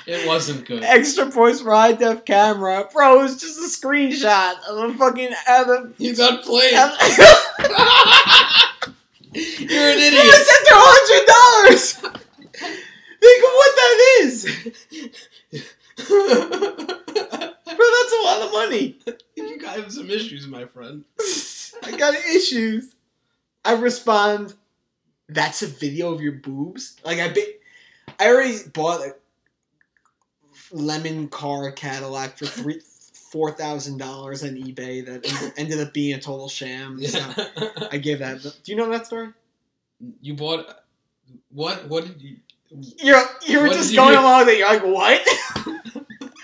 it 0.06 0.26
wasn't 0.26 0.66
good. 0.66 0.82
Extra 0.84 1.30
points 1.30 1.62
for 1.62 1.70
high 1.70 1.92
def 1.92 2.26
camera. 2.26 2.86
Bro, 2.92 3.24
it's 3.24 3.40
just 3.40 3.58
a 3.58 3.62
screenshot 3.62 4.62
of 4.68 4.90
a 4.90 4.92
fucking 4.98 5.30
other. 5.48 5.94
You 5.96 6.14
got 6.14 6.44
played. 6.44 6.72
You're 9.32 9.88
an 9.92 9.98
idiot. 9.98 10.24
sent 10.26 10.68
her 10.68 10.76
hundred 10.76 11.24
dollars. 11.64 11.92
Think 13.22 13.40
of 13.42 13.52
what 13.56 13.72
that 13.76 13.96
is, 14.20 14.44
bro. 16.06 17.86
That's 17.96 18.12
a 18.12 18.22
lot 18.26 18.42
of 18.42 18.52
money. 18.52 18.98
you 19.34 19.58
got 19.58 19.90
some 19.90 20.10
issues, 20.10 20.46
my 20.46 20.66
friend. 20.66 21.06
I 21.82 21.96
got 21.96 22.14
issues. 22.14 22.94
I 23.64 23.72
respond, 23.72 24.52
"That's 25.28 25.62
a 25.62 25.66
video 25.66 26.12
of 26.12 26.20
your 26.20 26.32
boobs." 26.32 26.96
Like 27.04 27.18
I, 27.18 27.28
be- 27.28 27.54
I 28.18 28.28
already 28.28 28.58
bought 28.72 29.00
a 29.00 29.14
lemon 30.72 31.28
car 31.28 31.70
Cadillac 31.72 32.38
for 32.38 32.46
three, 32.46 32.80
four 33.30 33.52
thousand 33.52 33.98
dollars 33.98 34.42
on 34.44 34.50
eBay 34.50 35.04
that 35.06 35.52
ended- 35.56 35.80
up 35.80 35.92
being 35.92 36.14
a 36.14 36.20
total 36.20 36.48
sham. 36.48 37.02
So 37.04 37.20
I 37.90 37.98
gave 37.98 38.20
that. 38.20 38.42
Do 38.42 38.72
you 38.72 38.76
know 38.76 38.88
that 38.90 39.06
story? 39.06 39.28
you 40.20 40.34
bought 40.34 40.66
what? 41.50 41.88
What 41.88 42.06
did 42.06 42.20
you? 42.20 42.36
You're 42.98 43.22
you 43.46 43.60
were 43.60 43.68
just 43.68 43.92
you 43.92 43.96
going 43.96 44.16
along 44.16 44.46
with 44.46 44.54
it. 44.54 44.58
You're 44.58 44.68
like, 44.68 44.84
what? 44.84 45.22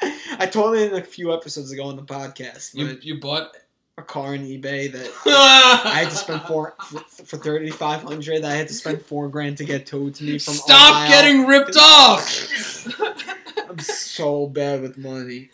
I 0.38 0.46
told 0.46 0.76
it 0.76 0.92
in 0.92 0.98
a 0.98 1.04
few 1.04 1.32
episodes 1.34 1.70
ago 1.72 1.84
on 1.84 1.96
the 1.96 2.02
podcast. 2.02 2.74
You, 2.74 2.98
you 3.02 3.20
bought. 3.20 3.56
A 3.98 4.02
car 4.02 4.28
on 4.32 4.38
eBay 4.38 4.90
that 4.90 5.10
I 5.26 6.00
had 6.00 6.10
to 6.10 6.16
spend 6.16 6.42
four 6.42 6.74
for, 6.88 7.00
for 7.00 7.36
thirty 7.36 7.70
five 7.70 8.02
hundred. 8.02 8.44
I 8.44 8.54
had 8.54 8.68
to 8.68 8.74
spend 8.74 9.02
four 9.02 9.28
grand 9.28 9.58
to 9.58 9.64
get 9.64 9.86
towed 9.86 10.14
to 10.16 10.24
me 10.24 10.38
from. 10.38 10.54
Stop 10.54 10.94
Ohio. 10.94 11.08
getting 11.10 11.46
ripped 11.46 11.76
off. 11.76 12.88
I'm 13.68 13.78
so 13.78 14.46
bad 14.46 14.82
with 14.82 14.98
money, 14.98 15.50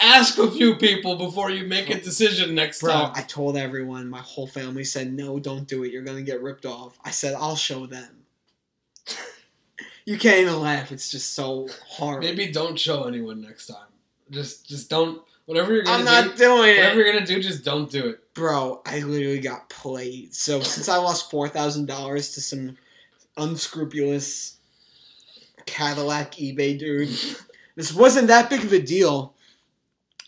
Ask 0.00 0.38
a 0.38 0.48
few 0.50 0.76
people 0.76 1.16
before 1.16 1.50
you 1.50 1.66
make 1.66 1.90
a 1.90 2.00
decision 2.00 2.54
next 2.54 2.80
bro. 2.80 2.92
time. 2.92 3.12
I 3.14 3.22
told 3.22 3.56
everyone. 3.56 4.08
My 4.08 4.20
whole 4.20 4.46
family 4.46 4.84
said, 4.84 5.12
"No, 5.12 5.38
don't 5.38 5.66
do 5.66 5.84
it. 5.84 5.92
You're 5.92 6.02
gonna 6.04 6.22
get 6.22 6.42
ripped 6.42 6.66
off." 6.66 6.98
I 7.04 7.10
said, 7.12 7.34
"I'll 7.38 7.56
show 7.56 7.86
them." 7.86 8.24
You 10.04 10.18
can't 10.18 10.38
even 10.40 10.60
laugh. 10.60 10.92
It's 10.92 11.10
just 11.10 11.34
so 11.34 11.68
hard. 11.88 12.22
Maybe 12.22 12.50
don't 12.52 12.78
show 12.78 13.04
anyone 13.04 13.40
next 13.40 13.66
time. 13.66 13.88
Just, 14.30 14.68
just 14.68 14.88
don't. 14.88 15.20
Whatever 15.46 15.74
you're 15.74 15.84
gonna 15.84 15.98
I'm 15.98 16.24
do, 16.24 16.28
not 16.28 16.36
doing 16.36 16.58
whatever 16.76 17.00
it, 17.00 17.04
you're 17.04 17.12
gonna 17.12 17.26
do, 17.26 17.40
just 17.42 17.64
don't 17.64 17.90
do 17.90 18.08
it. 18.10 18.34
bro. 18.34 18.82
I 18.84 19.00
literally 19.00 19.40
got 19.40 19.68
played. 19.68 20.34
So 20.34 20.60
since 20.60 20.88
I 20.88 20.96
lost 20.96 21.30
four 21.30 21.48
thousand 21.48 21.86
dollars 21.86 22.34
to 22.34 22.40
some 22.40 22.76
unscrupulous 23.36 24.56
Cadillac 25.66 26.32
eBay 26.32 26.78
dude. 26.78 27.10
This 27.74 27.92
wasn't 27.92 28.28
that 28.28 28.48
big 28.48 28.64
of 28.64 28.72
a 28.72 28.80
deal 28.80 29.34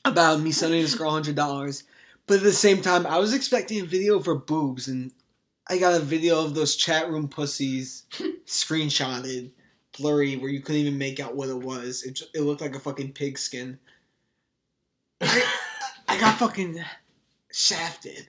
about 0.04 0.40
me 0.40 0.52
sending 0.52 0.82
this 0.82 0.94
girl 0.94 1.10
hundred 1.10 1.34
dollars, 1.34 1.84
but 2.26 2.38
at 2.38 2.42
the 2.42 2.52
same 2.52 2.82
time, 2.82 3.06
I 3.06 3.18
was 3.18 3.32
expecting 3.32 3.80
a 3.80 3.86
video 3.86 4.16
of 4.18 4.26
her 4.26 4.34
boobs, 4.34 4.88
and 4.88 5.12
I 5.68 5.78
got 5.78 5.94
a 5.94 6.04
video 6.04 6.44
of 6.44 6.54
those 6.54 6.76
chat 6.76 7.08
room 7.08 7.28
pussies 7.28 8.04
screenshotted, 8.46 9.50
blurry, 9.98 10.36
where 10.36 10.50
you 10.50 10.60
couldn't 10.60 10.82
even 10.82 10.98
make 10.98 11.20
out 11.20 11.36
what 11.36 11.48
it 11.48 11.58
was. 11.58 12.02
It, 12.02 12.20
it 12.34 12.42
looked 12.42 12.60
like 12.60 12.74
a 12.76 12.80
fucking 12.80 13.12
pigskin. 13.12 13.78
I, 15.20 15.44
I 16.08 16.20
got 16.20 16.38
fucking 16.38 16.82
shafted. 17.52 18.28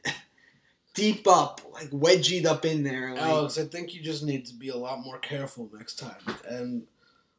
Deep 0.93 1.27
up, 1.27 1.61
like 1.71 1.89
wedgied 1.91 2.45
up 2.45 2.65
in 2.65 2.83
there. 2.83 3.13
Like, 3.13 3.21
Alex, 3.21 3.57
I 3.57 3.63
think 3.65 3.93
you 3.93 4.01
just 4.01 4.23
need 4.23 4.45
to 4.47 4.53
be 4.53 4.69
a 4.69 4.75
lot 4.75 4.99
more 4.99 5.19
careful 5.19 5.69
next 5.73 5.99
time, 5.99 6.35
and 6.47 6.83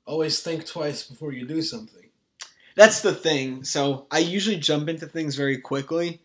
always 0.07 0.40
think 0.40 0.66
twice 0.66 1.03
before 1.03 1.32
you 1.32 1.46
do 1.46 1.61
something. 1.61 2.09
That's 2.74 3.03
the 3.03 3.14
thing. 3.14 3.64
So 3.64 4.07
I 4.11 4.20
usually 4.20 4.57
jump 4.57 4.88
into 4.88 5.07
things 5.07 5.34
very 5.34 5.59
quickly, 5.59 6.20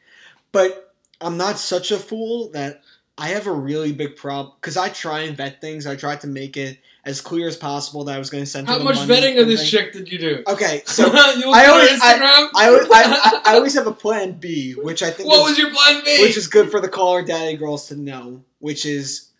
but 0.52 0.94
I'm 1.20 1.36
not 1.36 1.58
such 1.60 1.92
a 1.92 1.98
fool 1.98 2.50
that 2.52 2.82
I 3.18 3.30
have 3.30 3.48
a 3.48 3.52
really 3.52 3.94
big 3.94 4.18
problem 4.18 4.56
because 4.60 4.76
I 4.76 4.90
try 4.90 5.22
and 5.22 5.38
vet 5.38 5.62
things. 5.62 5.88
I 5.88 5.96
try 5.96 6.18
to 6.18 6.28
make 6.28 6.58
it 6.58 6.80
as 7.06 7.22
clear 7.22 7.48
as 7.48 7.56
possible 7.56 8.04
that 8.06 8.16
I 8.16 8.20
was 8.20 8.30
going 8.30 8.44
to 8.44 8.50
send. 8.50 8.68
How 8.68 8.78
the 8.78 8.84
much 8.84 8.98
vetting 8.98 9.40
of 9.40 9.48
this 9.48 9.70
chick 9.70 9.94
did 9.94 10.12
you 10.12 10.18
do? 10.18 10.44
Okay, 10.48 10.82
so 10.86 11.06
I 11.14 11.66
always-. 11.68 12.02
I, 12.02 12.20
I, 12.22 12.50
I, 12.56 13.42
I 13.46 13.56
always 13.56 13.74
have 13.76 13.88
a 13.88 13.94
plan 13.94 14.34
B, 14.34 14.74
which 14.74 15.02
I 15.02 15.12
think 15.12 15.30
what 15.30 15.40
is, 15.44 15.50
was 15.50 15.58
your 15.58 15.72
plan 15.72 16.02
B? 16.04 16.22
which 16.22 16.36
is 16.36 16.48
good 16.48 16.70
for 16.70 16.82
the 16.82 16.90
Call 16.90 17.16
Her 17.16 17.22
Daddy 17.22 17.56
girls 17.56 17.88
to 17.88 17.96
know. 17.96 18.44
Which 18.60 18.86
is, 18.86 19.32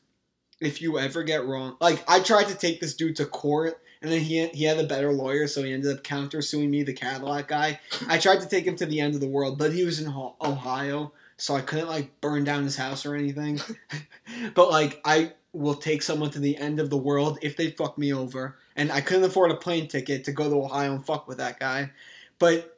if 0.62 0.82
you 0.82 0.98
ever 0.98 1.24
get 1.24 1.46
wrong, 1.46 1.76
like 1.82 2.02
I 2.08 2.22
tried 2.22 2.48
to 2.50 2.56
take 2.56 2.80
this 2.80 2.96
dude 2.96 3.18
to 3.18 3.26
court, 3.26 3.82
and 4.02 4.10
then 4.10 4.22
he 4.22 4.48
he 4.48 4.64
had 4.64 4.80
a 4.80 4.88
better 4.88 5.12
lawyer, 5.12 5.48
so 5.48 5.64
he 5.64 5.74
ended 5.74 5.98
up 5.98 6.04
counter 6.04 6.42
suing 6.42 6.72
me, 6.72 6.84
the 6.84 6.94
Cadillac 6.94 7.50
guy. 7.50 7.82
I 8.08 8.20
tried 8.20 8.40
to 8.40 8.48
take 8.48 8.66
him 8.66 8.78
to 8.78 8.86
the 8.86 9.02
end 9.02 9.16
of 9.16 9.22
the 9.22 9.28
world, 9.28 9.58
but 9.58 9.74
he 9.74 9.84
was 9.84 10.00
in 10.00 10.08
Ohio, 10.08 11.12
so 11.38 11.56
I 11.56 11.62
couldn't 11.62 11.88
like 11.88 12.22
burn 12.22 12.44
down 12.44 12.64
his 12.64 12.76
house 12.76 13.06
or 13.06 13.16
anything. 13.16 13.60
but 14.54 14.70
like 14.70 15.02
I 15.06 15.34
will 15.54 15.76
take 15.76 16.02
someone 16.02 16.32
to 16.32 16.40
the 16.40 16.58
end 16.58 16.80
of 16.80 16.90
the 16.90 16.98
world 16.98 17.40
if 17.42 17.58
they 17.58 17.72
fuck 17.72 17.98
me 17.98 18.14
over, 18.14 18.58
and 18.76 18.92
I 18.92 19.02
couldn't 19.02 19.26
afford 19.26 19.52
a 19.52 19.56
plane 19.56 19.88
ticket 19.88 20.24
to 20.26 20.32
go 20.32 20.50
to 20.50 20.66
Ohio 20.66 20.94
and 20.94 21.06
fuck 21.06 21.28
with 21.28 21.38
that 21.38 21.60
guy. 21.60 21.92
But 22.40 22.78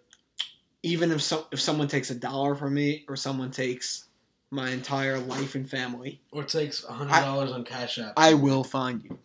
even 0.83 1.11
if 1.11 1.21
some 1.21 1.45
if 1.51 1.59
someone 1.59 1.87
takes 1.87 2.09
a 2.09 2.15
dollar 2.15 2.55
from 2.55 2.73
me 2.73 3.05
or 3.07 3.15
someone 3.15 3.51
takes 3.51 4.05
my 4.49 4.69
entire 4.69 5.19
life 5.19 5.55
and 5.55 5.69
family, 5.69 6.21
or 6.31 6.43
takes 6.43 6.83
hundred 6.83 7.11
dollars 7.11 7.51
on 7.51 7.63
Cash 7.63 7.99
App. 7.99 8.13
I 8.17 8.33
will 8.33 8.63
find 8.63 9.03
you. 9.03 9.19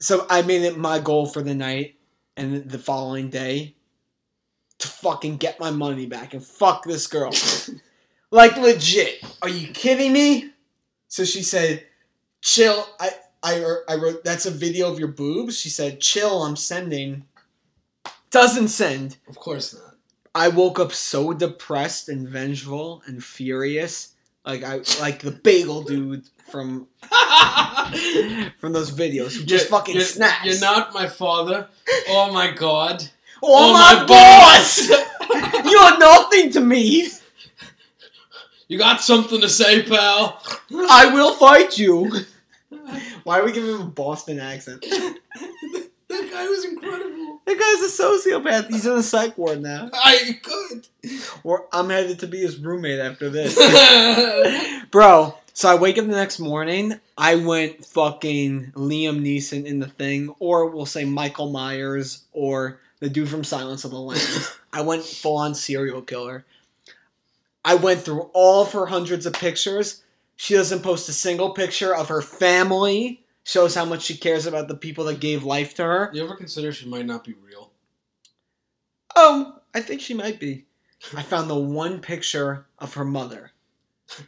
so 0.00 0.26
I 0.30 0.42
made 0.42 0.62
it 0.62 0.78
my 0.78 0.98
goal 0.98 1.26
for 1.26 1.42
the 1.42 1.54
night 1.54 1.96
and 2.36 2.68
the 2.68 2.78
following 2.78 3.28
day 3.28 3.74
to 4.82 4.88
fucking 4.88 5.36
get 5.38 5.58
my 5.60 5.70
money 5.70 6.06
back 6.06 6.34
and 6.34 6.44
fuck 6.44 6.84
this 6.84 7.06
girl. 7.06 7.32
like 8.30 8.56
legit. 8.56 9.22
Are 9.42 9.48
you 9.48 9.68
kidding 9.68 10.12
me? 10.12 10.50
So 11.08 11.24
she 11.24 11.42
said, 11.42 11.84
"Chill." 12.40 12.86
I 13.00 13.10
I 13.42 13.76
I 13.88 13.94
wrote 13.96 14.24
that's 14.24 14.46
a 14.46 14.50
video 14.50 14.90
of 14.90 14.98
your 14.98 15.08
boobs. 15.08 15.58
She 15.58 15.68
said, 15.68 16.00
"Chill, 16.00 16.42
I'm 16.42 16.56
sending." 16.56 17.24
Doesn't 18.30 18.68
send. 18.68 19.18
of 19.28 19.36
course 19.36 19.74
not. 19.74 19.94
I 20.34 20.48
woke 20.48 20.80
up 20.80 20.92
so 20.92 21.34
depressed 21.34 22.08
and 22.08 22.26
vengeful 22.26 23.02
and 23.06 23.22
furious. 23.22 24.14
Like 24.46 24.64
I 24.64 24.80
like 25.00 25.20
the 25.20 25.30
bagel 25.30 25.82
dude 25.82 26.24
from 26.50 26.88
from 28.58 28.72
those 28.72 28.90
videos 28.90 29.36
who 29.36 29.44
just 29.44 29.50
You're- 29.50 29.70
fucking 29.70 29.94
you're, 29.96 30.04
snaps. 30.04 30.44
You're 30.46 30.60
not 30.60 30.94
my 30.94 31.08
father. 31.08 31.68
Oh 32.08 32.32
my 32.32 32.50
god. 32.50 33.08
Oh, 33.42 33.70
Oh, 33.70 33.72
my, 33.72 34.00
my 34.00 34.06
boss! 34.06 34.88
You're 35.70 35.98
nothing 35.98 36.50
to 36.52 36.60
me. 36.60 37.08
You 38.68 38.78
got 38.78 39.00
something 39.00 39.40
to 39.40 39.48
say, 39.48 39.82
pal? 39.82 40.40
I 40.88 41.12
will 41.12 41.34
fight 41.34 41.76
you. 41.78 42.10
Why 43.24 43.38
are 43.40 43.44
we 43.44 43.52
giving 43.52 43.74
him 43.74 43.80
a 43.82 43.84
Boston 43.86 44.38
accent? 44.38 44.80
that 44.90 45.90
guy 46.08 46.48
was 46.48 46.64
incredible. 46.64 47.40
That 47.44 47.58
guy's 47.58 47.98
a 47.98 48.02
sociopath. 48.02 48.68
He's 48.68 48.86
in 48.86 48.92
a 48.92 49.02
psych 49.02 49.36
ward 49.36 49.60
now. 49.60 49.90
I 49.92 50.38
could. 50.42 50.88
Or 51.44 51.66
I'm 51.72 51.90
headed 51.90 52.20
to 52.20 52.26
be 52.26 52.38
his 52.38 52.58
roommate 52.58 53.00
after 53.00 53.28
this. 53.28 53.54
Bro, 54.90 55.34
so 55.52 55.68
I 55.68 55.74
wake 55.74 55.98
up 55.98 56.06
the 56.06 56.12
next 56.12 56.38
morning. 56.38 56.98
I 57.18 57.36
went 57.36 57.84
fucking 57.84 58.72
Liam 58.74 59.20
Neeson 59.20 59.64
in 59.66 59.80
the 59.80 59.88
thing, 59.88 60.34
or 60.38 60.66
we'll 60.66 60.86
say 60.86 61.04
Michael 61.04 61.50
Myers, 61.50 62.22
or 62.32 62.78
the 63.02 63.10
dude 63.10 63.28
from 63.28 63.42
Silence 63.42 63.82
of 63.84 63.90
the 63.90 63.98
Lambs. 63.98 64.56
I 64.72 64.80
went 64.80 65.02
full 65.02 65.36
on 65.36 65.56
serial 65.56 66.02
killer. 66.02 66.46
I 67.64 67.74
went 67.74 68.02
through 68.02 68.30
all 68.32 68.62
of 68.62 68.72
her 68.72 68.86
hundreds 68.86 69.26
of 69.26 69.32
pictures. 69.32 70.04
She 70.36 70.54
doesn't 70.54 70.84
post 70.84 71.08
a 71.08 71.12
single 71.12 71.50
picture 71.50 71.92
of 71.92 72.08
her 72.08 72.22
family. 72.22 73.24
Shows 73.42 73.74
how 73.74 73.84
much 73.84 74.02
she 74.02 74.16
cares 74.16 74.46
about 74.46 74.68
the 74.68 74.76
people 74.76 75.04
that 75.06 75.18
gave 75.18 75.42
life 75.42 75.74
to 75.74 75.82
her. 75.82 76.10
you 76.14 76.22
ever 76.22 76.36
consider 76.36 76.70
she 76.70 76.88
might 76.88 77.04
not 77.04 77.24
be 77.24 77.34
real? 77.44 77.72
Oh, 79.16 79.58
I 79.74 79.80
think 79.80 80.00
she 80.00 80.14
might 80.14 80.38
be. 80.38 80.66
I 81.16 81.22
found 81.22 81.50
the 81.50 81.58
one 81.58 82.00
picture 82.00 82.66
of 82.78 82.94
her 82.94 83.04
mother 83.04 83.50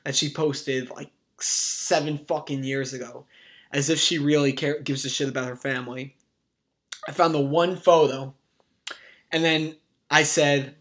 that 0.03 0.17
she 0.17 0.33
posted 0.33 0.91
like 0.91 1.13
seven 1.39 2.19
fucking 2.19 2.65
years 2.65 2.93
ago, 2.93 3.27
as 3.73 3.89
if 3.89 4.01
she 4.01 4.19
really 4.19 4.53
care, 4.53 4.81
gives 4.81 5.05
a 5.05 5.09
shit 5.09 5.29
about 5.29 5.47
her 5.47 5.55
family. 5.55 6.17
I 7.07 7.13
found 7.13 7.35
the 7.35 7.41
one 7.41 7.77
photo, 7.77 8.35
and 9.35 9.45
then 9.45 9.75
I 10.09 10.23
said, 10.23 10.77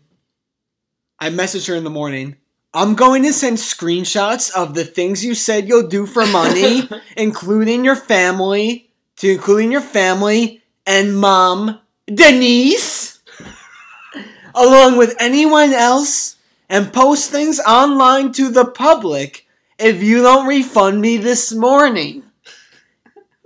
I 1.19 1.31
messaged 1.31 1.67
her 1.69 1.75
in 1.75 1.83
the 1.83 1.89
morning. 1.89 2.37
I'm 2.71 2.93
going 2.93 3.23
to 3.23 3.33
send 3.33 3.57
screenshots 3.57 4.53
of 4.55 4.75
the 4.75 4.85
things 4.85 5.25
you 5.25 5.33
said 5.33 5.67
you'll 5.67 5.87
do 5.87 6.05
for 6.05 6.27
money, 6.27 6.87
including 7.17 7.83
your 7.83 7.95
family, 7.95 8.91
to 9.17 9.31
including 9.31 9.71
your 9.71 9.81
family 9.81 10.61
and 10.85 11.17
mom, 11.17 11.79
Denise 12.05 13.21
along 14.55 14.97
with 14.97 15.15
anyone 15.19 15.73
else 15.73 16.35
and 16.69 16.93
post 16.93 17.31
things 17.31 17.59
online 17.59 18.31
to 18.33 18.51
the 18.51 18.65
public 18.65 19.47
if 19.79 20.03
you 20.03 20.21
don't 20.21 20.45
refund 20.45 21.01
me 21.01 21.17
this 21.17 21.51
morning. 21.51 22.23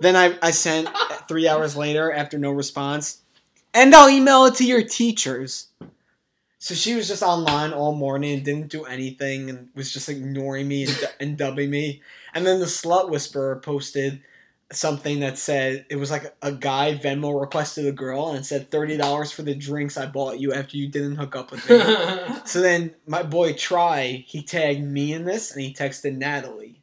Then 0.00 0.16
I, 0.16 0.36
I 0.42 0.50
sent 0.50 0.90
three 1.28 1.48
hours 1.48 1.76
later 1.76 2.12
after 2.12 2.38
no 2.38 2.50
response, 2.50 3.22
and 3.74 3.94
I'll 3.94 4.10
email 4.10 4.44
it 4.46 4.54
to 4.56 4.64
your 4.64 4.82
teachers. 4.82 5.68
So 6.60 6.74
she 6.74 6.94
was 6.94 7.06
just 7.06 7.22
online 7.22 7.72
all 7.72 7.94
morning 7.94 8.34
and 8.34 8.44
didn't 8.44 8.68
do 8.68 8.84
anything 8.84 9.48
and 9.48 9.68
was 9.74 9.92
just 9.92 10.08
ignoring 10.08 10.66
me 10.66 10.84
and, 10.84 11.08
and 11.20 11.38
dubbing 11.38 11.70
me. 11.70 12.02
And 12.34 12.44
then 12.44 12.58
the 12.58 12.66
slut 12.66 13.10
whisperer 13.10 13.60
posted 13.60 14.20
something 14.70 15.20
that 15.20 15.38
said 15.38 15.86
it 15.88 15.96
was 15.96 16.10
like 16.10 16.34
a 16.42 16.52
guy 16.52 16.94
Venmo 16.94 17.40
requested 17.40 17.86
a 17.86 17.92
girl 17.92 18.32
and 18.32 18.44
said 18.44 18.70
thirty 18.70 18.96
dollars 18.96 19.32
for 19.32 19.42
the 19.42 19.54
drinks 19.54 19.96
I 19.96 20.06
bought 20.06 20.40
you 20.40 20.52
after 20.52 20.76
you 20.76 20.88
didn't 20.88 21.16
hook 21.16 21.36
up 21.36 21.50
with 21.50 21.68
me. 21.68 21.78
so 22.44 22.60
then 22.60 22.94
my 23.06 23.22
boy 23.22 23.54
Try 23.54 24.24
he 24.26 24.42
tagged 24.42 24.84
me 24.84 25.12
in 25.12 25.24
this 25.24 25.52
and 25.52 25.62
he 25.62 25.72
texted 25.72 26.16
Natalie. 26.16 26.82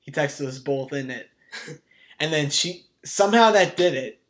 He 0.00 0.12
texted 0.12 0.46
us 0.46 0.58
both 0.58 0.92
in 0.92 1.10
it, 1.10 1.28
and 2.20 2.32
then 2.32 2.50
she 2.50 2.86
somehow 3.04 3.50
that 3.52 3.76
did 3.76 3.94
it. 3.94 4.20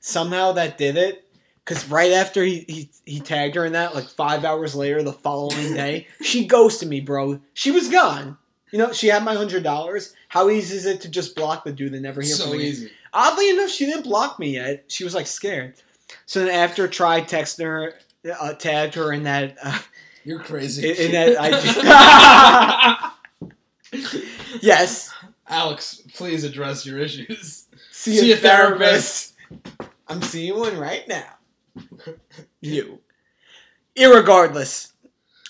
Somehow 0.00 0.52
that 0.52 0.76
did 0.76 0.96
it. 0.96 1.23
Cause 1.66 1.88
right 1.88 2.12
after 2.12 2.42
he, 2.44 2.64
he 2.68 2.90
he 3.06 3.20
tagged 3.20 3.54
her 3.54 3.64
in 3.64 3.72
that, 3.72 3.94
like 3.94 4.04
five 4.08 4.44
hours 4.44 4.74
later, 4.74 5.02
the 5.02 5.14
following 5.14 5.72
day, 5.72 6.06
she 6.20 6.44
ghosted 6.46 6.88
me, 6.90 7.00
bro. 7.00 7.40
She 7.54 7.70
was 7.70 7.88
gone. 7.88 8.36
You 8.70 8.78
know, 8.78 8.92
she 8.92 9.06
had 9.06 9.24
my 9.24 9.34
hundred 9.34 9.62
dollars. 9.62 10.14
How 10.28 10.50
easy 10.50 10.76
is 10.76 10.84
it 10.84 11.00
to 11.02 11.08
just 11.08 11.34
block 11.34 11.64
the 11.64 11.72
dude 11.72 11.94
and 11.94 12.02
never 12.02 12.20
hear 12.20 12.34
so 12.34 12.48
from 12.50 12.58
me? 12.58 12.64
easy. 12.64 12.90
Oddly 13.14 13.48
enough, 13.48 13.70
she 13.70 13.86
didn't 13.86 14.02
block 14.02 14.38
me 14.38 14.50
yet. 14.50 14.84
She 14.88 15.04
was 15.04 15.14
like 15.14 15.26
scared. 15.26 15.74
So 16.26 16.40
then 16.44 16.50
after 16.50 16.86
Try 16.86 17.22
texting 17.22 17.64
her, 17.64 17.94
uh, 18.38 18.52
tagged 18.54 18.94
her 18.96 19.12
in 19.12 19.22
that 19.22 19.56
uh, 19.62 19.78
You're 20.24 20.40
crazy. 20.40 20.90
in, 20.90 20.96
in 20.96 21.12
that 21.36 23.12
IG. 23.90 24.00
yes. 24.62 25.10
Alex, 25.48 26.02
please 26.14 26.44
address 26.44 26.84
your 26.84 26.98
issues. 26.98 27.66
See, 27.92 28.16
See 28.18 28.32
a 28.32 28.34
a 28.34 28.38
therapist. 28.38 29.34
I'm 30.08 30.20
seeing 30.22 30.58
one 30.58 30.76
right 30.76 31.06
now. 31.08 31.24
You. 32.60 33.00
Irregardless, 33.96 34.92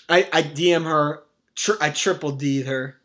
I, 0.07 0.27
I 0.31 0.43
DM 0.43 0.83
her. 0.85 1.23
Tri- 1.55 1.77
I 1.79 1.89
triple 1.89 2.31
D'd 2.31 2.67
her. 2.67 2.99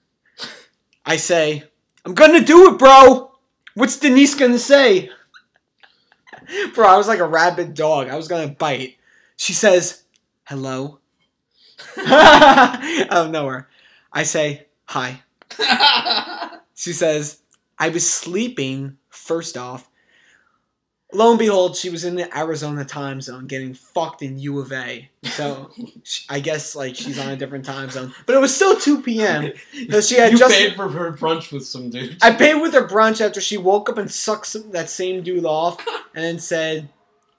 I 1.07 1.17
say, 1.17 1.65
I'm 2.05 2.15
gonna 2.15 2.41
do 2.41 2.73
it, 2.73 2.79
bro. 2.79 3.33
What's 3.75 3.99
Denise 3.99 4.35
gonna 4.35 4.59
say? 4.59 5.11
Bro, 6.75 6.89
I 6.89 6.97
was 6.97 7.07
like 7.07 7.21
a 7.21 7.27
rabid 7.27 7.75
dog. 7.75 8.09
I 8.09 8.17
was 8.17 8.27
gonna 8.27 8.49
bite. 8.49 8.97
She 9.37 9.53
says, 9.53 10.03
hello. 10.45 10.99
Out 12.07 13.09
of 13.13 13.31
nowhere. 13.31 13.69
I 14.13 14.25
say, 14.25 14.67
hi. 14.87 15.23
She 16.81 16.95
says, 16.95 17.43
I 17.79 17.91
was 17.91 18.11
sleeping, 18.11 18.97
first 19.11 19.59
off. 19.59 19.90
Lo 21.13 21.31
and 21.31 21.39
behold, 21.39 21.77
she 21.77 21.91
was 21.91 22.05
in 22.05 22.15
the 22.15 22.37
Arizona 22.37 22.85
time 22.85 23.21
zone 23.21 23.47
getting 23.47 23.75
fucked 23.75 24.23
in 24.23 24.39
U 24.39 24.59
of 24.61 24.73
A. 24.73 25.09
So 25.25 25.71
she, 26.03 26.25
I 26.31 26.41
guess 26.41 26.75
like 26.75 26.97
she's 26.97 27.19
on 27.19 27.29
a 27.29 27.37
different 27.37 27.65
time 27.65 27.91
zone, 27.91 28.13
but 28.27 28.35
it 28.35 28.39
was 28.39 28.55
still 28.55 28.79
2 28.79 29.03
p.m. 29.03 29.53
So 29.91 30.01
she 30.01 30.17
had 30.17 30.33
you 30.33 30.39
just. 30.39 30.55
paid 30.55 30.75
for 30.75 30.89
her 30.89 31.13
brunch 31.13 31.53
with 31.53 31.67
some 31.67 31.91
dude. 31.91 32.17
I 32.23 32.33
paid 32.33 32.55
with 32.55 32.73
her 32.75 32.87
brunch 32.87 33.21
after 33.21 33.41
she 33.41 33.57
woke 33.57 33.89
up 33.89 33.99
and 33.99 34.11
sucked 34.11 34.47
some, 34.47 34.71
that 34.71 34.91
same 34.91 35.23
dude 35.23 35.45
off, 35.45 35.79
and 36.15 36.25
then 36.25 36.39
said, 36.39 36.89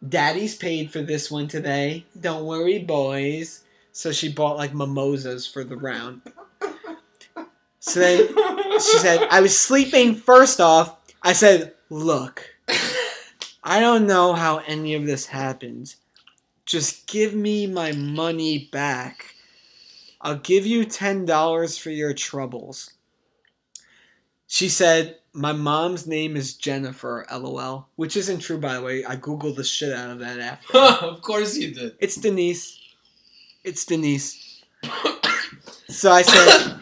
"Daddy's 0.07 0.55
paid 0.55 0.91
for 0.91 1.01
this 1.01 1.29
one 1.31 1.47
today. 1.47 2.05
Don't 2.19 2.45
worry, 2.45 2.79
boys." 2.79 3.63
So 3.93 4.11
she 4.11 4.31
bought 4.31 4.57
like 4.57 4.73
mimosas 4.73 5.45
for 5.45 5.63
the 5.63 5.75
round. 5.75 6.21
So 7.81 7.99
then 7.99 8.27
she 8.79 8.97
said, 8.99 9.27
I 9.31 9.41
was 9.41 9.57
sleeping 9.57 10.13
first 10.13 10.61
off. 10.61 10.97
I 11.23 11.33
said, 11.33 11.73
Look, 11.89 12.45
I 13.63 13.79
don't 13.79 14.07
know 14.07 14.33
how 14.33 14.57
any 14.59 14.95
of 14.95 15.05
this 15.05 15.27
happened. 15.27 15.95
Just 16.65 17.07
give 17.07 17.33
me 17.33 17.67
my 17.67 17.91
money 17.91 18.69
back. 18.71 19.35
I'll 20.19 20.37
give 20.37 20.65
you 20.65 20.85
$10 20.85 21.79
for 21.79 21.89
your 21.89 22.13
troubles. 22.13 22.93
She 24.47 24.67
said, 24.67 25.17
My 25.33 25.53
mom's 25.53 26.07
name 26.07 26.35
is 26.35 26.55
Jennifer, 26.55 27.25
lol. 27.31 27.87
Which 27.95 28.17
isn't 28.17 28.39
true, 28.39 28.57
by 28.57 28.75
the 28.75 28.81
way. 28.81 29.05
I 29.05 29.15
Googled 29.15 29.55
the 29.55 29.63
shit 29.63 29.93
out 29.93 30.09
of 30.09 30.19
that 30.19 30.39
after. 30.39 30.77
of 31.05 31.21
course 31.21 31.55
you 31.57 31.73
did. 31.73 31.95
It's 31.99 32.15
Denise. 32.15 32.79
It's 33.63 33.85
Denise. 33.85 34.63
So 35.87 36.11
I 36.11 36.21
said, 36.23 36.79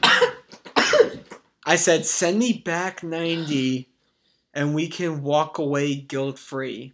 I 1.65 1.75
said, 1.75 2.05
send 2.05 2.39
me 2.39 2.53
back 2.53 3.03
90 3.03 3.89
and 4.53 4.73
we 4.73 4.87
can 4.87 5.23
walk 5.23 5.57
away 5.57 5.95
guilt 5.95 6.39
free. 6.39 6.93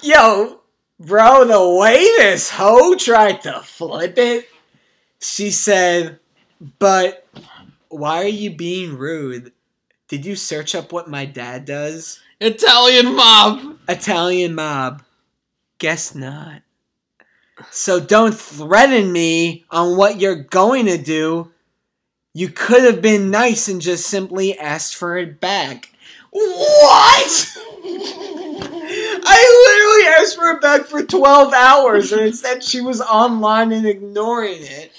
Yo, 0.00 0.60
bro, 1.00 1.44
the 1.44 1.78
way 1.78 1.96
this 2.18 2.50
hoe 2.50 2.94
tried 2.94 3.42
to 3.42 3.60
flip 3.60 4.16
it, 4.18 4.48
she 5.20 5.50
said, 5.50 6.18
but 6.78 7.26
why 7.88 8.22
are 8.22 8.28
you 8.28 8.54
being 8.54 8.96
rude? 8.96 9.52
Did 10.08 10.24
you 10.24 10.36
search 10.36 10.74
up 10.74 10.92
what 10.92 11.10
my 11.10 11.24
dad 11.24 11.64
does? 11.64 12.20
Italian 12.40 13.14
mob. 13.14 13.78
Italian 13.88 14.54
mob. 14.54 15.02
Guess 15.78 16.14
not. 16.14 16.62
So 17.70 17.98
don't 17.98 18.34
threaten 18.34 19.10
me 19.12 19.64
on 19.70 19.96
what 19.96 20.20
you're 20.20 20.44
going 20.44 20.86
to 20.86 20.98
do. 20.98 21.50
You 22.32 22.48
could 22.48 22.84
have 22.84 23.02
been 23.02 23.30
nice 23.30 23.68
and 23.68 23.80
just 23.80 24.06
simply 24.06 24.56
asked 24.56 24.94
for 24.94 25.16
it 25.16 25.40
back. 25.40 25.90
What? 26.40 27.58
I 29.30 29.38
literally 29.66 30.22
asked 30.22 30.36
for 30.36 30.50
it 30.52 30.60
back 30.60 30.82
for 30.86 31.02
12 31.02 31.52
hours 31.52 32.12
and 32.12 32.22
instead 32.22 32.62
she 32.62 32.80
was 32.80 33.00
online 33.00 33.72
and 33.72 33.86
ignoring 33.86 34.58
it. 34.62 34.92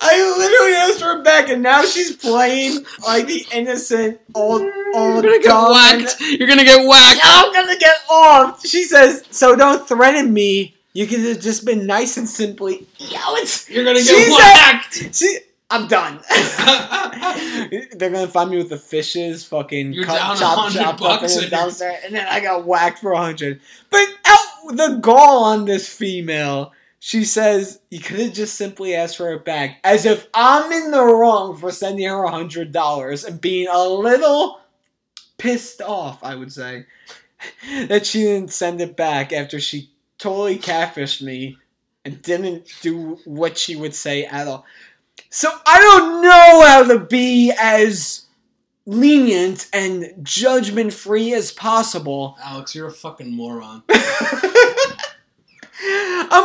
I 0.00 0.16
literally 0.38 0.74
asked 0.74 1.00
for 1.00 1.18
it 1.20 1.24
back 1.24 1.48
and 1.48 1.62
now 1.62 1.84
she's 1.84 2.16
playing 2.16 2.84
like 3.04 3.26
the 3.26 3.44
innocent 3.52 4.20
old 4.34 4.62
old 4.94 5.24
You're 5.24 5.38
gonna 5.38 5.38
get 5.38 5.48
dumb- 5.48 5.72
whacked. 5.72 6.20
You're 6.20 6.48
gonna 6.48 6.64
get 6.64 6.86
whacked. 6.86 7.20
I'm 7.24 7.52
gonna 7.52 7.78
get 7.78 7.96
off. 8.08 8.64
She 8.66 8.84
says, 8.84 9.24
so 9.30 9.56
don't 9.56 9.86
threaten 9.86 10.32
me. 10.32 10.74
You 10.92 11.06
could 11.08 11.20
have 11.20 11.40
just 11.40 11.64
been 11.64 11.86
nice 11.86 12.16
and 12.16 12.28
simply. 12.28 12.86
Yo, 12.98 13.18
it's. 13.34 13.68
You're 13.68 13.84
gonna 13.84 13.98
She 14.00 14.14
get 14.14 14.30
whacked. 14.30 15.14
See, 15.14 15.38
I'm 15.70 15.88
done. 15.88 16.20
They're 17.96 18.10
gonna 18.10 18.28
find 18.28 18.50
me 18.50 18.58
with 18.58 18.68
the 18.68 18.78
fishes, 18.78 19.44
fucking 19.44 19.92
You're 19.92 20.04
cut, 20.04 20.18
down 20.18 20.36
chop, 20.36 20.72
chop, 20.72 21.00
bucks 21.00 21.24
up 21.24 21.30
and 21.30 21.42
and 21.42 21.50
downstairs, 21.50 21.96
and 22.04 22.14
then 22.14 22.26
I 22.28 22.40
got 22.40 22.64
whacked 22.64 23.00
for 23.00 23.12
a 23.12 23.18
hundred. 23.18 23.60
But 23.90 24.06
out 24.26 24.76
the 24.76 24.98
gall 25.00 25.44
on 25.44 25.64
this 25.64 25.88
female. 25.88 26.72
She 27.00 27.24
says 27.24 27.80
you 27.90 28.00
could 28.00 28.18
have 28.18 28.32
just 28.32 28.54
simply 28.54 28.94
asked 28.94 29.18
for 29.18 29.32
it 29.34 29.44
back, 29.44 29.78
as 29.84 30.06
if 30.06 30.26
I'm 30.32 30.72
in 30.72 30.90
the 30.90 31.04
wrong 31.04 31.56
for 31.56 31.70
sending 31.70 32.08
her 32.08 32.24
a 32.24 32.30
hundred 32.30 32.72
dollars 32.72 33.24
and 33.24 33.40
being 33.40 33.68
a 33.70 33.86
little 33.86 34.60
pissed 35.36 35.82
off. 35.82 36.24
I 36.24 36.34
would 36.34 36.52
say 36.52 36.86
that 37.88 38.06
she 38.06 38.22
didn't 38.22 38.52
send 38.52 38.80
it 38.80 38.96
back 38.96 39.32
after 39.32 39.60
she 39.60 39.90
totally 40.18 40.58
catfished 40.58 41.20
me 41.20 41.58
and 42.04 42.20
didn't 42.22 42.72
do 42.82 43.18
what 43.24 43.58
she 43.58 43.76
would 43.76 43.94
say 43.94 44.24
at 44.24 44.46
all. 44.46 44.64
So 45.34 45.50
I 45.66 45.80
don't 45.80 46.22
know 46.22 46.62
how 46.64 46.86
to 46.94 47.00
be 47.00 47.52
as 47.60 48.26
lenient 48.86 49.68
and 49.72 50.14
judgment 50.22 50.92
free 50.92 51.34
as 51.34 51.50
possible. 51.50 52.36
Alex, 52.40 52.72
you're 52.72 52.86
a 52.86 52.92
fucking 52.92 53.34
moron. 53.34 53.82
I'm 53.90 54.52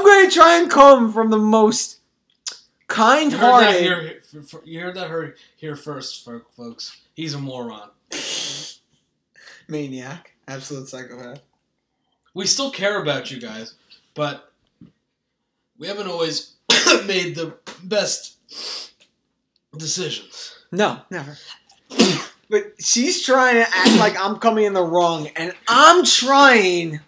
going 0.04 0.28
to 0.28 0.32
try 0.34 0.58
and 0.60 0.72
come 0.72 1.14
from 1.14 1.30
the 1.30 1.38
most 1.38 2.00
kind 2.88 3.32
You 3.32 3.38
heard 3.38 3.62
that 3.62 3.64
hearted. 3.64 3.82
here, 3.84 4.20
f- 4.36 4.54
f- 4.56 4.62
you 4.66 4.82
heard 4.82 4.96
that 4.96 5.08
here, 5.08 5.36
here 5.58 5.76
first, 5.76 6.28
folks. 6.58 7.00
He's 7.14 7.36
a 7.36 7.40
moron. 7.40 7.92
Maniac. 9.68 10.34
Absolute 10.48 10.90
psychopath. 10.90 11.42
We 12.34 12.48
still 12.48 12.72
care 12.72 13.00
about 13.00 13.30
you 13.30 13.40
guys, 13.40 13.76
but 14.16 14.52
we 15.78 15.88
haven't 15.88 16.08
always 16.08 16.54
made 17.06 17.36
the 17.36 17.54
best 17.84 18.38
decisions. 19.78 20.56
No, 20.72 21.02
never. 21.10 21.38
but 22.50 22.74
she's 22.80 23.26
trying 23.26 23.56
to 23.56 23.68
act 23.74 23.98
like 23.98 24.20
I'm 24.20 24.38
coming 24.38 24.66
in 24.66 24.74
the 24.74 24.84
wrong, 24.84 25.28
and 25.36 25.54
I'm 25.68 26.04
trying 26.06 27.00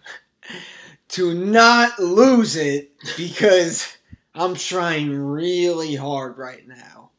to 1.10 1.34
not 1.34 2.00
lose 2.00 2.56
it 2.56 2.92
because 3.18 3.98
I'm 4.34 4.56
trying 4.56 5.14
really 5.14 5.96
hard 5.96 6.38
right 6.38 6.68
now. 6.68 7.12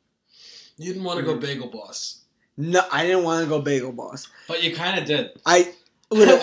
You 0.79 0.93
didn't 0.93 1.05
want 1.05 1.21
to 1.21 1.25
go 1.25 1.33
mm-hmm. 1.33 1.41
Bagel 1.41 1.69
Boss, 1.69 2.23
No, 2.57 2.83
I 2.91 3.07
didn't 3.07 3.25
want 3.25 3.45
to 3.45 3.49
go 3.49 3.61
bagel 3.61 3.93
boss. 3.93 4.29
but 4.49 4.63
you 4.63 4.75
kind 4.75 4.99
of 4.99 5.05
did. 5.05 5.31
I 5.47 5.73
little, 6.11 6.39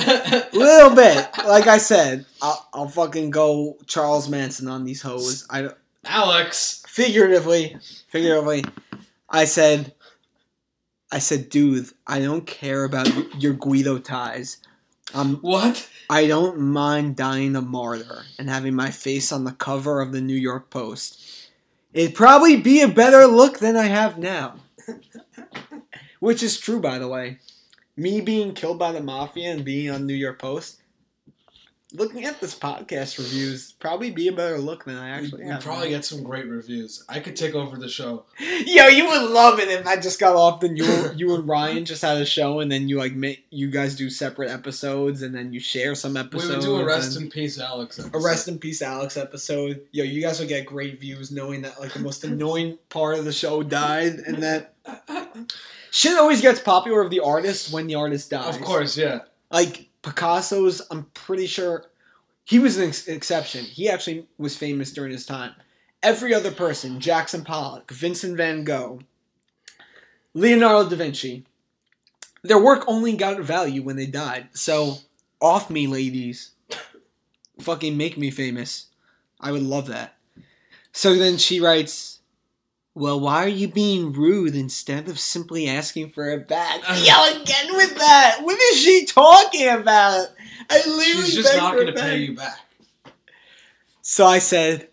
little 0.54 0.96
bit. 0.96 1.30
Like 1.46 1.68
I 1.68 1.78
said, 1.78 2.26
I'll, 2.42 2.68
I'll 2.74 2.88
fucking 2.88 3.32
go 3.32 3.78
Charles 3.86 4.30
Manson 4.30 4.68
on 4.68 4.86
these 4.86 5.02
hoes. 5.02 5.46
I 5.50 5.64
don't- 5.64 5.78
Alex, 6.10 6.84
figuratively, 6.88 7.78
figuratively, 8.08 8.66
I 9.30 9.46
said, 9.46 9.94
I 11.12 11.20
said, 11.20 11.50
dude, 11.50 11.88
I 12.08 12.20
don't 12.20 12.48
care 12.48 12.84
about 12.84 13.40
your 13.40 13.54
Guido 13.54 14.00
ties. 14.00 14.58
Um, 15.14 15.36
what? 15.42 15.88
I 16.10 16.26
don't 16.26 16.58
mind 16.58 17.16
dying 17.16 17.56
a 17.56 17.62
martyr 17.62 18.24
and 18.40 18.50
having 18.50 18.74
my 18.74 18.90
face 18.90 19.32
on 19.32 19.44
the 19.44 19.52
cover 19.52 20.02
of 20.02 20.12
the 20.12 20.20
New 20.20 20.36
York 20.36 20.72
Post. 20.72 21.22
It'd 21.94 22.16
probably 22.16 22.58
be 22.58 22.82
a 22.82 22.88
better 22.88 23.28
look 23.28 23.60
than 23.60 23.78
I 23.78 23.86
have 23.86 24.18
now. 24.18 24.56
Which 26.20 26.42
is 26.42 26.60
true, 26.60 26.80
by 26.80 26.98
the 26.98 27.08
way. 27.08 27.38
Me 27.96 28.20
being 28.20 28.56
killed 28.56 28.80
by 28.80 28.94
the 28.94 29.02
mafia 29.02 29.52
and 29.52 29.64
being 29.64 29.92
on 29.92 30.08
New 30.08 30.16
York 30.16 30.40
Post, 30.40 30.82
looking 31.94 32.26
at 32.26 32.40
this 32.40 32.58
podcast 32.58 33.18
reviews, 33.18 33.72
probably 33.74 34.12
be 34.12 34.28
a 34.28 34.32
better 34.32 34.60
look 34.60 34.86
than 34.86 34.96
I 34.96 35.10
actually 35.10 35.46
we 35.46 35.58
probably 35.60 35.90
get 35.90 36.06
some 36.06 36.24
great 36.24 36.48
reviews. 36.48 37.04
I 37.10 37.20
could 37.20 37.36
take 37.36 37.56
over 37.56 37.78
the 37.78 37.90
show. 37.90 38.26
Yo, 38.40 38.88
you 38.88 39.08
would 39.08 39.32
love 39.32 39.60
it 39.60 39.70
if 39.70 39.88
I 39.88 39.96
just 39.98 40.20
got 40.20 40.36
off. 40.36 40.60
Then 40.60 40.78
you, 40.78 40.86
you 41.16 41.34
and 41.34 41.48
Ryan 41.48 41.86
just 41.86 42.02
had 42.02 42.18
a 42.18 42.26
show, 42.26 42.60
and 42.60 42.72
then 42.72 42.90
you 42.90 42.98
like 42.98 43.14
make 43.14 43.46
you 43.50 43.72
guys 43.72 43.96
do 43.96 44.10
separate 44.10 44.52
episodes, 44.52 45.24
and 45.24 45.34
then 45.34 45.52
you 45.52 45.60
share 45.60 45.96
some 45.96 46.16
episodes. 46.16 46.66
We 46.66 46.72
would 46.72 46.78
do 46.78 46.84
a 46.84 46.86
rest 46.86 47.20
in 47.20 47.30
peace, 47.30 47.60
Alex. 47.60 47.98
a 48.00 48.20
rest 48.20 48.48
in 48.48 48.60
peace, 48.60 48.82
Alex 48.82 49.18
episode. 49.18 49.82
Yo, 49.92 50.04
you 50.04 50.22
guys 50.22 50.40
will 50.40 50.48
get 50.48 50.66
great 50.66 51.00
views 51.00 51.32
knowing 51.32 51.64
that 51.64 51.80
like 51.80 51.94
the 51.94 52.00
most 52.00 52.24
annoying 52.24 52.78
part 52.90 53.18
of 53.18 53.26
the 53.26 53.34
show 53.34 53.64
died, 53.64 54.14
and 54.28 54.44
that 54.44 54.76
shit 55.92 56.18
always 56.18 56.42
gets 56.42 56.60
popular 56.60 57.02
of 57.02 57.10
the 57.10 57.22
artist 57.22 57.74
when 57.74 57.88
the 57.88 57.96
artist 57.96 58.30
dies. 58.30 58.56
Of 58.56 58.62
course, 58.62 58.96
yeah. 58.96 59.22
like 59.52 59.89
Picasso's. 60.02 60.82
I'm 60.92 61.06
pretty 61.14 61.48
sure 61.48 61.86
he 62.46 62.60
was 62.60 62.78
an 62.78 62.90
ex- 62.90 63.08
exception. 63.08 63.66
He 63.66 63.90
actually 63.90 64.28
was 64.38 64.58
famous 64.58 64.92
during 64.92 65.12
his 65.12 65.26
time. 65.26 65.54
Every 66.02 66.34
other 66.34 66.52
person, 66.52 67.00
Jackson 67.00 67.44
Pollock, 67.44 67.92
Vincent 67.92 68.38
Van 68.38 68.64
Gogh, 68.64 69.02
Leonardo 70.34 70.90
da 70.90 70.96
Vinci, 70.96 71.46
their 72.44 72.62
work 72.62 72.86
only 72.88 73.16
got 73.16 73.40
value 73.42 73.84
when 73.84 73.98
they 73.98 74.06
died. 74.06 74.50
So, 74.54 75.00
off 75.42 75.70
me, 75.70 75.88
ladies. 75.88 76.52
Fucking 77.60 77.98
make 77.98 78.18
me 78.18 78.32
famous. 78.32 78.88
I 79.40 79.52
would 79.52 79.64
love 79.64 79.88
that. 79.88 80.16
So 80.92 81.16
then 81.16 81.38
she 81.38 81.60
writes, 81.60 82.19
Well, 83.00 83.22
why 83.22 83.46
are 83.46 83.48
you 83.48 83.70
being 83.70 84.12
rude 84.12 84.56
instead 84.56 85.08
of 85.08 85.18
simply 85.20 85.70
asking 85.70 86.10
for 86.10 86.30
it 86.32 86.50
back? 86.50 86.82
Uh, 86.86 87.02
Yo, 87.02 87.42
again 87.42 87.74
with 87.78 87.96
that. 87.96 88.40
What 88.42 88.60
is 88.60 88.78
she 88.78 89.06
talking 89.06 89.70
about? 89.70 90.28
I 90.70 90.80
literally 90.80 91.24
She's 91.24 91.36
just 91.36 91.56
not 91.56 91.76
going 91.76 91.88
to 91.88 91.94
pay 91.94 92.18
you 92.18 92.36
back. 92.36 92.60
So 94.02 94.26
I 94.26 94.40
said, 94.40 94.90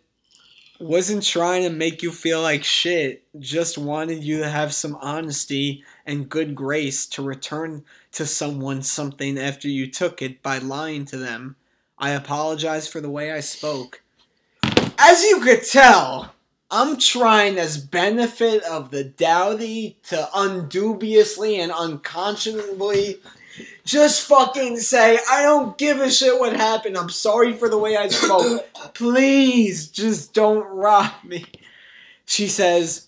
wasn't 0.79 1.25
trying 1.25 1.65
to 1.65 1.69
make 1.71 2.01
you 2.01 2.13
feel 2.13 2.41
like 2.41 2.63
shit, 2.63 3.25
just 3.41 3.77
wanted 3.77 4.23
you 4.23 4.39
to 4.39 4.49
have 4.49 4.73
some 4.73 4.97
honesty 5.01 5.83
and 6.07 6.29
good 6.29 6.55
grace 6.55 7.07
to 7.07 7.23
return 7.23 7.83
to 8.13 8.25
someone 8.25 8.83
something 8.83 9.37
after 9.37 9.67
you 9.67 9.91
took 9.91 10.23
it 10.23 10.45
by 10.45 10.59
lying 10.59 11.07
to 11.07 11.17
them. 11.17 11.57
I 11.99 12.11
apologize 12.11 12.87
for 12.87 13.01
the 13.01 13.11
way 13.11 13.33
I 13.33 13.41
spoke. 13.41 14.03
As 14.97 15.25
you 15.25 15.41
could 15.41 15.65
tell, 15.65 16.36
I'm 16.71 16.99
trying 16.99 17.59
as 17.59 17.79
benefit 17.79 18.63
of 18.65 18.91
the 18.91 19.05
dowdy 19.05 19.97
to 20.09 20.29
undubiously 20.35 21.61
and 21.61 21.71
unconscionably 21.71 23.19
just 23.85 24.27
fucking 24.27 24.79
say, 24.79 25.19
I 25.31 25.43
don't 25.43 25.79
give 25.79 26.01
a 26.01 26.11
shit 26.11 26.39
what 26.39 26.57
happened. 26.57 26.99
I'm 26.99 27.09
sorry 27.09 27.53
for 27.53 27.69
the 27.69 27.79
way 27.79 27.97
I 27.97 28.09
spoke. 28.09 28.67
Please, 28.95 29.89
just 29.89 30.35
don't 30.35 30.67
rob 30.67 31.13
me. 31.25 31.47
She 32.27 32.49
says, 32.49 33.07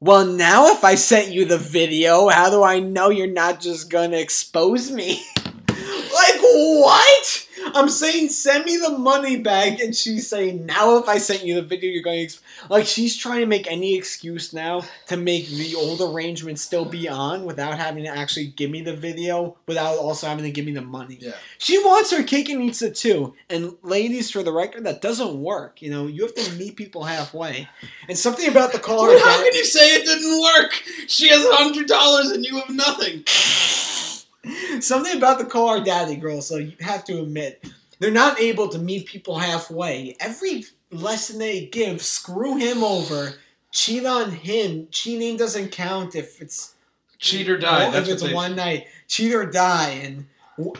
Well, 0.00 0.24
now 0.24 0.68
if 0.68 0.84
I 0.84 0.94
sent 0.94 1.32
you 1.32 1.44
the 1.44 1.58
video, 1.58 2.28
how 2.28 2.48
do 2.48 2.62
I 2.62 2.78
know 2.78 3.10
you're 3.10 3.26
not 3.26 3.60
just 3.60 3.90
gonna 3.90 4.18
expose 4.18 4.92
me? 4.92 5.20
like, 5.68 6.40
what? 6.40 7.48
I'm 7.74 7.88
saying, 7.88 8.28
send 8.28 8.64
me 8.64 8.76
the 8.76 8.96
money 8.96 9.36
back, 9.36 9.80
and 9.80 9.94
she's 9.94 10.28
saying, 10.28 10.64
now 10.64 10.96
if 10.98 11.08
I 11.08 11.18
sent 11.18 11.44
you 11.44 11.56
the 11.56 11.62
video, 11.62 11.90
you're 11.90 12.02
going 12.02 12.26
to. 12.28 12.34
Exp-. 12.36 12.40
Like, 12.70 12.86
she's 12.86 13.16
trying 13.16 13.40
to 13.40 13.46
make 13.46 13.70
any 13.70 13.96
excuse 13.96 14.52
now 14.52 14.82
to 15.08 15.16
make 15.16 15.48
the 15.48 15.74
old 15.74 16.00
arrangement 16.00 16.60
still 16.60 16.84
be 16.84 17.08
on 17.08 17.44
without 17.44 17.76
having 17.76 18.04
to 18.04 18.10
actually 18.10 18.46
give 18.46 18.70
me 18.70 18.82
the 18.82 18.94
video, 18.94 19.56
without 19.66 19.98
also 19.98 20.28
having 20.28 20.44
to 20.44 20.52
give 20.52 20.64
me 20.64 20.72
the 20.72 20.82
money. 20.82 21.18
Yeah. 21.20 21.32
She 21.58 21.78
wants 21.78 22.12
her 22.12 22.22
cake 22.22 22.48
and 22.48 22.62
eats 22.62 22.80
it 22.80 22.94
too. 22.94 23.34
And 23.50 23.76
ladies, 23.82 24.30
for 24.30 24.44
the 24.44 24.52
record, 24.52 24.84
that 24.84 25.02
doesn't 25.02 25.34
work. 25.42 25.82
You 25.82 25.90
know, 25.90 26.06
you 26.06 26.22
have 26.22 26.34
to 26.36 26.52
meet 26.52 26.76
people 26.76 27.02
halfway. 27.02 27.68
And 28.08 28.16
something 28.16 28.48
about 28.48 28.72
the 28.72 28.78
caller. 28.78 29.18
How 29.18 29.42
can 29.42 29.54
you 29.54 29.64
say 29.64 29.96
it 29.96 30.04
didn't 30.04 30.40
work? 30.40 30.72
She 31.08 31.28
has 31.28 31.44
a 31.44 31.54
hundred 31.56 31.88
dollars 31.88 32.30
and 32.30 32.44
you 32.44 32.56
have 32.60 32.70
nothing. 32.70 33.24
Something 34.80 35.16
about 35.16 35.38
the 35.38 35.44
Call 35.44 35.78
Her 35.78 35.84
Daddy 35.84 36.16
girl, 36.16 36.40
so 36.40 36.56
you 36.56 36.72
have 36.80 37.04
to 37.04 37.20
admit, 37.22 37.64
they're 37.98 38.10
not 38.10 38.40
able 38.40 38.68
to 38.68 38.78
meet 38.78 39.06
people 39.06 39.38
halfway. 39.38 40.16
Every 40.20 40.64
lesson 40.90 41.38
they 41.38 41.66
give, 41.66 42.02
screw 42.02 42.56
him 42.56 42.82
over, 42.82 43.34
cheat 43.70 44.04
on 44.04 44.30
him. 44.30 44.88
Cheating 44.90 45.36
doesn't 45.36 45.70
count 45.72 46.14
if 46.14 46.40
it's 46.40 46.74
Cheat 47.18 47.48
or 47.48 47.58
die. 47.58 47.96
if 47.96 48.08
it's 48.08 48.22
one 48.22 48.56
night. 48.56 48.86
Cheat 49.08 49.32
or 49.34 49.46
die, 49.46 49.90
and 49.90 50.26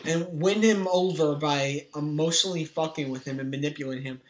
and 0.05 0.27
win 0.41 0.61
him 0.61 0.87
over 0.91 1.35
by 1.35 1.87
emotionally 1.95 2.65
fucking 2.65 3.09
with 3.09 3.25
him 3.25 3.39
and 3.39 3.51
manipulating 3.51 4.03
him. 4.03 4.21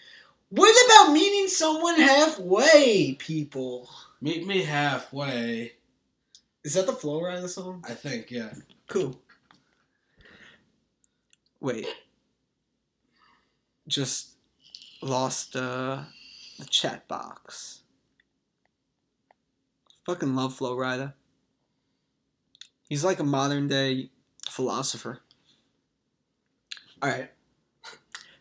What 0.50 0.76
about 0.86 1.14
meeting 1.14 1.48
someone 1.48 2.00
halfway, 2.00 3.14
people? 3.20 3.90
Meet 4.22 4.48
me 4.48 4.64
halfway. 4.64 5.74
Is 6.64 6.74
that 6.74 6.86
the 6.88 6.94
flow 6.94 7.22
right 7.22 7.36
of 7.36 7.44
the 7.44 7.50
song? 7.50 7.84
I 7.88 7.94
think. 7.94 8.32
Yeah. 8.32 8.54
Cool. 8.88 9.20
Wait. 11.66 11.88
Just 13.88 14.36
lost 15.02 15.56
uh, 15.56 16.04
the 16.60 16.66
chat 16.66 17.08
box. 17.08 17.82
Fucking 20.06 20.36
love 20.36 20.54
Flo 20.54 20.78
Rida. 20.78 21.14
He's 22.88 23.04
like 23.04 23.18
a 23.18 23.24
modern 23.24 23.68
day 23.68 24.12
philosopher. 24.48 25.22
Alright. 27.04 27.32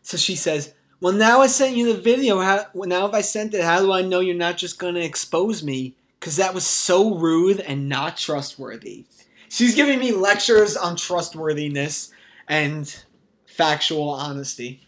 So 0.03 0.17
she 0.17 0.35
says, 0.35 0.75
Well, 1.01 1.13
now 1.13 1.41
I 1.41 1.47
sent 1.47 1.75
you 1.75 1.91
the 1.91 1.99
video. 1.99 2.41
How, 2.41 2.67
now, 2.75 3.07
if 3.07 3.15
I 3.15 3.21
sent 3.21 3.55
it, 3.55 3.63
how 3.63 3.79
do 3.79 3.91
I 3.91 4.03
know 4.03 4.19
you're 4.19 4.35
not 4.35 4.57
just 4.57 4.77
going 4.77 4.93
to 4.93 5.03
expose 5.03 5.63
me? 5.63 5.95
Because 6.19 6.35
that 6.35 6.53
was 6.53 6.67
so 6.67 7.17
rude 7.17 7.59
and 7.59 7.89
not 7.89 8.17
trustworthy. 8.17 9.07
She's 9.49 9.73
giving 9.73 9.97
me 9.97 10.11
lectures 10.11 10.77
on 10.77 10.95
trustworthiness 10.95 12.11
and 12.47 12.95
factual 13.55 14.09
honesty. 14.09 14.81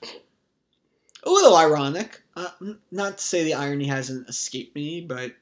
A 1.24 1.30
little 1.30 1.55
ironic. 1.55 2.22
Uh, 2.36 2.49
not 2.91 3.18
to 3.18 3.24
say 3.24 3.43
the 3.43 3.53
irony 3.53 3.88
hasn't 3.88 4.30
escaped 4.30 4.76
me, 4.76 5.01
but 5.01 5.34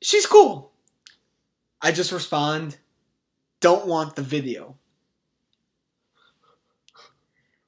she's 0.00 0.26
cool. 0.26 0.72
I 1.80 1.92
just 1.92 2.12
respond, 2.12 2.76
don't 3.60 3.86
want 3.86 4.16
the 4.16 4.22
video. 4.22 4.76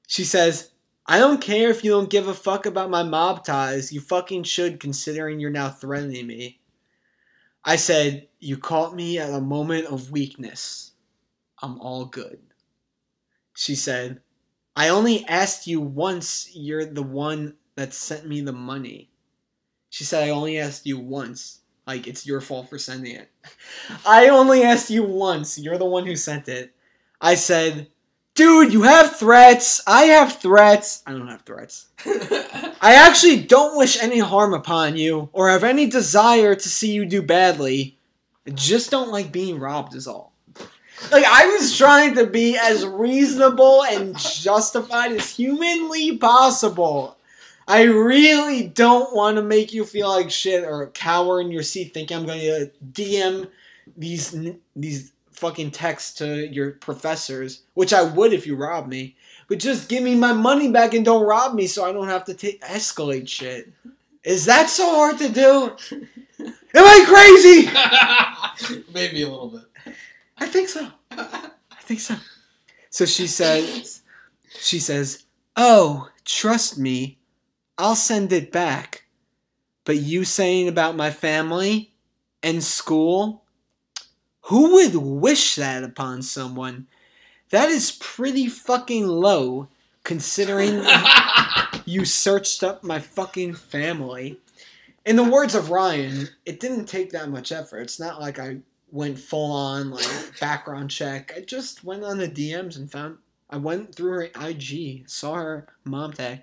She 0.07 0.25
says, 0.25 0.71
I 1.05 1.19
don't 1.19 1.41
care 1.41 1.69
if 1.69 1.83
you 1.83 1.91
don't 1.91 2.09
give 2.09 2.27
a 2.27 2.33
fuck 2.33 2.65
about 2.65 2.89
my 2.89 3.03
mob 3.03 3.45
ties. 3.45 3.93
You 3.93 4.01
fucking 4.01 4.43
should, 4.43 4.79
considering 4.79 5.39
you're 5.39 5.49
now 5.49 5.69
threatening 5.69 6.27
me. 6.27 6.59
I 7.63 7.77
said, 7.77 8.27
You 8.39 8.57
caught 8.57 8.95
me 8.95 9.19
at 9.19 9.29
a 9.29 9.39
moment 9.39 9.85
of 9.85 10.11
weakness. 10.11 10.91
I'm 11.61 11.79
all 11.79 12.05
good. 12.05 12.39
She 13.61 13.75
said, 13.75 14.21
I 14.75 14.89
only 14.89 15.23
asked 15.27 15.67
you 15.67 15.81
once. 15.81 16.49
You're 16.51 16.83
the 16.83 17.03
one 17.03 17.57
that 17.75 17.93
sent 17.93 18.27
me 18.27 18.41
the 18.41 18.51
money. 18.51 19.11
She 19.91 20.03
said, 20.03 20.23
I 20.23 20.31
only 20.31 20.57
asked 20.57 20.87
you 20.87 20.97
once. 20.97 21.59
Like, 21.85 22.07
it's 22.07 22.25
your 22.25 22.41
fault 22.41 22.71
for 22.71 22.79
sending 22.79 23.17
it. 23.17 23.29
I 24.05 24.29
only 24.29 24.63
asked 24.63 24.89
you 24.89 25.03
once. 25.03 25.59
You're 25.59 25.77
the 25.77 25.85
one 25.85 26.07
who 26.07 26.15
sent 26.15 26.49
it. 26.49 26.73
I 27.21 27.35
said, 27.35 27.91
Dude, 28.33 28.73
you 28.73 28.81
have 28.81 29.15
threats. 29.15 29.79
I 29.85 30.05
have 30.05 30.37
threats. 30.37 31.03
I 31.05 31.11
don't 31.11 31.27
have 31.27 31.43
threats. 31.43 31.89
I 32.81 32.95
actually 32.95 33.43
don't 33.43 33.77
wish 33.77 34.01
any 34.01 34.17
harm 34.17 34.55
upon 34.55 34.97
you 34.97 35.29
or 35.33 35.49
have 35.49 35.63
any 35.63 35.85
desire 35.85 36.55
to 36.55 36.67
see 36.67 36.93
you 36.93 37.05
do 37.05 37.21
badly. 37.21 37.99
I 38.47 38.49
just 38.49 38.89
don't 38.89 39.11
like 39.11 39.31
being 39.31 39.59
robbed, 39.59 39.93
is 39.93 40.07
all. 40.07 40.30
Like, 41.11 41.25
I 41.25 41.45
was 41.47 41.77
trying 41.77 42.15
to 42.15 42.25
be 42.25 42.57
as 42.57 42.85
reasonable 42.85 43.83
and 43.83 44.17
justified 44.17 45.11
as 45.11 45.29
humanly 45.29 46.17
possible. 46.17 47.17
I 47.67 47.83
really 47.83 48.67
don't 48.67 49.15
want 49.15 49.37
to 49.37 49.43
make 49.43 49.73
you 49.73 49.85
feel 49.85 50.09
like 50.09 50.29
shit 50.29 50.63
or 50.63 50.87
cower 50.87 51.39
in 51.39 51.51
your 51.51 51.63
seat 51.63 51.93
thinking 51.93 52.17
I'm 52.17 52.25
going 52.25 52.41
to 52.41 52.71
DM 52.91 53.47
these 53.97 54.35
these 54.75 55.11
fucking 55.31 55.71
texts 55.71 56.13
to 56.15 56.47
your 56.47 56.71
professors, 56.71 57.63
which 57.73 57.93
I 57.93 58.03
would 58.03 58.33
if 58.33 58.45
you 58.45 58.55
robbed 58.55 58.89
me. 58.89 59.15
But 59.47 59.59
just 59.59 59.89
give 59.89 60.03
me 60.03 60.15
my 60.15 60.33
money 60.33 60.69
back 60.69 60.93
and 60.93 61.03
don't 61.03 61.25
rob 61.25 61.55
me 61.55 61.67
so 61.67 61.83
I 61.83 61.91
don't 61.91 62.07
have 62.07 62.25
to 62.25 62.33
take 62.33 62.61
escalate 62.61 63.27
shit. 63.27 63.71
Is 64.23 64.45
that 64.45 64.69
so 64.69 64.95
hard 64.95 65.17
to 65.17 65.29
do? 65.29 65.75
Am 66.73 66.85
I 66.85 68.51
crazy? 68.59 68.83
Maybe 68.93 69.23
a 69.23 69.29
little 69.29 69.49
bit. 69.49 69.63
I 70.41 70.47
think 70.47 70.69
so. 70.69 70.87
I 71.11 71.51
think 71.81 71.99
so. 71.99 72.15
So 72.89 73.05
she 73.05 73.27
says, 73.27 74.01
she 74.59 74.79
says, 74.79 75.23
"Oh, 75.55 76.09
trust 76.25 76.79
me, 76.79 77.19
I'll 77.77 77.95
send 77.95 78.33
it 78.33 78.51
back." 78.51 79.05
But 79.85 79.97
you 79.97 80.23
saying 80.25 80.67
about 80.67 80.95
my 80.95 81.11
family 81.11 81.93
and 82.41 82.63
school, 82.63 83.43
who 84.45 84.73
would 84.73 84.95
wish 84.95 85.55
that 85.55 85.83
upon 85.83 86.23
someone? 86.23 86.87
That 87.51 87.69
is 87.69 87.97
pretty 87.99 88.47
fucking 88.47 89.05
low, 89.05 89.67
considering 90.03 90.83
you 91.85 92.03
searched 92.03 92.63
up 92.63 92.83
my 92.83 92.97
fucking 92.97 93.53
family. 93.53 94.39
In 95.05 95.17
the 95.17 95.23
words 95.23 95.53
of 95.53 95.69
Ryan, 95.69 96.29
it 96.47 96.59
didn't 96.59 96.85
take 96.85 97.11
that 97.11 97.29
much 97.29 97.51
effort. 97.51 97.81
It's 97.81 97.99
not 97.99 98.19
like 98.19 98.39
I 98.39 98.57
went 98.91 99.19
full 99.19 99.51
on 99.51 99.91
like 99.91 100.05
background 100.39 100.91
check. 100.91 101.33
I 101.35 101.41
just 101.41 101.83
went 101.83 102.03
on 102.03 102.17
the 102.17 102.27
DMs 102.27 102.77
and 102.77 102.91
found 102.91 103.17
I 103.49 103.57
went 103.57 103.95
through 103.95 104.11
her 104.11 104.29
IG, 104.47 105.09
saw 105.09 105.35
her 105.35 105.67
mom 105.83 106.13
tag. 106.13 106.41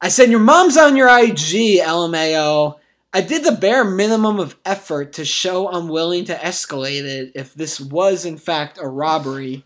I 0.00 0.08
said, 0.08 0.30
Your 0.30 0.40
mom's 0.40 0.76
on 0.76 0.96
your 0.96 1.08
IG, 1.08 1.80
LMAO. 1.80 2.78
I 3.12 3.20
did 3.20 3.44
the 3.44 3.52
bare 3.52 3.84
minimum 3.84 4.40
of 4.40 4.56
effort 4.64 5.12
to 5.14 5.24
show 5.24 5.68
I'm 5.68 5.88
willing 5.88 6.24
to 6.26 6.34
escalate 6.34 7.04
it 7.04 7.32
if 7.34 7.54
this 7.54 7.80
was 7.80 8.24
in 8.24 8.36
fact 8.36 8.76
a 8.76 8.88
robbery. 8.88 9.64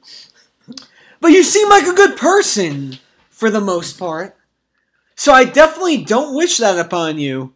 But 1.21 1.33
you 1.33 1.43
seem 1.43 1.69
like 1.69 1.87
a 1.87 1.95
good 1.95 2.17
person, 2.17 2.99
for 3.31 3.51
the 3.51 3.61
most 3.61 3.99
part. 3.99 4.37
So 5.17 5.33
I 5.33 5.45
definitely 5.45 6.05
don't 6.05 6.37
wish 6.37 6.59
that 6.59 6.79
upon 6.79 7.19
you. 7.19 7.55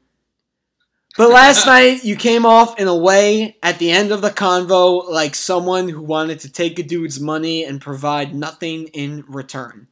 But 1.16 1.30
last 1.30 1.66
night 1.66 2.04
you 2.04 2.16
came 2.16 2.46
off 2.46 2.78
in 2.78 2.88
a 2.88 2.96
way 2.96 3.56
at 3.62 3.78
the 3.78 3.90
end 3.90 4.12
of 4.12 4.22
the 4.22 4.30
convo 4.30 5.08
like 5.10 5.34
someone 5.34 5.88
who 5.88 6.00
wanted 6.00 6.40
to 6.40 6.50
take 6.50 6.78
a 6.78 6.82
dude's 6.82 7.20
money 7.20 7.64
and 7.64 7.82
provide 7.82 8.34
nothing 8.34 8.86
in 8.88 9.24
return. 9.28 9.88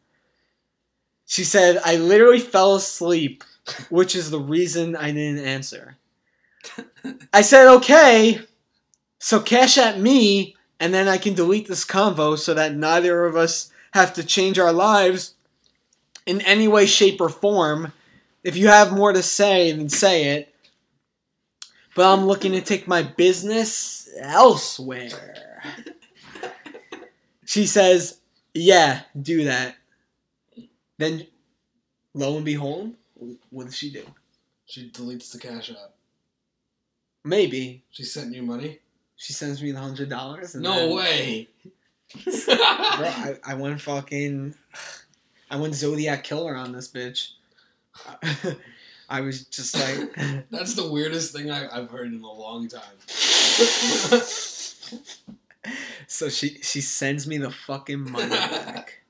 She 1.26 1.44
said, 1.44 1.80
I 1.84 1.96
literally 1.96 2.40
fell 2.40 2.74
asleep, 2.74 3.44
which 3.90 4.16
is 4.16 4.30
the 4.30 4.40
reason 4.40 4.96
I 4.96 5.12
didn't 5.12 5.44
answer. 5.44 5.98
I 7.32 7.42
said, 7.42 7.68
okay, 7.76 8.40
so 9.18 9.40
cash 9.40 9.76
at 9.76 10.00
me, 10.00 10.56
and 10.80 10.92
then 10.94 11.06
I 11.06 11.18
can 11.18 11.34
delete 11.34 11.68
this 11.68 11.84
convo 11.84 12.38
so 12.38 12.54
that 12.54 12.74
neither 12.74 13.26
of 13.26 13.36
us 13.36 13.70
have 13.92 14.14
to 14.14 14.24
change 14.24 14.58
our 14.58 14.72
lives 14.72 15.34
in 16.24 16.40
any 16.40 16.66
way, 16.66 16.86
shape, 16.86 17.20
or 17.20 17.28
form. 17.28 17.92
If 18.42 18.56
you 18.56 18.68
have 18.68 18.92
more 18.96 19.12
to 19.12 19.22
say, 19.22 19.70
then 19.70 19.90
say 19.90 20.24
it. 20.36 20.49
But 21.94 22.12
I'm 22.12 22.26
looking 22.26 22.52
to 22.52 22.60
take 22.60 22.86
my 22.86 23.02
business 23.02 24.08
elsewhere. 24.18 25.62
She 27.44 27.66
says, 27.66 28.20
Yeah, 28.54 29.02
do 29.20 29.44
that. 29.44 29.76
Then, 30.98 31.26
lo 32.14 32.36
and 32.36 32.44
behold, 32.44 32.94
what 33.50 33.66
does 33.66 33.76
she 33.76 33.90
do? 33.90 34.04
She 34.66 34.90
deletes 34.90 35.32
the 35.32 35.38
cash 35.38 35.70
app. 35.70 35.94
Maybe 37.24 37.82
She 37.90 38.04
sent 38.04 38.34
you 38.34 38.42
money? 38.42 38.78
she 39.16 39.32
sends 39.34 39.62
me 39.62 39.72
the 39.72 39.78
hundred 39.78 40.08
dollars. 40.08 40.54
No 40.54 40.94
way. 40.94 41.48
Bro, 42.24 42.54
I, 42.56 43.36
I 43.44 43.54
went 43.54 43.80
fucking. 43.80 44.54
I 45.50 45.56
went 45.56 45.74
Zodiac 45.74 46.24
Killer 46.24 46.56
on 46.56 46.72
this 46.72 46.88
bitch. 46.90 47.32
I 49.10 49.20
was 49.22 49.44
just 49.46 49.76
like. 49.76 50.14
That's 50.50 50.74
the 50.74 50.88
weirdest 50.88 51.34
thing 51.34 51.50
I, 51.50 51.68
I've 51.76 51.90
heard 51.90 52.12
in 52.12 52.22
a 52.22 52.32
long 52.32 52.68
time. 52.68 52.80
so 56.06 56.28
she 56.28 56.58
she 56.62 56.80
sends 56.80 57.26
me 57.26 57.38
the 57.38 57.50
fucking 57.50 58.08
money 58.10 58.30
back. 58.30 59.02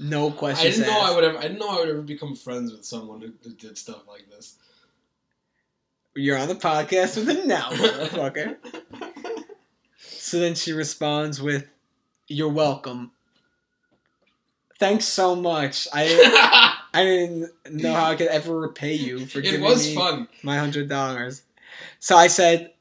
No 0.00 0.32
question. 0.32 0.66
I 0.66 0.70
questions 0.70 0.76
didn't 0.78 0.92
know 0.92 1.00
I 1.00 1.14
would 1.14 1.24
ever. 1.24 1.38
I 1.38 1.42
didn't 1.42 1.58
know 1.60 1.70
I 1.70 1.78
would 1.80 1.88
ever 1.88 2.02
become 2.02 2.34
friends 2.34 2.72
with 2.72 2.84
someone 2.84 3.20
who, 3.20 3.32
who 3.44 3.54
did 3.54 3.78
stuff 3.78 4.02
like 4.08 4.28
this. 4.28 4.56
You're 6.16 6.36
on 6.36 6.48
the 6.48 6.56
podcast 6.56 7.16
with 7.16 7.28
him 7.28 7.46
now, 7.46 7.70
motherfucker. 7.70 8.56
so 9.98 10.40
then 10.40 10.56
she 10.56 10.72
responds 10.72 11.40
with, 11.40 11.68
"You're 12.26 12.48
welcome." 12.48 13.12
Thanks 14.80 15.04
so 15.04 15.36
much. 15.36 15.86
I 15.92 16.74
I 16.98 17.04
didn't 17.04 17.52
know 17.70 17.92
how 17.92 18.06
I 18.06 18.16
could 18.16 18.26
ever 18.26 18.58
repay 18.58 18.94
you 18.94 19.24
for 19.24 19.40
giving 19.40 19.62
it 19.62 19.64
was 19.64 19.86
me 19.86 19.94
fun. 19.94 20.26
my 20.42 20.58
hundred 20.58 20.88
dollars. 20.88 21.42
So 22.00 22.16
I 22.16 22.26
said, 22.26 22.72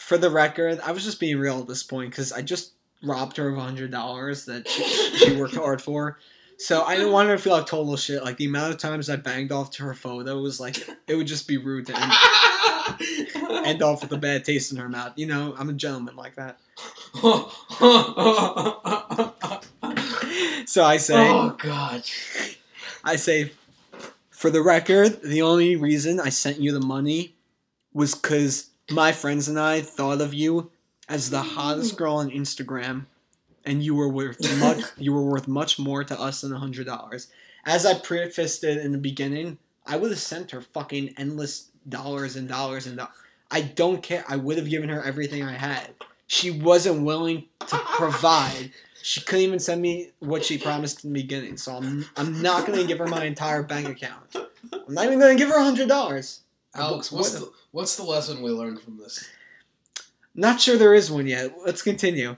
for 0.00 0.18
the 0.18 0.30
record, 0.30 0.80
I 0.80 0.90
was 0.90 1.04
just 1.04 1.20
being 1.20 1.38
real 1.38 1.60
at 1.60 1.68
this 1.68 1.84
point 1.84 2.10
because 2.10 2.32
I 2.32 2.42
just 2.42 2.72
robbed 3.04 3.36
her 3.36 3.50
of 3.50 3.56
hundred 3.56 3.92
dollars 3.92 4.46
that 4.46 4.66
she, 4.66 4.82
she 5.16 5.36
worked 5.40 5.54
hard 5.54 5.80
for. 5.80 6.18
So 6.58 6.82
I 6.82 6.96
didn't 6.96 7.12
want 7.12 7.28
her 7.28 7.36
to 7.36 7.42
feel 7.42 7.52
like 7.52 7.66
total 7.66 7.96
shit. 7.96 8.24
Like 8.24 8.36
the 8.36 8.46
amount 8.46 8.74
of 8.74 8.80
times 8.80 9.08
I 9.08 9.14
banged 9.14 9.52
off 9.52 9.70
to 9.72 9.84
her 9.84 9.94
photo 9.94 10.40
was 10.40 10.58
like 10.58 10.76
it 11.06 11.14
would 11.14 11.28
just 11.28 11.46
be 11.46 11.56
rude 11.56 11.86
to 11.86 11.96
end, 11.96 12.12
end 13.66 13.82
off 13.82 14.02
with 14.02 14.12
a 14.12 14.18
bad 14.18 14.44
taste 14.44 14.72
in 14.72 14.78
her 14.78 14.88
mouth. 14.88 15.12
You 15.14 15.26
know, 15.26 15.54
I'm 15.56 15.68
a 15.68 15.72
gentleman 15.72 16.16
like 16.16 16.34
that. 16.34 16.58
So 20.66 20.84
I 20.84 20.96
say, 20.96 21.30
oh 21.30 21.50
god. 21.50 22.02
I 23.04 23.16
say, 23.16 23.52
for 24.30 24.50
the 24.50 24.62
record, 24.62 25.22
the 25.22 25.42
only 25.42 25.76
reason 25.76 26.18
I 26.18 26.30
sent 26.30 26.58
you 26.58 26.72
the 26.72 26.84
money 26.84 27.34
was 27.92 28.14
because 28.14 28.70
my 28.90 29.12
friends 29.12 29.48
and 29.48 29.58
I 29.58 29.80
thought 29.80 30.20
of 30.20 30.34
you 30.34 30.70
as 31.08 31.30
the 31.30 31.42
hottest 31.42 31.92
hmm. 31.92 31.96
girl 31.96 32.14
on 32.16 32.30
Instagram, 32.30 33.06
and 33.64 33.82
you 33.82 33.94
were 33.94 34.08
worth 34.08 34.40
much. 34.60 34.82
you 34.98 35.12
were 35.12 35.22
worth 35.22 35.46
much 35.46 35.78
more 35.78 36.02
to 36.04 36.20
us 36.20 36.40
than 36.40 36.52
a 36.52 36.58
hundred 36.58 36.86
dollars. 36.86 37.28
As 37.66 37.86
I 37.86 37.94
prefaced 37.94 38.64
it 38.64 38.78
in 38.78 38.92
the 38.92 38.98
beginning, 38.98 39.58
I 39.86 39.96
would 39.96 40.10
have 40.10 40.20
sent 40.20 40.50
her 40.50 40.60
fucking 40.60 41.14
endless 41.16 41.70
dollars 41.88 42.36
and 42.36 42.48
dollars 42.48 42.86
and 42.86 42.96
dollars. 42.96 43.14
I 43.50 43.62
don't 43.62 44.02
care. 44.02 44.24
I 44.28 44.36
would 44.36 44.58
have 44.58 44.68
given 44.68 44.88
her 44.88 45.02
everything 45.02 45.42
I 45.42 45.52
had. 45.52 45.94
She 46.26 46.50
wasn't 46.50 47.04
willing 47.04 47.44
to 47.68 47.76
provide. 47.96 48.72
She 49.06 49.20
couldn't 49.20 49.42
even 49.42 49.58
send 49.58 49.82
me 49.82 50.12
what 50.20 50.46
she 50.46 50.56
promised 50.56 51.04
in 51.04 51.12
the 51.12 51.20
beginning. 51.20 51.58
So 51.58 51.76
I'm, 51.76 52.06
I'm 52.16 52.40
not 52.40 52.66
going 52.66 52.78
to 52.78 52.86
give 52.86 52.96
her 52.96 53.06
my 53.06 53.26
entire 53.26 53.62
bank 53.62 53.86
account. 53.86 54.34
I'm 54.34 54.94
not 54.94 55.04
even 55.04 55.18
going 55.18 55.36
to 55.36 55.44
give 55.44 55.52
her 55.52 55.62
hundred 55.62 55.88
dollars. 55.88 56.40
Alex, 56.74 57.12
what's 57.12 57.32
the 57.38 57.52
what's 57.70 57.96
the 57.96 58.02
lesson 58.02 58.40
we 58.40 58.50
learned 58.50 58.80
from 58.80 58.96
this? 58.96 59.28
Not 60.34 60.58
sure 60.58 60.78
there 60.78 60.94
is 60.94 61.10
one 61.10 61.26
yet. 61.26 61.54
Let's 61.66 61.82
continue. 61.82 62.36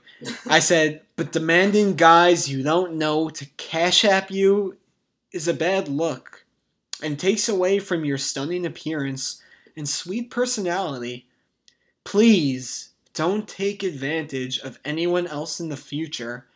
I 0.49 0.59
said, 0.59 1.03
but 1.15 1.31
demanding 1.31 1.95
guys 1.95 2.49
you 2.49 2.65
don't 2.65 2.95
know 2.95 3.29
to 3.29 3.47
cash 3.57 4.05
app 4.05 4.33
you 4.33 4.77
is 5.31 5.47
a 5.47 5.55
bad 5.55 5.87
look 5.87 6.45
and 7.01 7.17
takes 7.17 7.49
away 7.49 7.79
from 7.79 8.05
your 8.05 8.19
stunning 8.19 8.67
appearance 8.67 9.41
and 9.77 9.89
sweet 9.89 10.33
personality. 10.33 11.27
Please 12.03 12.89
don't 13.15 13.47
take 13.49 13.85
advantage 13.85 14.59
of 14.59 14.81
anyone 14.85 15.29
else 15.29 15.61
in 15.61 15.69
the 15.69 15.77
future, 15.77 16.47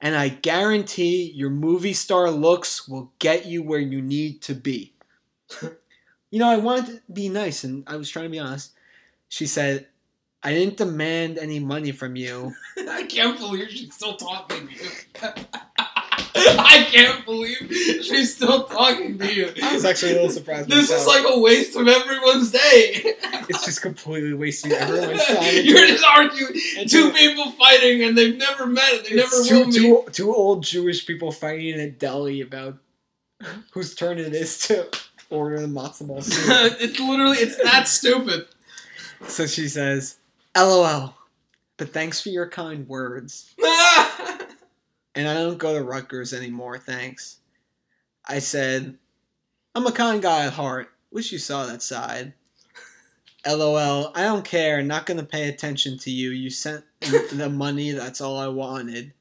and 0.00 0.16
I 0.16 0.28
guarantee 0.28 1.32
your 1.34 1.50
movie 1.50 1.92
star 1.92 2.30
looks 2.30 2.88
will 2.88 3.12
get 3.18 3.46
you 3.46 3.62
where 3.62 3.80
you 3.80 4.00
need 4.00 4.42
to 4.42 4.54
be. 4.54 4.94
you 6.30 6.38
know, 6.38 6.48
I 6.48 6.56
wanted 6.56 6.86
to 6.86 7.12
be 7.12 7.28
nice 7.28 7.64
and 7.64 7.84
I 7.86 7.96
was 7.96 8.08
trying 8.08 8.26
to 8.26 8.30
be 8.30 8.38
honest. 8.38 8.72
She 9.28 9.46
said, 9.46 9.88
I 10.42 10.52
didn't 10.52 10.76
demand 10.76 11.36
any 11.38 11.58
money 11.58 11.90
from 11.90 12.14
you. 12.14 12.54
I 12.88 13.04
can't 13.04 13.38
believe 13.38 13.70
she's 13.70 13.94
still 13.94 14.16
talking 14.16 14.68
to 14.68 14.74
you. 14.74 15.44
I 16.58 16.86
can't 16.90 17.24
believe 17.24 17.56
she's 17.70 18.34
still 18.34 18.64
talking 18.64 19.18
to 19.18 19.34
you. 19.34 19.52
I 19.62 19.74
was 19.74 19.84
actually 19.84 20.12
a 20.12 20.14
little 20.16 20.30
surprised. 20.30 20.68
This 20.68 20.90
is 20.90 21.06
like 21.06 21.24
a 21.26 21.38
waste 21.38 21.76
of 21.76 21.88
everyone's 21.88 22.50
day. 22.50 22.60
it's 23.48 23.64
just 23.64 23.82
completely 23.82 24.32
wasting 24.34 24.72
everyone's 24.84 25.24
time. 25.24 25.44
You're 25.64 25.86
just 25.86 26.04
arguing 26.04 26.52
two 26.54 26.86
two- 26.86 27.10
people 27.12 27.50
fighting 27.52 28.02
and 28.04 28.16
they've 28.16 28.36
never 28.36 28.66
met. 28.66 29.04
They 29.08 29.16
never 29.16 29.28
It's 29.34 29.50
will 29.50 29.64
two, 29.64 29.66
meet. 29.66 29.74
two, 29.74 30.04
two 30.12 30.34
old 30.34 30.62
Jewish 30.62 31.06
people 31.06 31.32
fighting 31.32 31.68
in 31.68 31.80
a 31.80 31.90
deli 31.90 32.40
about 32.40 32.76
whose 33.72 33.94
turn 33.94 34.18
it 34.18 34.34
is 34.34 34.58
to 34.66 34.88
order 35.30 35.60
the 35.60 35.66
matzo 35.68 36.06
ball 36.06 36.20
soup. 36.22 36.76
it's 36.80 36.98
literally 36.98 37.36
it's 37.38 37.56
that 37.62 37.86
stupid. 37.88 38.46
so 39.26 39.46
she 39.46 39.68
says, 39.68 40.16
"LOL, 40.56 41.14
but 41.76 41.92
thanks 41.92 42.20
for 42.20 42.28
your 42.30 42.48
kind 42.48 42.88
words." 42.88 43.54
And 45.14 45.28
I 45.28 45.34
don't 45.34 45.58
go 45.58 45.74
to 45.76 45.82
Rutgers 45.82 46.32
anymore, 46.32 46.78
thanks. 46.78 47.38
I 48.26 48.38
said, 48.38 48.98
"I'm 49.74 49.86
a 49.86 49.92
kind 49.92 50.22
guy 50.22 50.46
at 50.46 50.52
heart. 50.52 50.92
Wish 51.10 51.32
you 51.32 51.38
saw 51.38 51.66
that 51.66 51.82
side." 51.82 52.34
LOL, 53.46 54.12
I 54.14 54.22
don't 54.22 54.44
care. 54.44 54.82
Not 54.82 55.06
gonna 55.06 55.24
pay 55.24 55.48
attention 55.48 55.98
to 55.98 56.10
you. 56.10 56.30
You 56.30 56.50
sent 56.50 56.84
the 57.00 57.48
money. 57.50 57.92
That's 57.92 58.20
all 58.20 58.38
I 58.38 58.48
wanted. 58.48 59.12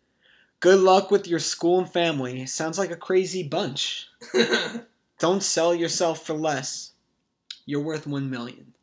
Good 0.59 0.79
luck 0.79 1.11
with 1.11 1.27
your 1.27 1.39
school 1.39 1.79
and 1.79 1.91
family. 1.91 2.45
Sounds 2.47 2.79
like 2.79 2.89
a 2.89 2.95
crazy 2.95 3.43
bunch. 3.43 4.07
Don't 5.19 5.43
sell 5.43 5.73
yourself 5.75 6.25
for 6.25 6.33
less. 6.33 6.93
You're 7.65 7.81
worth 7.81 8.07
one 8.07 8.29
million. 8.29 8.73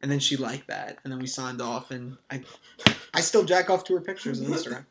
And 0.00 0.10
then 0.10 0.18
she 0.18 0.36
liked 0.36 0.66
that, 0.66 0.98
and 1.04 1.12
then 1.12 1.20
we 1.20 1.28
signed 1.28 1.62
off, 1.62 1.92
and 1.92 2.16
I, 2.28 2.42
I 3.14 3.20
still 3.20 3.44
jack 3.44 3.70
off 3.70 3.84
to 3.84 3.94
her 3.94 4.00
pictures 4.00 4.40
on 4.40 4.48
Instagram. 4.48 4.84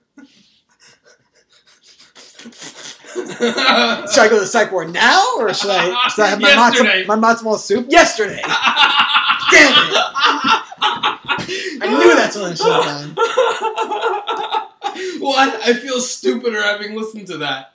Should 2.41 4.23
I 4.23 4.27
go 4.29 4.35
to 4.35 4.39
the 4.41 4.47
psych 4.47 4.71
ward 4.71 4.91
now, 4.93 5.21
or 5.37 5.53
should 5.53 5.69
I, 5.69 6.07
should 6.09 6.23
I 6.23 6.27
have 6.27 6.41
my 6.41 6.49
Yesterday. 6.49 7.03
matzo, 7.03 7.07
my 7.07 7.15
matzo 7.15 7.43
ball 7.43 7.57
soup 7.57 7.87
yesterday? 7.89 8.41
Damn 8.41 9.73
it! 9.89 9.95
I 11.81 11.87
knew 11.89 12.15
that's 12.15 12.35
what 12.37 12.51
I 12.51 12.53
should 12.55 12.71
have 12.71 12.85
done. 12.85 13.15
what? 15.21 15.61
I 15.67 15.73
feel 15.73 15.99
stupider 15.99 16.61
having 16.61 16.95
listened 16.95 17.27
to 17.27 17.37
that. 17.39 17.73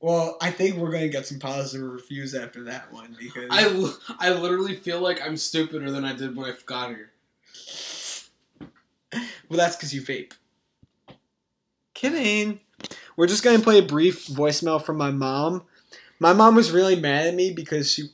Well, 0.00 0.36
I 0.40 0.50
think 0.50 0.76
we're 0.78 0.90
going 0.90 1.04
to 1.04 1.08
get 1.08 1.26
some 1.28 1.38
positive 1.38 1.88
reviews 1.88 2.34
after 2.34 2.64
that 2.64 2.92
one 2.92 3.16
because 3.20 3.46
I, 3.50 3.64
l- 3.66 3.96
I 4.18 4.30
literally 4.32 4.74
feel 4.74 5.00
like 5.00 5.22
I'm 5.24 5.36
stupider 5.36 5.92
than 5.92 6.04
I 6.04 6.12
did 6.12 6.34
when 6.34 6.50
I 6.50 6.54
got 6.66 6.88
here. 6.90 7.10
well, 9.48 9.58
that's 9.58 9.76
because 9.76 9.94
you 9.94 10.02
vape. 10.02 10.32
Kidding. 11.94 12.58
We're 13.16 13.26
just 13.26 13.42
going 13.42 13.58
to 13.58 13.62
play 13.62 13.78
a 13.78 13.82
brief 13.82 14.26
voicemail 14.26 14.82
from 14.82 14.96
my 14.96 15.10
mom. 15.10 15.62
My 16.18 16.32
mom 16.32 16.54
was 16.54 16.70
really 16.70 16.96
mad 16.96 17.26
at 17.26 17.34
me 17.34 17.52
because 17.52 17.90
she 17.90 18.10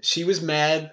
she 0.00 0.24
was 0.24 0.42
mad 0.42 0.92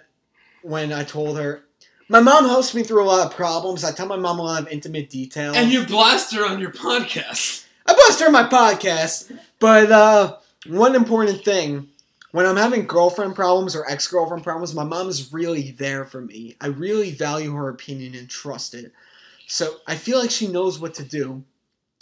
when 0.61 0.93
I 0.93 1.03
told 1.03 1.37
her. 1.37 1.63
My 2.07 2.21
mom 2.21 2.45
helps 2.45 2.73
me 2.73 2.83
through 2.83 3.03
a 3.03 3.05
lot 3.05 3.27
of 3.27 3.35
problems. 3.35 3.83
I 3.83 3.91
tell 3.91 4.07
my 4.07 4.15
mom 4.15 4.39
a 4.39 4.43
lot 4.43 4.61
of 4.61 4.67
intimate 4.69 5.09
details. 5.09 5.55
And 5.55 5.71
you 5.71 5.85
blast 5.85 6.33
her 6.33 6.45
on 6.45 6.59
your 6.59 6.71
podcast. 6.71 7.65
I 7.85 7.93
blast 7.93 8.19
her 8.19 8.27
on 8.27 8.31
my 8.31 8.43
podcast. 8.43 9.31
But 9.59 9.91
uh, 9.91 10.37
one 10.67 10.95
important 10.95 11.43
thing 11.43 11.89
when 12.31 12.45
I'm 12.45 12.57
having 12.57 12.85
girlfriend 12.85 13.35
problems 13.35 13.75
or 13.75 13.89
ex 13.89 14.07
girlfriend 14.07 14.43
problems, 14.43 14.73
my 14.73 14.83
mom 14.83 15.09
is 15.09 15.33
really 15.33 15.71
there 15.71 16.05
for 16.05 16.21
me. 16.21 16.55
I 16.61 16.67
really 16.67 17.11
value 17.11 17.53
her 17.53 17.69
opinion 17.69 18.15
and 18.15 18.29
trust 18.29 18.73
it. 18.73 18.91
So 19.47 19.77
I 19.87 19.95
feel 19.95 20.19
like 20.19 20.31
she 20.31 20.47
knows 20.47 20.79
what 20.79 20.93
to 20.95 21.03
do, 21.03 21.43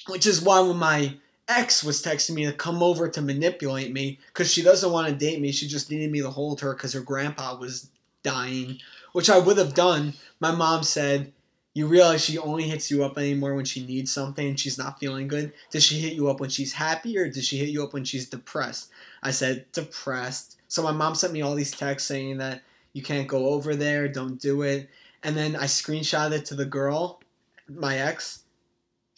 which 0.07 0.25
is 0.25 0.41
why 0.41 0.59
when 0.59 0.77
my 0.77 1.15
ex 1.47 1.83
was 1.83 2.01
texting 2.01 2.35
me 2.35 2.45
to 2.45 2.53
come 2.53 2.83
over 2.83 3.07
to 3.07 3.21
manipulate 3.21 3.93
me 3.93 4.19
because 4.27 4.51
she 4.51 4.61
doesn't 4.61 4.91
want 4.91 5.07
to 5.07 5.15
date 5.15 5.39
me, 5.39 5.51
she 5.51 5.67
just 5.67 5.89
needed 5.89 6.11
me 6.11 6.21
to 6.21 6.29
hold 6.29 6.61
her 6.61 6.73
because 6.73 6.93
her 6.93 7.01
grandpa 7.01 7.57
was 7.57 7.89
dying, 8.23 8.79
which 9.13 9.29
I 9.29 9.39
would 9.39 9.57
have 9.57 9.73
done. 9.73 10.13
My 10.39 10.51
mom 10.51 10.83
said, 10.83 11.31
you 11.73 11.85
realize 11.85 12.25
she 12.25 12.39
only 12.39 12.63
hits 12.63 12.89
you 12.89 13.03
up 13.03 13.19
anymore 13.19 13.53
when 13.53 13.65
she 13.65 13.85
needs 13.85 14.11
something 14.11 14.47
and 14.47 14.59
she's 14.59 14.79
not 14.79 14.99
feeling 14.99 15.27
good. 15.27 15.53
Does 15.69 15.83
she 15.83 15.99
hit 15.99 16.13
you 16.13 16.27
up 16.27 16.39
when 16.39 16.49
she's 16.49 16.73
happy 16.73 17.17
or 17.19 17.29
does 17.29 17.45
she 17.45 17.57
hit 17.57 17.69
you 17.69 17.83
up 17.83 17.93
when 17.93 18.03
she's 18.03 18.27
depressed? 18.27 18.89
I 19.21 19.29
said 19.29 19.71
depressed. 19.73 20.57
So 20.67 20.81
my 20.81 20.91
mom 20.91 21.13
sent 21.13 21.33
me 21.33 21.43
all 21.43 21.53
these 21.53 21.71
texts 21.71 22.07
saying 22.07 22.39
that 22.39 22.63
you 22.93 23.03
can't 23.03 23.27
go 23.27 23.49
over 23.49 23.75
there. 23.75 24.07
Don't 24.07 24.41
do 24.41 24.63
it. 24.63 24.89
And 25.21 25.37
then 25.37 25.55
I 25.55 25.65
screenshot 25.65 26.31
it 26.31 26.45
to 26.45 26.55
the 26.55 26.65
girl, 26.65 27.21
my 27.69 27.99
ex, 27.99 28.43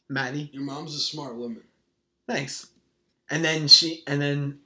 Maddie. 0.10 0.50
Your 0.54 0.64
mom's 0.64 0.96
a 0.96 1.00
smart 1.00 1.36
woman. 1.36 1.62
Thanks. 2.28 2.68
And 3.30 3.46
then 3.46 3.68
she, 3.68 4.04
and 4.08 4.22
then 4.22 4.60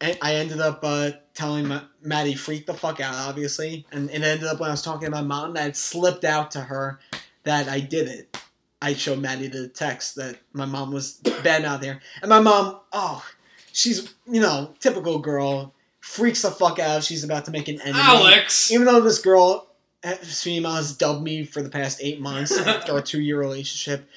I 0.00 0.34
ended 0.36 0.60
up 0.60 0.80
uh, 0.82 1.10
telling 1.34 1.68
my, 1.68 1.82
Maddie 2.02 2.34
freak 2.34 2.66
the 2.66 2.74
fuck 2.74 3.00
out, 3.00 3.14
obviously. 3.14 3.86
And 3.92 4.10
it 4.10 4.22
ended 4.22 4.44
up 4.44 4.60
when 4.60 4.70
I 4.70 4.72
was 4.72 4.82
talking 4.82 5.06
to 5.06 5.10
my 5.10 5.22
mom 5.22 5.54
that 5.54 5.68
it 5.68 5.76
slipped 5.76 6.24
out 6.24 6.50
to 6.52 6.60
her 6.60 6.98
that 7.44 7.68
I 7.68 7.80
did 7.80 8.08
it. 8.08 8.36
I 8.82 8.94
showed 8.94 9.18
Maddie 9.18 9.48
the 9.48 9.68
text 9.68 10.16
that 10.16 10.38
my 10.52 10.64
mom 10.64 10.92
was 10.92 11.14
bad 11.44 11.64
out 11.64 11.80
there, 11.80 12.00
and 12.22 12.30
my 12.30 12.40
mom, 12.40 12.80
oh, 12.92 13.24
she's 13.72 14.14
you 14.26 14.40
know 14.40 14.74
typical 14.80 15.18
girl, 15.18 15.74
freaks 16.00 16.42
the 16.42 16.50
fuck 16.50 16.78
out. 16.78 17.04
She's 17.04 17.24
about 17.24 17.44
to 17.44 17.50
make 17.50 17.68
an 17.68 17.80
enemy. 17.82 18.00
Alex. 18.00 18.70
Even 18.70 18.86
though 18.86 19.00
this 19.00 19.20
girl, 19.20 19.68
female, 20.22 20.72
has 20.72 20.96
dubbed 20.96 21.22
me 21.22 21.44
for 21.44 21.62
the 21.62 21.68
past 21.68 22.00
eight 22.02 22.20
months 22.20 22.56
after 22.58 22.96
a 22.96 23.02
two 23.02 23.20
year 23.20 23.38
relationship, 23.38 24.08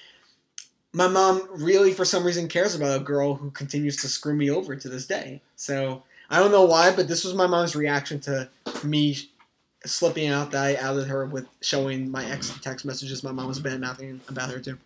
my 0.93 1.07
mom 1.07 1.47
really, 1.51 1.91
for 1.91 2.05
some 2.05 2.23
reason, 2.23 2.47
cares 2.47 2.75
about 2.75 3.01
a 3.01 3.03
girl 3.03 3.33
who 3.33 3.49
continues 3.51 3.97
to 3.97 4.07
screw 4.07 4.35
me 4.35 4.49
over 4.49 4.75
to 4.75 4.87
this 4.87 5.07
day. 5.07 5.41
So 5.55 6.03
I 6.29 6.39
don't 6.39 6.51
know 6.51 6.65
why, 6.65 6.95
but 6.95 7.07
this 7.07 7.23
was 7.23 7.33
my 7.33 7.47
mom's 7.47 7.75
reaction 7.75 8.19
to 8.21 8.49
me 8.83 9.17
slipping 9.85 10.29
out 10.29 10.51
that 10.51 10.63
I 10.63 10.75
outed 10.77 11.07
her 11.07 11.25
with 11.25 11.47
showing 11.61 12.09
my 12.09 12.25
ex 12.25 12.57
text 12.61 12.85
messages. 12.85 13.23
My 13.23 13.31
mom 13.31 13.47
was 13.47 13.59
bad 13.59 13.81
mouthing 13.81 14.21
about 14.29 14.51
her 14.51 14.59
too. 14.59 14.77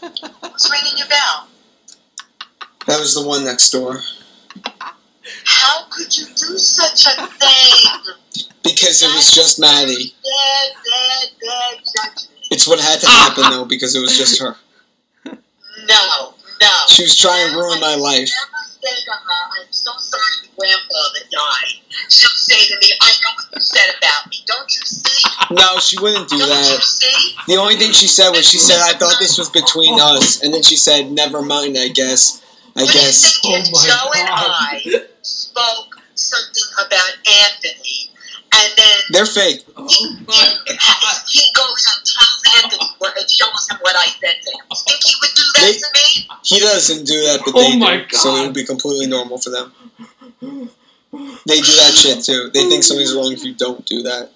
Who's 0.00 0.70
ringing 0.70 0.98
your 0.98 1.08
bell? 1.08 1.48
That 2.86 3.00
was 3.00 3.14
the 3.14 3.26
one 3.26 3.44
next 3.44 3.70
door. 3.70 3.98
How 5.44 5.86
could 5.90 6.16
you 6.16 6.26
do 6.26 6.58
such 6.58 7.06
a 7.06 7.26
thing? 7.26 8.14
Because 8.62 9.02
it 9.02 9.12
was 9.14 9.32
just 9.32 9.58
Maddie. 9.58 10.14
Bad, 10.22 10.72
bad, 10.84 11.28
bad 11.40 11.78
judgment. 11.84 12.33
It's 12.50 12.66
what 12.68 12.80
had 12.80 13.00
to 13.00 13.06
happen 13.06 13.44
though, 13.50 13.64
because 13.64 13.94
it 13.96 14.00
was 14.00 14.16
just 14.16 14.40
her. 14.40 14.56
No, 15.88 16.32
no. 16.62 16.68
She 16.88 17.02
was 17.02 17.16
trying 17.16 17.50
to 17.50 17.56
ruin 17.58 17.80
my 17.80 17.94
life. 17.96 18.30
Never 18.30 18.62
say 18.64 18.94
to 19.04 19.10
her, 19.10 19.60
I'm 19.60 19.66
so 19.70 19.90
sorry 19.98 20.46
your 20.46 20.52
grandfather 20.56 21.26
died. 21.30 21.82
She'll 22.08 22.30
say 22.30 22.56
to 22.72 22.78
me, 22.80 22.92
I 23.02 23.10
know 23.10 23.34
what 23.34 23.54
you 23.56 23.60
said 23.60 23.90
about 23.98 24.30
me. 24.30 24.38
Don't 24.46 24.70
you 24.72 24.80
see? 24.86 25.30
No, 25.50 25.78
she 25.80 25.98
wouldn't 26.00 26.28
do 26.30 26.38
Don't 26.38 26.48
you 26.48 26.54
that. 26.54 26.80
see? 26.82 27.34
The 27.48 27.56
only 27.58 27.74
thing 27.76 27.92
she 27.92 28.06
said 28.06 28.30
was 28.30 28.46
she 28.46 28.58
said 28.58 28.78
I 28.80 28.96
thought 28.96 29.16
this 29.18 29.36
was 29.36 29.50
between 29.50 29.98
us, 30.00 30.42
and 30.42 30.54
then 30.54 30.62
she 30.62 30.76
said 30.76 31.10
never 31.10 31.42
mind. 31.42 31.76
I 31.76 31.88
guess. 31.88 32.40
I 32.76 32.82
When 32.84 32.92
guess. 32.92 33.44
you 33.44 33.50
think 33.50 33.66
Oh 33.66 33.72
my 33.72 33.88
Joe 33.88 34.20
and 34.20 34.28
I 34.30 35.06
spoke 35.22 36.00
something 36.14 36.86
about 36.86 37.12
Anthony, 37.50 38.10
and 38.54 38.72
then 38.76 38.96
They're 39.10 39.26
fake. 39.26 39.64
Oh 39.76 39.86
he, 39.88 40.16
my 40.26 40.44
he 41.28 41.42
goes 41.54 41.82
and 41.90 42.00
tells 42.06 42.42
Anthony 42.62 42.88
what, 42.98 43.16
and 43.18 43.28
shows 43.30 43.68
him 43.70 43.78
what 43.80 43.96
I 43.96 44.06
said 44.20 44.36
to 44.42 44.50
him. 44.50 44.64
You 44.70 44.76
think 44.86 45.00
he 45.04 45.14
would 45.20 45.34
do 45.34 45.42
that 45.54 45.60
They- 45.66 45.78
to 45.78 45.88
me? 45.94 46.28
He 46.44 46.60
doesn't 46.60 47.04
do 47.06 47.20
that, 47.28 47.40
but 47.44 47.54
Oh 47.56 47.60
they 47.60 47.76
my 47.78 48.04
do. 48.08 48.16
So 48.16 48.36
it 48.36 48.46
would 48.46 48.54
be 48.54 48.64
completely 48.64 49.06
normal 49.06 49.38
for 49.38 49.50
them. 49.50 49.72
They 51.46 51.60
do 51.60 51.72
that 51.78 51.92
shit 51.94 52.24
too. 52.24 52.50
They 52.52 52.68
think 52.68 52.82
something's 52.82 53.14
wrong 53.14 53.32
if 53.32 53.44
you 53.44 53.54
don't 53.54 53.84
do 53.86 54.02
that. 54.02 54.30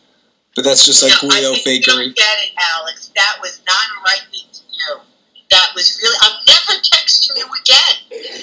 But 0.55 0.65
that's 0.65 0.85
just 0.85 1.03
like 1.03 1.13
no, 1.23 1.29
I 1.31 1.39
Guido 1.41 1.53
you 1.55 1.63
fakery. 1.63 1.87
don't 1.87 2.17
get 2.17 2.37
it, 2.43 2.53
Alex. 2.59 3.11
That 3.15 3.39
was 3.41 3.61
not 3.67 3.79
a 3.79 3.99
right 4.05 4.23
thing 4.31 4.47
to 4.53 4.61
do. 4.61 4.91
That 5.51 5.71
was 5.75 5.97
really. 6.03 6.19
I'm 6.21 6.37
never 6.45 6.75
texting 6.83 7.33
you 7.39 7.47
again. 7.47 7.95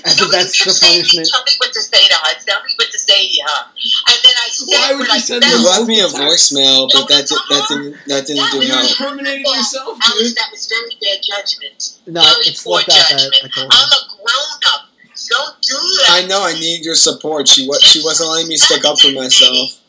As 0.05 0.17
You 0.19 0.25
if 0.25 0.31
that's 0.31 0.57
the 0.57 0.73
punishment. 0.73 1.27
Tell 1.29 1.43
me 1.43 1.53
what 1.59 1.69
to 1.73 1.81
say 1.81 2.01
to 2.07 2.15
her. 2.15 2.33
Tell 2.47 2.63
me 2.63 2.71
what 2.81 2.89
to 2.89 2.97
say 2.97 3.27
to 3.29 3.41
her. 3.45 3.61
And 3.69 3.77
then 3.77 3.93
I 4.09 4.13
said 4.17 4.24
Why 4.65 4.93
would 4.93 5.07
what 5.07 5.13
you 5.15 5.19
send 5.19 5.43
said. 5.43 5.51
her 5.51 5.57
You 5.59 5.65
left 5.65 5.87
me 5.87 5.99
a 5.99 6.07
Text. 6.07 6.15
voicemail, 6.53 6.89
but 6.91 7.07
that 7.09 7.27
did, 7.27 7.37
that 7.49 7.65
didn't 7.69 7.97
that 8.07 8.27
didn't 8.27 8.51
do 8.51 8.57
You 8.65 8.73
help. 8.73 8.89
incriminated 8.89 9.45
yourself, 9.45 9.97
Alex, 10.01 10.17
dude. 10.19 10.35
that 10.37 10.49
was 10.51 10.67
very 10.67 10.95
bad 11.01 11.19
judgment. 11.23 11.97
No, 12.07 12.21
very 12.21 12.47
it 12.47 12.59
poor 12.63 12.81
slipped 12.81 12.87
that 12.89 13.09
judgment. 13.09 13.35
I 13.43 13.47
told 13.49 13.71
I'm 13.71 13.89
a 13.89 14.01
grown 14.15 14.59
up. 14.73 14.81
Don't 15.29 15.61
do 15.61 15.73
that. 15.75 16.23
I 16.23 16.27
know 16.27 16.43
I 16.45 16.53
need 16.53 16.85
your 16.85 16.95
support. 16.95 17.47
She 17.47 17.67
wa- 17.67 17.79
she 17.79 18.01
wasn't 18.03 18.29
letting 18.29 18.47
me 18.47 18.57
stick 18.57 18.85
up 18.85 18.99
for 18.99 19.11
myself. 19.11 19.81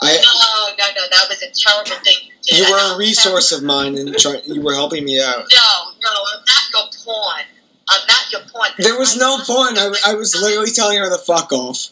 I 0.00 0.16
No, 0.16 0.74
no, 0.78 0.84
no. 0.94 1.02
That 1.10 1.26
was 1.28 1.42
a 1.42 1.50
terrible 1.52 2.02
thing 2.02 2.16
you 2.24 2.32
did. 2.42 2.58
you 2.66 2.72
were 2.72 2.94
a 2.94 2.96
resource 2.98 3.52
of 3.52 3.62
mine, 3.62 3.96
and 3.96 4.16
try, 4.16 4.40
you 4.46 4.60
were 4.62 4.74
helping 4.74 5.04
me 5.04 5.22
out. 5.22 5.44
No, 5.52 5.92
no, 6.02 6.10
I'm 6.32 6.42
not 6.44 6.64
your 6.72 7.04
pawn. 7.04 7.40
I'm 7.88 8.06
not 8.08 8.32
your 8.32 8.40
pawn. 8.52 8.70
There 8.78 8.98
was 8.98 9.16
I 9.16 9.20
no 9.20 9.34
love 9.36 9.46
point. 9.46 9.78
I, 9.78 10.12
I 10.12 10.14
was 10.14 10.34
literally 10.34 10.70
telling 10.70 10.98
her 10.98 11.10
to 11.10 11.18
fuck 11.18 11.52
off. 11.52 11.88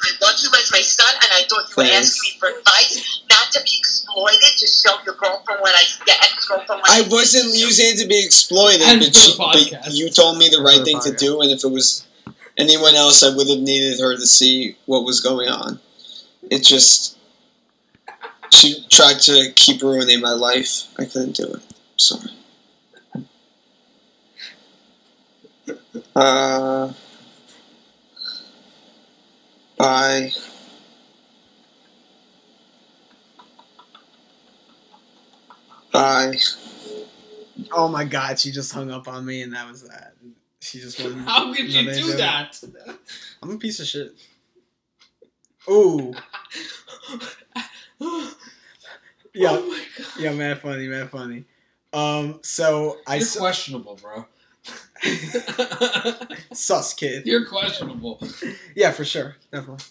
Tell 0.00 0.10
you 0.10 0.16
something. 0.16 0.20
I 0.22 0.26
love 0.26 0.40
you 0.42 0.50
as 0.62 0.72
my 0.72 0.80
son, 0.80 1.14
and 1.14 1.30
I 1.32 1.42
thought 1.48 1.68
you 1.68 1.74
were 1.76 1.84
Thanks. 1.84 2.08
asking 2.08 2.22
me 2.24 2.38
for 2.38 2.48
advice, 2.58 3.22
not 3.30 3.52
to 3.52 3.60
be 3.62 3.76
exploited, 3.78 4.56
to 4.58 4.66
show 4.66 4.96
your 5.04 5.14
girlfriend 5.14 5.60
what 5.60 5.74
I, 5.74 5.84
your 6.06 6.16
ex-girlfriend 6.16 6.82
I 6.86 7.02
wasn't 7.10 7.54
using 7.56 7.86
it 7.88 8.02
to 8.02 8.08
be 8.08 8.24
exploited, 8.24 8.80
but, 8.80 9.14
she, 9.14 9.36
but 9.36 9.92
you 9.92 10.10
told 10.10 10.38
me 10.38 10.48
the 10.48 10.62
right 10.62 10.78
the 10.78 10.84
thing 10.84 11.00
to 11.00 11.12
do, 11.12 11.40
and 11.40 11.50
if 11.50 11.64
it 11.64 11.70
was 11.70 12.06
anyone 12.56 12.94
else, 12.94 13.22
I 13.22 13.34
would 13.34 13.48
have 13.48 13.60
needed 13.60 14.00
her 14.00 14.16
to 14.16 14.26
see 14.26 14.76
what 14.86 15.04
was 15.04 15.20
going 15.20 15.48
on. 15.48 15.80
It 16.50 16.64
just 16.64 17.18
she 18.50 18.84
tried 18.88 19.20
to 19.20 19.52
keep 19.54 19.82
ruining 19.82 20.20
my 20.20 20.32
life. 20.32 20.84
I 20.98 21.04
couldn't 21.04 21.36
do 21.36 21.54
it. 21.54 21.62
Sorry. 21.96 22.30
Uh, 26.14 26.92
bye. 29.80 30.30
Bye. 35.92 36.36
Oh 37.72 37.88
my 37.88 38.04
god, 38.04 38.38
she 38.38 38.50
just 38.50 38.72
hung 38.72 38.90
up 38.90 39.08
on 39.08 39.24
me, 39.24 39.42
and 39.42 39.52
that 39.54 39.68
was 39.68 39.82
that. 39.88 40.14
She 40.60 40.80
just 40.80 40.98
wasn't. 41.02 41.22
How 41.22 41.52
could 41.54 41.66
you 41.72 41.84
nothing 41.84 42.02
to 42.04 42.12
do 42.12 42.16
that? 42.18 42.62
I'm 43.42 43.50
a 43.50 43.58
piece 43.58 43.80
of 43.80 43.86
shit. 43.86 44.12
Ooh, 45.68 46.14
yeah, 49.34 49.50
Oh 49.50 49.68
my 49.68 49.84
god. 49.98 50.06
yeah, 50.18 50.32
man 50.32 50.56
funny, 50.56 50.88
man 50.88 51.06
funny. 51.08 51.44
Um, 51.92 52.38
so 52.42 52.98
I 53.06 53.16
You're 53.16 53.26
s- 53.26 53.36
questionable, 53.36 53.96
bro. 54.00 54.24
Sus 56.52 56.94
kid. 56.94 57.26
You're 57.26 57.46
questionable. 57.46 58.22
Yeah, 58.74 58.92
for 58.92 59.04
sure, 59.04 59.36
definitely. 59.52 59.84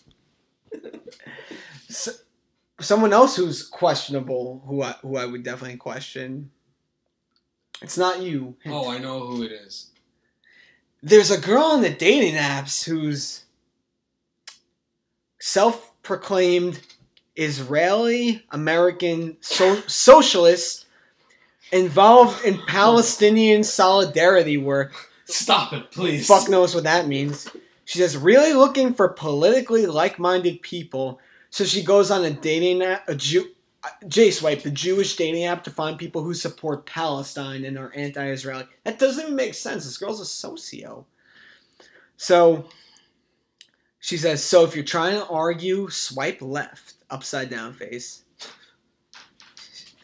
So, 1.89 2.11
someone 2.79 3.13
else 3.13 3.35
who's 3.35 3.67
questionable, 3.67 4.63
who 4.67 4.83
I 4.83 4.91
who 5.01 5.17
I 5.17 5.25
would 5.25 5.43
definitely 5.43 5.77
question. 5.77 6.51
It's 7.81 7.97
not 7.97 8.21
you. 8.21 8.55
Oh, 8.67 8.89
I 8.89 8.97
know 8.97 9.19
who 9.21 9.43
it 9.43 9.51
is. 9.51 9.91
There's 11.01 11.31
a 11.31 11.39
girl 11.39 11.63
on 11.63 11.81
the 11.81 11.89
dating 11.89 12.35
apps 12.35 12.83
who's 12.83 13.45
self-proclaimed 15.39 16.81
Israeli 17.35 18.43
American 18.51 19.37
so- 19.39 19.81
socialist 19.87 20.85
involved 21.71 22.43
in 22.45 22.59
Palestinian 22.67 23.63
solidarity 23.63 24.57
work. 24.57 24.93
Stop 25.25 25.73
it, 25.73 25.91
please. 25.91 26.27
Fuck 26.27 26.49
knows 26.49 26.73
what 26.73 26.85
that 26.85 27.07
means. 27.07 27.47
She 27.85 27.99
says 27.99 28.17
really 28.17 28.53
looking 28.53 28.93
for 28.93 29.09
politically 29.09 29.85
like-minded 29.85 30.61
people. 30.61 31.19
So 31.49 31.63
she 31.63 31.83
goes 31.83 32.11
on 32.11 32.25
a 32.25 32.31
dating 32.31 32.81
app, 32.83 33.07
a 33.07 33.15
Jew, 33.15 33.49
JSwipe, 34.05 34.61
the 34.63 34.71
Jewish 34.71 35.15
dating 35.15 35.45
app, 35.45 35.63
to 35.63 35.71
find 35.71 35.97
people 35.97 36.23
who 36.23 36.33
support 36.33 36.85
Palestine 36.85 37.63
and 37.65 37.77
are 37.77 37.91
anti-Israeli. 37.95 38.65
That 38.83 38.99
doesn't 38.99 39.23
even 39.23 39.35
make 39.35 39.53
sense. 39.53 39.85
This 39.85 39.97
girl's 39.97 40.19
a 40.19 40.25
socio. 40.25 41.05
So 42.17 42.69
she 43.99 44.17
says, 44.17 44.43
so 44.43 44.65
if 44.65 44.75
you're 44.75 44.85
trying 44.85 45.19
to 45.19 45.27
argue, 45.27 45.89
swipe 45.89 46.41
left, 46.41 46.95
upside 47.09 47.49
down 47.49 47.73
face. 47.73 48.23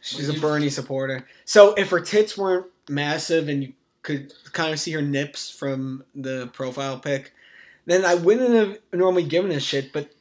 She's 0.06 0.30
a 0.30 0.40
Bernie 0.40 0.70
supporter. 0.70 1.28
So 1.46 1.74
if 1.74 1.90
her 1.90 2.00
tits 2.00 2.38
weren't 2.38 2.68
massive 2.88 3.50
and 3.50 3.64
you 3.64 3.74
could 4.04 4.32
kind 4.54 4.72
of 4.72 4.80
see 4.80 4.92
her 4.92 5.02
nips 5.02 5.50
from 5.50 6.04
the 6.14 6.48
profile 6.54 7.00
pic, 7.00 7.34
then 7.88 8.06
I 8.06 8.14
wouldn't 8.14 8.54
have 8.54 8.78
normally 8.94 9.24
given 9.24 9.52
a 9.52 9.60
shit, 9.60 9.92
but 9.92 10.12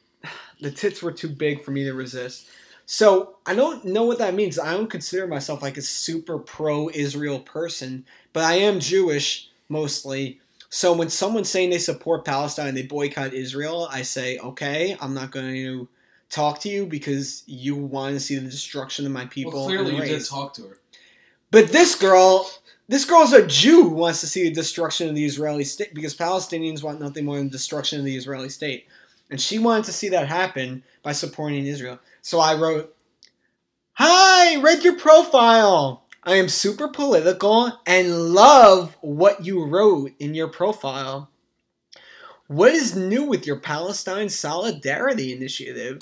the 0.59 0.71
tits 0.71 1.03
were 1.03 1.11
too 1.11 1.29
big 1.29 1.63
for 1.63 1.69
me 1.69 1.83
to 1.83 1.93
resist. 1.93 2.47
So 2.87 3.37
I 3.45 3.53
don't 3.53 3.85
know 3.85 4.03
what 4.03 4.17
that 4.17 4.33
means. 4.33 4.57
I 4.57 4.73
don't 4.73 4.89
consider 4.89 5.27
myself 5.27 5.61
like 5.61 5.77
a 5.77 5.83
super 5.83 6.39
pro 6.39 6.89
Israel 6.89 7.39
person, 7.39 8.05
but 8.33 8.43
I 8.43 8.55
am 8.55 8.79
Jewish 8.79 9.51
mostly. 9.69 10.39
So 10.69 10.93
when 10.93 11.09
someone's 11.09 11.49
saying 11.49 11.69
they 11.69 11.77
support 11.77 12.25
Palestine 12.25 12.69
and 12.69 12.77
they 12.77 12.83
boycott 12.83 13.33
Israel, 13.33 13.87
I 13.91 14.01
say, 14.01 14.39
okay, 14.39 14.97
I'm 14.99 15.13
not 15.13 15.29
going 15.29 15.53
to 15.53 15.87
talk 16.29 16.59
to 16.61 16.69
you 16.69 16.85
because 16.85 17.43
you 17.45 17.75
want 17.75 18.15
to 18.15 18.19
see 18.19 18.35
the 18.35 18.49
destruction 18.49 19.05
of 19.05 19.11
my 19.11 19.25
people. 19.25 19.53
well, 19.53 19.65
clearly 19.65 19.95
you 19.95 20.03
did 20.03 20.25
talk 20.25 20.53
to 20.55 20.63
her. 20.63 20.79
But 21.51 21.69
this 21.69 21.95
girl, 21.95 22.49
this 22.87 23.05
girl's 23.05 23.33
a 23.33 23.45
Jew 23.47 23.83
who 23.83 23.95
wants 23.95 24.19
to 24.21 24.27
see 24.27 24.43
the 24.43 24.53
destruction 24.53 25.07
of 25.07 25.15
the 25.15 25.25
Israeli 25.25 25.63
state 25.63 25.93
because 25.93 26.15
Palestinians 26.15 26.83
want 26.83 26.99
nothing 26.99 27.25
more 27.25 27.37
than 27.37 27.49
destruction 27.49 27.99
of 27.99 28.05
the 28.05 28.15
Israeli 28.15 28.49
state. 28.49 28.87
and 29.31 29.41
she 29.41 29.57
wanted 29.57 29.85
to 29.85 29.91
see 29.91 30.09
that 30.09 30.27
happen 30.27 30.83
by 31.01 31.11
supporting 31.11 31.65
Israel. 31.65 31.97
So 32.21 32.39
I 32.39 32.53
wrote, 32.55 32.95
"Hi, 33.93 34.57
read 34.57 34.83
your 34.83 34.97
profile. 34.97 36.03
I 36.23 36.35
am 36.35 36.47
super 36.49 36.87
political 36.87 37.79
and 37.87 38.33
love 38.33 38.95
what 39.01 39.43
you 39.45 39.63
wrote 39.65 40.11
in 40.19 40.35
your 40.35 40.47
profile. 40.47 41.29
What 42.47 42.71
is 42.73 42.95
new 42.95 43.23
with 43.23 43.47
your 43.47 43.59
Palestine 43.59 44.29
Solidarity 44.29 45.33
Initiative?" 45.33 46.01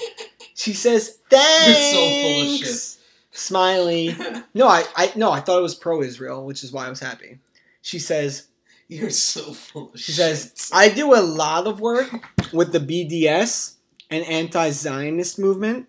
She 0.55 0.73
says, 0.73 1.19
"Thanks." 1.29 1.91
so 1.91 2.09
full 2.09 2.53
of 2.53 2.59
shit. 2.59 2.97
Smiley. 3.31 4.15
No, 4.53 4.67
I, 4.67 4.83
I 4.95 5.11
no, 5.15 5.31
I 5.31 5.39
thought 5.39 5.57
it 5.57 5.63
was 5.63 5.73
pro-Israel, 5.73 6.45
which 6.45 6.63
is 6.63 6.71
why 6.71 6.85
I 6.85 6.89
was 6.89 6.99
happy. 6.99 7.39
She 7.81 7.97
says, 7.97 8.47
You're 8.87 9.09
so 9.09 9.53
full 9.53 9.91
of 9.93 9.99
she 9.99 10.11
shit. 10.11 10.15
says, 10.15 10.69
I 10.71 10.89
do 10.89 11.15
a 11.15 11.21
lot 11.21 11.65
of 11.65 11.79
work 11.81 12.07
with 12.53 12.71
the 12.71 12.79
BDS 12.79 13.75
and 14.11 14.23
anti-Zionist 14.25 15.39
movement. 15.39 15.87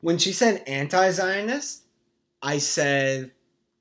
When 0.00 0.18
she 0.18 0.32
said 0.32 0.64
anti-Zionist, 0.66 1.82
I 2.42 2.58
said, 2.58 3.30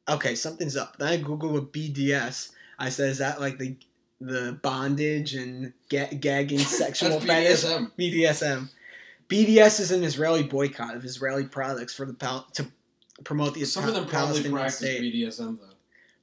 okay, 0.08 0.36
something's 0.36 0.78
up. 0.78 0.98
Then 0.98 1.08
I 1.08 1.18
Googled 1.18 1.52
what 1.52 1.74
BDS. 1.74 2.52
I 2.78 2.90
said, 2.90 3.10
is 3.10 3.18
that 3.18 3.40
like 3.40 3.58
the 3.58 3.76
the 4.22 4.60
bondage 4.62 5.34
and 5.34 5.74
ga- 5.90 6.14
gagging 6.16 6.60
sexual 6.60 7.20
fetish? 7.20 7.64
BDSM. 7.64 7.92
BDSM. 7.98 8.70
BDS 9.30 9.80
is 9.80 9.92
an 9.92 10.04
Israeli 10.04 10.44
boycott 10.44 10.96
of 10.96 11.06
Israeli 11.06 11.46
products 11.46 11.94
for 11.94 12.06
the 12.06 12.14
pal- 12.14 12.48
to 12.54 12.68
promote 13.24 13.54
the 13.54 13.66
Some 13.66 13.88
of 13.88 13.94
them 13.94 14.06
probably 14.06 14.42
Palestinian 14.42 14.54
practice 14.54 14.78
state. 14.78 15.14
BDSM 15.14 15.60
though. 15.60 15.66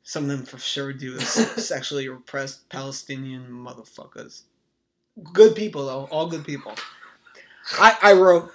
Some 0.03 0.25
of 0.25 0.31
them 0.31 0.45
for 0.45 0.59
sure 0.59 0.93
do 0.93 1.19
sexually 1.21 2.09
repressed 2.09 2.69
Palestinian 2.69 3.49
motherfuckers. 3.49 4.43
Good 5.33 5.55
people 5.57 5.87
though, 5.87 6.09
all 6.11 6.27
good 6.29 6.45
people. 6.45 6.75
I 7.73 7.97
I 8.03 8.13
wrote 8.13 8.51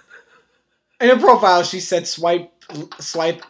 in 1.02 1.10
her 1.10 1.20
profile. 1.20 1.64
She 1.64 1.80
said 1.80 2.08
swipe 2.08 2.52
swipe 3.00 3.42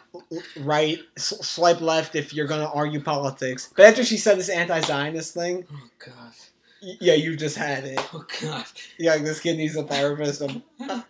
right, 0.60 0.98
swipe 1.16 1.80
left 1.80 2.16
if 2.16 2.34
you're 2.34 2.46
gonna 2.46 2.66
argue 2.72 3.00
politics. 3.00 3.72
But 3.76 3.86
after 3.86 4.04
she 4.04 4.16
said 4.16 4.38
this 4.38 4.48
anti-Zionist 4.48 5.32
thing, 5.34 5.64
Oh 5.72 5.88
god. 6.04 6.32
yeah, 6.80 7.14
you 7.14 7.36
just 7.36 7.56
had 7.56 7.84
it. 7.84 8.00
Oh 8.12 8.24
god. 8.42 8.64
Yeah, 8.98 9.16
this 9.18 9.40
kid 9.40 9.56
needs 9.58 9.76
a 9.76 9.84
therapist. 9.84 10.42
I'm, 10.42 10.62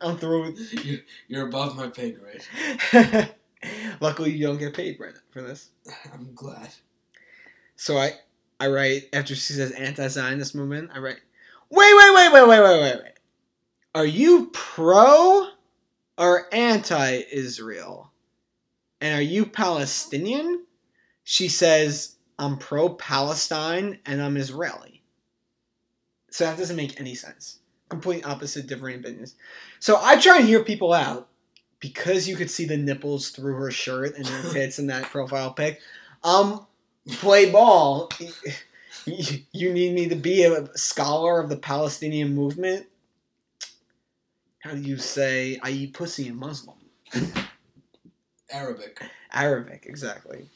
I'm 0.00 0.18
through. 0.18 0.42
with- 0.52 0.84
You, 0.84 1.00
you're 1.28 1.46
above 1.48 1.76
my 1.76 1.88
pay 1.88 2.12
grade. 2.12 2.44
Luckily, 4.00 4.32
you 4.32 4.46
don't 4.46 4.58
get 4.58 4.74
paid 4.74 5.00
right 5.00 5.14
for 5.30 5.40
this. 5.42 5.70
I'm 6.12 6.32
glad. 6.34 6.68
So 7.76 7.96
I, 7.96 8.12
I 8.60 8.68
write 8.68 9.04
after 9.12 9.34
she 9.34 9.54
says 9.54 9.72
anti-Zionist 9.72 10.54
movement. 10.54 10.90
I 10.94 10.98
write, 10.98 11.20
wait, 11.70 11.94
wait, 11.96 12.14
wait, 12.14 12.32
wait, 12.32 12.48
wait, 12.48 12.60
wait, 12.60 12.80
wait, 12.82 12.96
wait. 13.02 13.12
Are 13.94 14.04
you 14.06 14.50
pro 14.52 15.48
or 16.18 16.52
anti-Israel? 16.52 18.12
And 19.00 19.14
are 19.18 19.22
you 19.22 19.46
Palestinian? 19.46 20.64
She 21.24 21.48
says, 21.48 22.16
I'm 22.38 22.58
pro-Palestine 22.58 23.98
and 24.06 24.22
I'm 24.22 24.36
Israeli. 24.36 25.02
So 26.30 26.44
that 26.44 26.58
doesn't 26.58 26.76
make 26.76 27.00
any 27.00 27.14
sense. 27.14 27.58
Complete 27.88 28.26
opposite, 28.26 28.66
different 28.66 29.00
opinions. 29.00 29.36
So 29.80 29.98
I 30.02 30.16
try 30.16 30.38
and 30.38 30.46
hear 30.46 30.62
people 30.64 30.92
out 30.92 31.28
because 31.80 32.28
you 32.28 32.36
could 32.36 32.50
see 32.50 32.64
the 32.64 32.76
nipples 32.76 33.30
through 33.30 33.54
her 33.54 33.70
shirt 33.70 34.16
and 34.16 34.26
her 34.26 34.52
tits 34.52 34.78
in 34.78 34.88
that 34.88 35.04
profile 35.04 35.52
pic. 35.52 35.80
Um, 36.24 36.66
play 37.12 37.50
ball. 37.50 38.10
You 39.06 39.72
need 39.72 39.94
me 39.94 40.08
to 40.08 40.16
be 40.16 40.42
a 40.42 40.66
scholar 40.76 41.38
of 41.38 41.48
the 41.48 41.56
Palestinian 41.56 42.34
movement? 42.34 42.86
How 44.66 44.74
do 44.74 44.80
you 44.80 44.96
say 44.96 45.60
I 45.62 45.70
eat 45.70 45.94
pussy 45.94 46.26
in 46.26 46.34
Muslim? 46.34 46.76
Arabic. 48.50 49.00
Arabic, 49.32 49.84
exactly. 49.86 50.48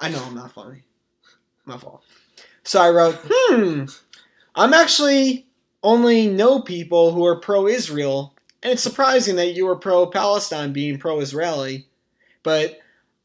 I 0.00 0.08
know 0.08 0.20
I'm 0.24 0.34
not 0.34 0.50
funny. 0.50 0.82
My 1.64 1.76
fault. 1.76 2.02
So 2.64 2.80
I 2.80 2.90
wrote, 2.90 3.20
hmm, 3.22 3.84
I'm 4.56 4.74
actually 4.74 5.46
only 5.84 6.26
know 6.26 6.60
people 6.60 7.12
who 7.12 7.24
are 7.24 7.38
pro 7.38 7.68
Israel, 7.68 8.34
and 8.64 8.72
it's 8.72 8.82
surprising 8.82 9.36
that 9.36 9.54
you 9.54 9.66
were 9.66 9.76
pro 9.76 10.08
Palestine 10.08 10.72
being 10.72 10.98
pro 10.98 11.20
Israeli, 11.20 11.86
but 12.42 12.80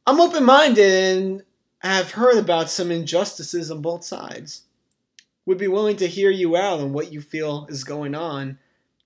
I'm 0.05 0.21
open 0.21 0.43
minded 0.43 1.17
and 1.17 1.43
have 1.79 2.11
heard 2.11 2.37
about 2.37 2.69
some 2.69 2.91
injustices 2.91 3.71
on 3.71 3.81
both 3.81 4.03
sides. 4.03 4.65
Would 5.47 5.57
be 5.57 5.67
willing 5.67 5.97
to 5.97 6.07
hear 6.07 6.29
you 6.29 6.55
out 6.55 6.79
on 6.79 6.93
what 6.93 7.11
you 7.11 7.21
feel 7.21 7.65
is 7.71 7.83
going 7.83 8.13
on 8.13 8.59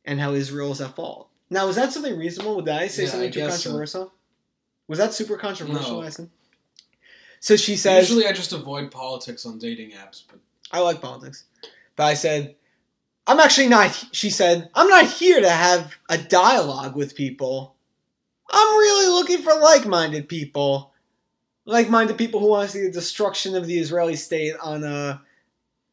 and 0.06 0.20
how 0.20 0.34
Israel 0.34 0.72
is 0.72 0.82
at 0.82 0.96
fault. 0.96 1.30
Now, 1.50 1.68
was 1.68 1.76
that 1.76 1.92
something 1.92 2.18
reasonable? 2.18 2.56
Would 2.58 2.70
I 2.70 2.88
say 2.88 3.04
Yeah, 3.04 3.10
something 3.10 3.30
I 3.30 3.32
too 3.32 3.40
guess 3.42 3.64
so. 3.64 3.70
controversial? 3.70 4.14
Was 4.88 5.00
that 5.00 5.14
super 5.14 5.38
controversial, 5.38 6.02
No. 6.02 6.06
I 6.06 6.10
said? 6.10 6.30
So 7.40 7.56
she 7.56 7.76
says, 7.76 8.10
Usually 8.10 8.28
I 8.28 8.34
just 8.34 8.54
avoid 8.54 8.92
politics 8.92 9.46
on 9.46 9.58
dating 9.60 9.92
apps, 9.92 10.24
but 10.30 10.40
I 10.72 10.80
like 10.82 11.02
politics. 11.02 11.46
But 11.96 12.04
I 12.04 12.14
said, 12.14 12.56
I'm 13.28 13.40
actually 13.40 13.68
not, 13.68 13.92
she 14.12 14.30
said, 14.30 14.70
I'm 14.74 14.88
not 14.90 15.06
here 15.06 15.40
to 15.42 15.50
have 15.50 15.94
a 16.10 16.18
dialogue 16.18 16.96
with 16.96 17.16
people. 17.16 17.76
I'm 18.52 18.78
really 18.78 19.08
looking 19.08 19.42
for 19.44 19.54
like 19.60 19.86
minded 19.86 20.28
people. 20.28 20.92
Like 21.66 21.90
minded 21.90 22.18
people 22.18 22.40
who 22.40 22.48
want 22.48 22.70
to 22.70 22.76
see 22.78 22.84
the 22.84 22.92
destruction 22.92 23.56
of 23.56 23.68
the 23.68 23.78
Israeli 23.78 24.16
state 24.16 24.56
on 24.62 24.84
a 24.84 25.22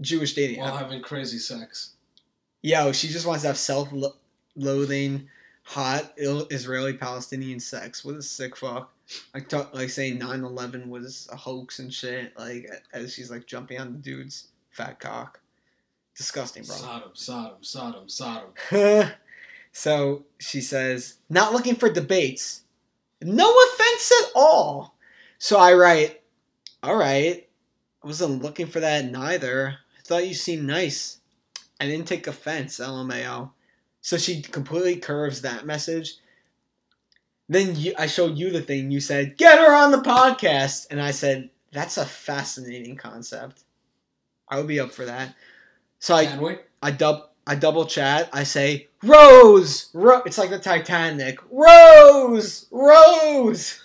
Jewish 0.00 0.34
dating 0.34 0.60
while 0.60 0.74
app. 0.74 0.82
having 0.84 1.02
crazy 1.02 1.38
sex. 1.38 1.92
Yo, 2.66 2.88
oh, 2.88 2.92
she 2.92 3.06
just 3.06 3.26
wants 3.26 3.42
to 3.42 3.46
have 3.46 3.56
self 3.56 3.92
loathing, 4.56 5.28
hot 5.62 6.12
Ill- 6.16 6.48
Israeli 6.50 6.94
Palestinian 6.94 7.60
sex. 7.60 8.04
What 8.04 8.16
a 8.16 8.22
sick 8.22 8.56
fuck. 8.56 8.92
Like, 9.32 9.48
talk, 9.48 9.72
like 9.72 9.88
saying 9.88 10.18
9 10.18 10.42
11 10.42 10.90
was 10.90 11.28
a 11.30 11.36
hoax 11.36 11.78
and 11.78 11.94
shit. 11.94 12.36
Like, 12.36 12.68
as 12.92 13.14
she's 13.14 13.30
like 13.30 13.46
jumping 13.46 13.78
on 13.78 13.92
the 13.92 13.98
dude's 13.98 14.48
fat 14.70 14.98
cock. 14.98 15.38
Disgusting, 16.16 16.64
bro. 16.64 16.74
Sodom, 16.74 17.10
Sodom, 17.14 17.58
Sodom, 17.60 18.08
Sodom. 18.08 18.50
so 19.70 20.24
she 20.40 20.60
says, 20.60 21.18
not 21.30 21.52
looking 21.52 21.76
for 21.76 21.88
debates. 21.88 22.62
No 23.22 23.48
offense 23.48 24.12
at 24.24 24.30
all. 24.34 24.96
So 25.38 25.56
I 25.56 25.74
write, 25.74 26.20
all 26.82 26.96
right. 26.96 27.48
I 28.02 28.06
wasn't 28.08 28.42
looking 28.42 28.66
for 28.66 28.80
that 28.80 29.04
neither. 29.04 29.78
I 29.96 30.02
thought 30.02 30.26
you 30.26 30.34
seemed 30.34 30.66
nice. 30.66 31.20
I 31.80 31.86
didn't 31.86 32.06
take 32.06 32.26
offense, 32.26 32.78
LMAO. 32.78 33.50
So 34.00 34.16
she 34.16 34.42
completely 34.42 34.96
curves 34.96 35.42
that 35.42 35.66
message. 35.66 36.16
Then 37.48 37.76
you, 37.76 37.94
I 37.98 38.06
showed 38.06 38.38
you 38.38 38.50
the 38.50 38.62
thing. 38.62 38.90
You 38.90 39.00
said, 39.00 39.36
get 39.36 39.58
her 39.58 39.74
on 39.74 39.90
the 39.90 39.98
podcast. 39.98 40.86
And 40.90 41.00
I 41.00 41.10
said, 41.10 41.50
that's 41.72 41.96
a 41.96 42.06
fascinating 42.06 42.96
concept. 42.96 43.64
I 44.48 44.58
would 44.58 44.66
be 44.66 44.80
up 44.80 44.92
for 44.92 45.04
that. 45.04 45.34
So 45.98 46.14
I, 46.14 46.58
I 46.82 46.90
dub 46.90 47.28
I 47.48 47.54
double 47.54 47.86
chat. 47.86 48.28
I 48.32 48.42
say 48.42 48.88
Rose, 49.02 49.90
Ro-. 49.94 50.22
It's 50.26 50.38
like 50.38 50.50
the 50.50 50.58
Titanic. 50.58 51.38
Rose, 51.50 52.66
Rose. 52.70 53.82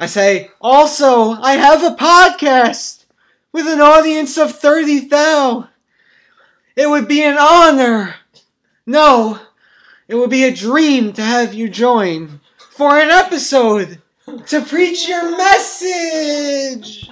I 0.00 0.06
say 0.06 0.50
also 0.60 1.30
I 1.30 1.52
have 1.52 1.82
a 1.82 1.94
podcast 1.94 3.04
with 3.52 3.66
an 3.66 3.80
audience 3.80 4.36
of 4.36 4.58
thirty 4.58 5.06
thou. 5.06 5.68
It 6.76 6.88
would 6.88 7.06
be 7.08 7.22
an 7.22 7.36
honor. 7.38 8.16
No, 8.86 9.38
it 10.08 10.14
would 10.16 10.30
be 10.30 10.44
a 10.44 10.54
dream 10.54 11.12
to 11.14 11.22
have 11.22 11.54
you 11.54 11.68
join 11.68 12.40
for 12.70 12.98
an 12.98 13.10
episode 13.10 14.02
to 14.46 14.60
preach 14.62 15.08
your 15.08 15.36
message. 15.36 17.08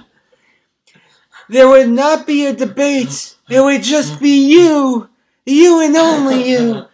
There 1.49 1.67
would 1.67 1.89
not 1.89 2.25
be 2.27 2.45
a 2.45 2.53
debate. 2.53 3.35
It 3.49 3.61
would 3.61 3.83
just 3.83 4.19
be 4.19 4.47
you. 4.51 5.09
You 5.45 5.81
and 5.81 5.95
only 5.95 6.49
you. 6.49 6.85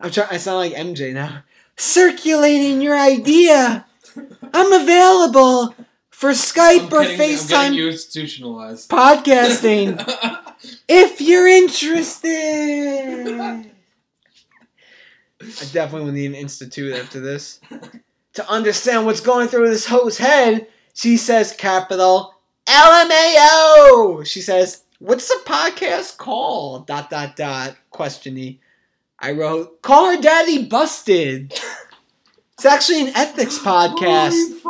I'm 0.00 0.10
trying 0.10 0.28
I 0.30 0.36
sound 0.36 0.58
like 0.58 0.72
MJ 0.74 1.12
now. 1.12 1.42
Circulating 1.76 2.80
your 2.80 2.96
idea. 2.96 3.86
I'm 4.54 4.72
available 4.72 5.74
for 6.10 6.30
Skype 6.30 6.80
I'm 6.80 6.94
or 6.94 7.02
getting, 7.02 7.10
I'm 7.12 7.18
getting 7.18 7.36
FaceTime 7.36 7.86
institutionalized. 7.86 8.88
podcasting 8.88 9.98
if 10.88 11.20
you're 11.20 11.46
interested. 11.46 12.30
I 15.40 15.64
definitely 15.72 16.06
will 16.06 16.12
need 16.12 16.26
an 16.26 16.34
institute 16.34 16.94
after 16.94 17.20
this. 17.20 17.60
To 18.34 18.50
understand 18.50 19.06
what's 19.06 19.20
going 19.20 19.48
through 19.48 19.68
this 19.68 19.86
host's 19.86 20.18
head, 20.18 20.68
she 20.94 21.16
says 21.16 21.52
capital 21.52 22.34
LMAO. 22.66 24.26
She 24.26 24.40
says, 24.40 24.82
What's 24.98 25.28
the 25.28 25.40
podcast 25.44 26.16
called? 26.16 26.86
Dot 26.86 27.10
dot 27.10 27.36
dot 27.36 27.76
questiony. 27.92 28.58
I 29.18 29.32
wrote, 29.32 29.82
Call 29.82 30.14
her 30.14 30.20
daddy 30.20 30.64
busted. 30.64 31.52
It's 32.54 32.64
actually 32.64 33.02
an 33.02 33.12
ethics 33.14 33.58
podcast 33.58 34.62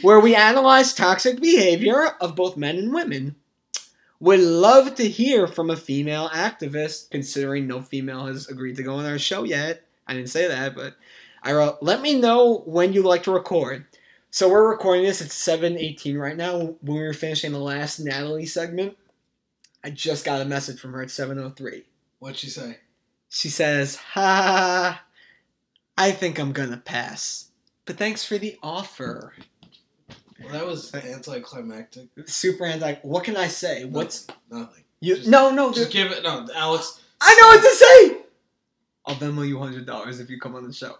where 0.00 0.18
we 0.18 0.34
analyze 0.34 0.94
toxic 0.94 1.40
behavior 1.40 2.06
of 2.22 2.34
both 2.34 2.56
men 2.56 2.78
and 2.78 2.92
women. 2.94 3.36
Would 4.20 4.40
love 4.40 4.96
to 4.96 5.08
hear 5.08 5.46
from 5.46 5.70
a 5.70 5.76
female 5.76 6.28
activist, 6.30 7.10
considering 7.10 7.66
no 7.66 7.80
female 7.80 8.26
has 8.26 8.48
agreed 8.48 8.76
to 8.76 8.82
go 8.82 8.94
on 8.94 9.06
our 9.06 9.18
show 9.18 9.44
yet. 9.44 9.84
I 10.06 10.14
didn't 10.14 10.30
say 10.30 10.48
that, 10.48 10.74
but 10.74 10.96
I 11.42 11.52
wrote, 11.52 11.78
let 11.82 12.00
me 12.00 12.18
know 12.18 12.62
when 12.66 12.92
you'd 12.92 13.04
like 13.04 13.22
to 13.24 13.30
record. 13.30 13.86
So 14.30 14.48
we're 14.48 14.68
recording 14.68 15.04
this 15.04 15.22
at 15.22 15.28
7.18 15.28 16.18
right 16.18 16.36
now. 16.36 16.58
When 16.80 16.98
we 16.98 17.02
were 17.02 17.14
finishing 17.14 17.52
the 17.52 17.58
last 17.58 17.98
Natalie 17.98 18.46
segment, 18.46 18.96
I 19.82 19.90
just 19.90 20.24
got 20.24 20.40
a 20.40 20.44
message 20.44 20.80
from 20.80 20.92
her 20.92 21.02
at 21.02 21.08
7.03. 21.08 21.84
What'd 22.18 22.38
she 22.38 22.50
say? 22.50 22.78
She 23.28 23.48
says, 23.48 23.96
ha, 23.96 25.04
I 25.96 26.10
think 26.10 26.38
I'm 26.38 26.52
gonna 26.52 26.78
pass. 26.78 27.50
But 27.84 27.96
thanks 27.96 28.24
for 28.24 28.36
the 28.36 28.58
offer. 28.62 29.34
Well, 30.42 30.52
that 30.52 30.66
was 30.66 30.94
anticlimactic. 30.94 32.08
Super 32.26 32.64
anti. 32.64 32.94
What 33.02 33.24
can 33.24 33.36
I 33.36 33.48
say? 33.48 33.84
What's 33.84 34.26
Nothing. 34.50 34.84
you? 35.00 35.16
Just- 35.16 35.28
no, 35.28 35.50
no. 35.50 35.72
Just 35.72 35.90
give 35.90 36.10
it. 36.12 36.22
No, 36.22 36.46
Alex. 36.54 37.00
I 37.20 37.36
know 37.40 37.48
what 37.48 37.62
to 37.62 37.74
say. 37.74 38.24
I'll 39.06 39.14
Venmo 39.16 39.46
you 39.46 39.58
hundred 39.58 39.86
dollars 39.86 40.20
if 40.20 40.30
you 40.30 40.38
come 40.38 40.54
on 40.54 40.64
the 40.66 40.72
show. 40.72 40.96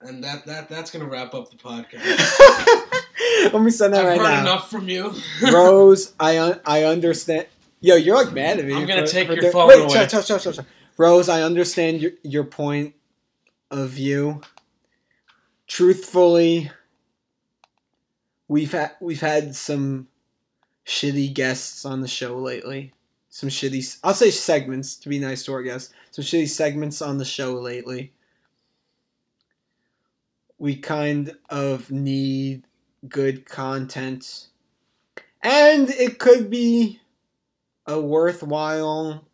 And 0.00 0.22
that 0.24 0.46
that 0.46 0.68
that's 0.68 0.90
gonna 0.90 1.06
wrap 1.06 1.34
up 1.34 1.50
the 1.50 1.56
podcast. 1.56 3.52
Let 3.52 3.62
me 3.62 3.70
send 3.70 3.92
that 3.94 4.00
I've 4.06 4.06
right 4.06 4.18
heard 4.18 4.34
now. 4.34 4.40
enough 4.40 4.70
from 4.70 4.88
you. 4.88 5.12
Rose, 5.52 6.14
I 6.20 6.38
un- 6.38 6.60
I 6.64 6.84
understand. 6.84 7.46
Yo, 7.80 7.96
you're 7.96 8.16
like 8.16 8.32
mad 8.32 8.58
at 8.58 8.64
me. 8.64 8.74
I'm 8.74 8.86
gonna 8.86 9.06
take 9.06 9.28
your 9.28 9.36
doing- 9.36 9.52
phone 9.52 9.68
Wait, 9.68 9.80
away. 9.80 10.06
shut, 10.08 10.26
shut. 10.26 10.58
Rose, 10.96 11.28
I 11.28 11.42
understand 11.42 12.00
your 12.00 12.12
your 12.22 12.44
point 12.44 12.94
of 13.70 13.90
view. 13.90 14.40
Truthfully, 15.66 16.70
we've 18.48 18.72
had 18.72 18.92
we've 19.00 19.20
had 19.20 19.54
some 19.54 20.08
shitty 20.86 21.32
guests 21.32 21.84
on 21.84 22.00
the 22.00 22.08
show 22.08 22.36
lately. 22.36 22.92
Some 23.28 23.48
shitty, 23.48 23.98
I'll 24.04 24.14
say 24.14 24.30
segments 24.30 24.94
to 24.96 25.08
be 25.08 25.18
nice 25.18 25.44
to 25.44 25.52
our 25.54 25.62
guests. 25.62 25.92
Some 26.12 26.24
shitty 26.24 26.48
segments 26.48 27.02
on 27.02 27.18
the 27.18 27.24
show 27.24 27.54
lately. 27.54 28.12
We 30.56 30.76
kind 30.76 31.34
of 31.50 31.90
need 31.90 32.66
good 33.08 33.44
content. 33.44 34.46
And 35.42 35.90
it 35.90 36.20
could 36.20 36.48
be 36.48 37.00
a 37.86 38.00
worthwhile 38.00 39.26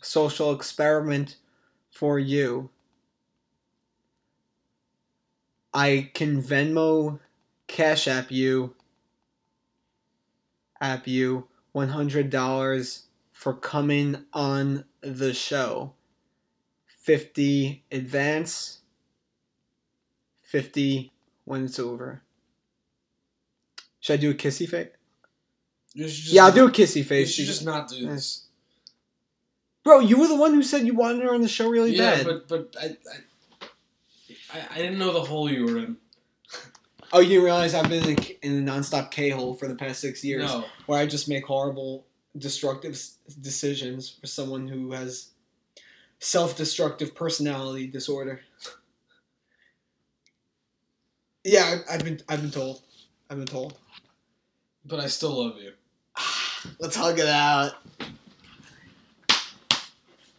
social 0.00 0.52
experiment 0.54 1.36
for 1.90 2.18
you. 2.18 2.70
I 5.74 6.10
can 6.14 6.40
Venmo 6.40 7.18
Cash 7.66 8.06
App 8.08 8.30
you 8.30 8.74
app 10.80 11.06
you 11.06 11.48
$100 11.74 13.02
for 13.32 13.54
coming 13.54 14.24
on 14.32 14.84
the 15.00 15.32
show. 15.32 15.94
50 17.00 17.84
advance, 17.92 18.80
50 20.42 21.12
when 21.44 21.64
it's 21.64 21.78
over. 21.78 22.22
Should 24.00 24.14
I 24.14 24.16
do 24.22 24.30
a 24.30 24.34
kissy 24.34 24.68
face? 24.68 24.88
Just 25.96 26.28
Yeah, 26.32 26.46
I'll 26.46 26.52
do 26.52 26.66
a 26.66 26.70
kissy 26.70 26.96
You 26.96 27.04
face. 27.04 27.32
should 27.34 27.46
just 27.46 27.64
not 27.64 27.88
do 27.88 28.06
this. 28.06 28.44
Bro, 29.84 30.00
you 30.00 30.18
were 30.18 30.28
the 30.28 30.34
one 30.36 30.54
who 30.54 30.62
said 30.62 30.86
you 30.86 30.94
wanted 30.94 31.22
her 31.22 31.34
on 31.34 31.42
the 31.42 31.48
show 31.48 31.68
really 31.68 31.94
Yeah, 31.94 32.22
bad. 32.22 32.26
but 32.26 32.48
but 32.48 32.76
I, 32.80 32.96
I 33.12 34.58
I 34.58 34.66
I 34.70 34.76
didn't 34.78 34.98
know 34.98 35.12
the 35.12 35.20
hole 35.22 35.50
you 35.50 35.64
were 35.66 35.78
in. 35.78 35.96
Oh, 37.14 37.20
you 37.20 37.28
didn't 37.28 37.44
realize 37.44 37.74
I've 37.74 37.88
been 37.88 38.04
in 38.04 38.18
a, 38.18 38.46
in 38.46 38.68
a 38.68 38.72
nonstop 38.72 39.10
K 39.10 39.30
hole 39.30 39.54
for 39.54 39.68
the 39.68 39.74
past 39.76 40.00
six 40.00 40.22
years, 40.24 40.42
No. 40.42 40.64
where 40.86 40.98
I 40.98 41.06
just 41.06 41.28
make 41.28 41.44
horrible, 41.46 42.04
destructive 42.36 42.98
decisions 43.40 44.10
for 44.20 44.26
someone 44.26 44.66
who 44.68 44.92
has 44.92 45.30
self-destructive 46.18 47.14
personality 47.14 47.86
disorder. 47.86 48.40
Yeah, 51.44 51.80
I, 51.88 51.94
I've 51.94 52.04
been 52.04 52.20
I've 52.28 52.42
been 52.42 52.50
told. 52.50 52.82
I've 53.30 53.38
been 53.38 53.46
told. 53.46 53.78
But 54.84 55.00
I 55.00 55.06
still 55.06 55.44
love 55.44 55.56
you. 55.60 55.72
Let's 56.80 56.96
hug 56.96 57.18
it 57.18 57.28
out. 57.28 57.72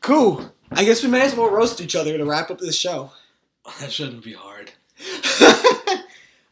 Cool. 0.01 0.51
I 0.71 0.83
guess 0.83 1.03
we 1.03 1.09
may 1.09 1.21
as 1.21 1.35
well 1.35 1.49
roast 1.49 1.79
each 1.79 1.95
other 1.95 2.17
to 2.17 2.25
wrap 2.25 2.51
up 2.51 2.59
this 2.59 2.75
show. 2.75 3.11
That 3.79 3.91
shouldn't 3.91 4.23
be 4.23 4.33
hard. 4.33 4.71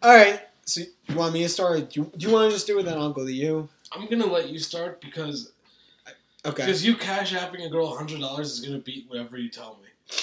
All 0.03 0.13
right. 0.13 0.41
So 0.65 0.81
you 1.07 1.15
want 1.15 1.33
me 1.33 1.43
to 1.43 1.49
start? 1.49 1.89
Do 1.91 2.01
you, 2.01 2.11
do 2.17 2.27
you 2.27 2.33
want 2.33 2.49
to 2.49 2.55
just 2.55 2.67
do 2.67 2.77
it? 2.79 2.83
Then 2.83 2.97
I'll 2.97 3.11
go 3.13 3.25
to 3.25 3.31
you. 3.33 3.69
I'm 3.91 4.07
gonna 4.09 4.25
let 4.25 4.49
you 4.49 4.59
start 4.59 5.01
because 5.01 5.51
Okay. 6.45 6.65
because 6.65 6.85
you 6.85 6.95
cash 6.95 7.33
apping 7.33 7.65
a 7.65 7.69
girl 7.69 7.95
hundred 7.95 8.19
dollars 8.19 8.51
is 8.51 8.59
gonna 8.65 8.79
beat 8.79 9.05
whatever 9.09 9.37
you 9.37 9.49
tell 9.49 9.79
me. 9.81 10.17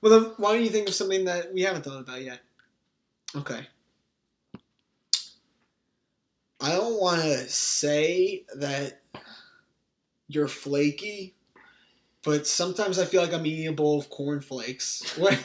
Well, 0.00 0.20
then 0.20 0.32
why 0.36 0.54
don't 0.54 0.62
you 0.62 0.70
think 0.70 0.88
of 0.88 0.94
something 0.94 1.24
that 1.24 1.52
we 1.52 1.62
haven't 1.62 1.82
thought 1.82 2.00
about 2.00 2.22
yet? 2.22 2.40
Okay. 3.34 3.66
I 6.60 6.72
don't 6.72 7.00
want 7.00 7.22
to 7.22 7.48
say 7.48 8.44
that 8.54 9.00
you're 10.28 10.48
flaky, 10.48 11.34
but 12.22 12.46
sometimes 12.46 12.98
I 12.98 13.06
feel 13.06 13.22
like 13.22 13.32
I'm 13.32 13.46
eating 13.46 13.68
a 13.68 13.72
bowl 13.72 13.98
of 13.98 14.10
cornflakes 14.10 15.16
when, 15.18 15.38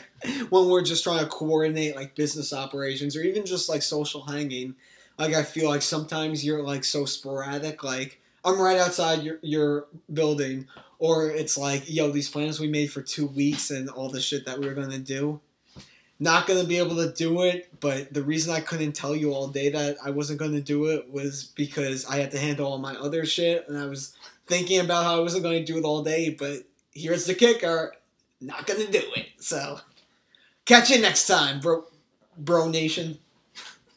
when 0.50 0.70
we're 0.70 0.84
just 0.84 1.04
trying 1.04 1.20
to 1.20 1.28
coordinate 1.28 1.96
like 1.96 2.16
business 2.16 2.54
operations 2.54 3.16
or 3.16 3.22
even 3.22 3.46
just 3.46 3.70
like 3.70 3.82
social 3.82 4.22
hanging. 4.22 4.76
Like 5.18 5.34
I 5.34 5.44
feel 5.44 5.70
like 5.70 5.82
sometimes 5.82 6.44
you're 6.44 6.64
like 6.64 6.84
so 6.84 7.06
sporadic. 7.06 7.84
Like 7.84 8.20
I'm 8.44 8.60
right 8.60 8.78
outside 8.78 9.24
your 9.24 9.40
your 9.42 9.88
building, 10.12 10.68
or 11.00 11.32
it's 11.32 11.58
like, 11.58 11.84
yo, 11.88 12.12
these 12.12 12.30
plans 12.30 12.60
we 12.60 12.68
made 12.68 12.92
for 12.92 13.02
two 13.02 13.28
weeks 13.28 13.72
and 13.72 13.90
all 13.90 14.10
the 14.10 14.20
shit 14.20 14.46
that 14.46 14.60
we 14.60 14.68
were 14.68 14.74
gonna 14.74 15.00
do. 15.00 15.40
Not 16.20 16.48
gonna 16.48 16.66
be 16.66 16.78
able 16.78 16.96
to 16.98 17.12
do 17.12 17.44
it, 17.44 17.70
but 17.80 18.14
the 18.14 18.24
reason 18.24 18.54
I 18.54 18.60
couldn't 18.60 18.94
tell 18.94 19.16
you 19.16 19.34
all 19.34 19.48
day 19.48 19.70
that 19.70 19.98
I 20.04 20.12
wasn't 20.12 20.40
gonna 20.40 20.62
do 20.62 20.86
it 20.88 21.10
was 21.10 21.54
because 21.56 22.06
I 22.06 22.18
had 22.18 22.32
to 22.32 22.40
handle 22.40 22.68
all 22.68 22.78
my 22.78 22.96
other 22.96 23.26
shit, 23.26 23.68
and 23.70 23.78
I 23.78 23.86
was 23.86 24.16
thinking 24.48 24.80
about 24.80 25.04
how 25.04 25.18
I 25.18 25.20
wasn't 25.20 25.44
gonna 25.44 25.64
do 25.64 25.78
it 25.78 25.84
all 25.84 26.04
day. 26.04 26.30
But 26.30 26.64
here's 26.94 27.26
the 27.26 27.36
kicker: 27.36 27.94
not 28.42 28.68
gonna 28.68 28.92
do 28.92 29.04
it. 29.16 29.28
So, 29.40 29.80
catch 30.66 30.90
you 30.90 31.00
next 31.00 31.28
time, 31.28 31.60
bro, 31.60 31.86
bro 32.38 32.70
nation. 32.70 33.20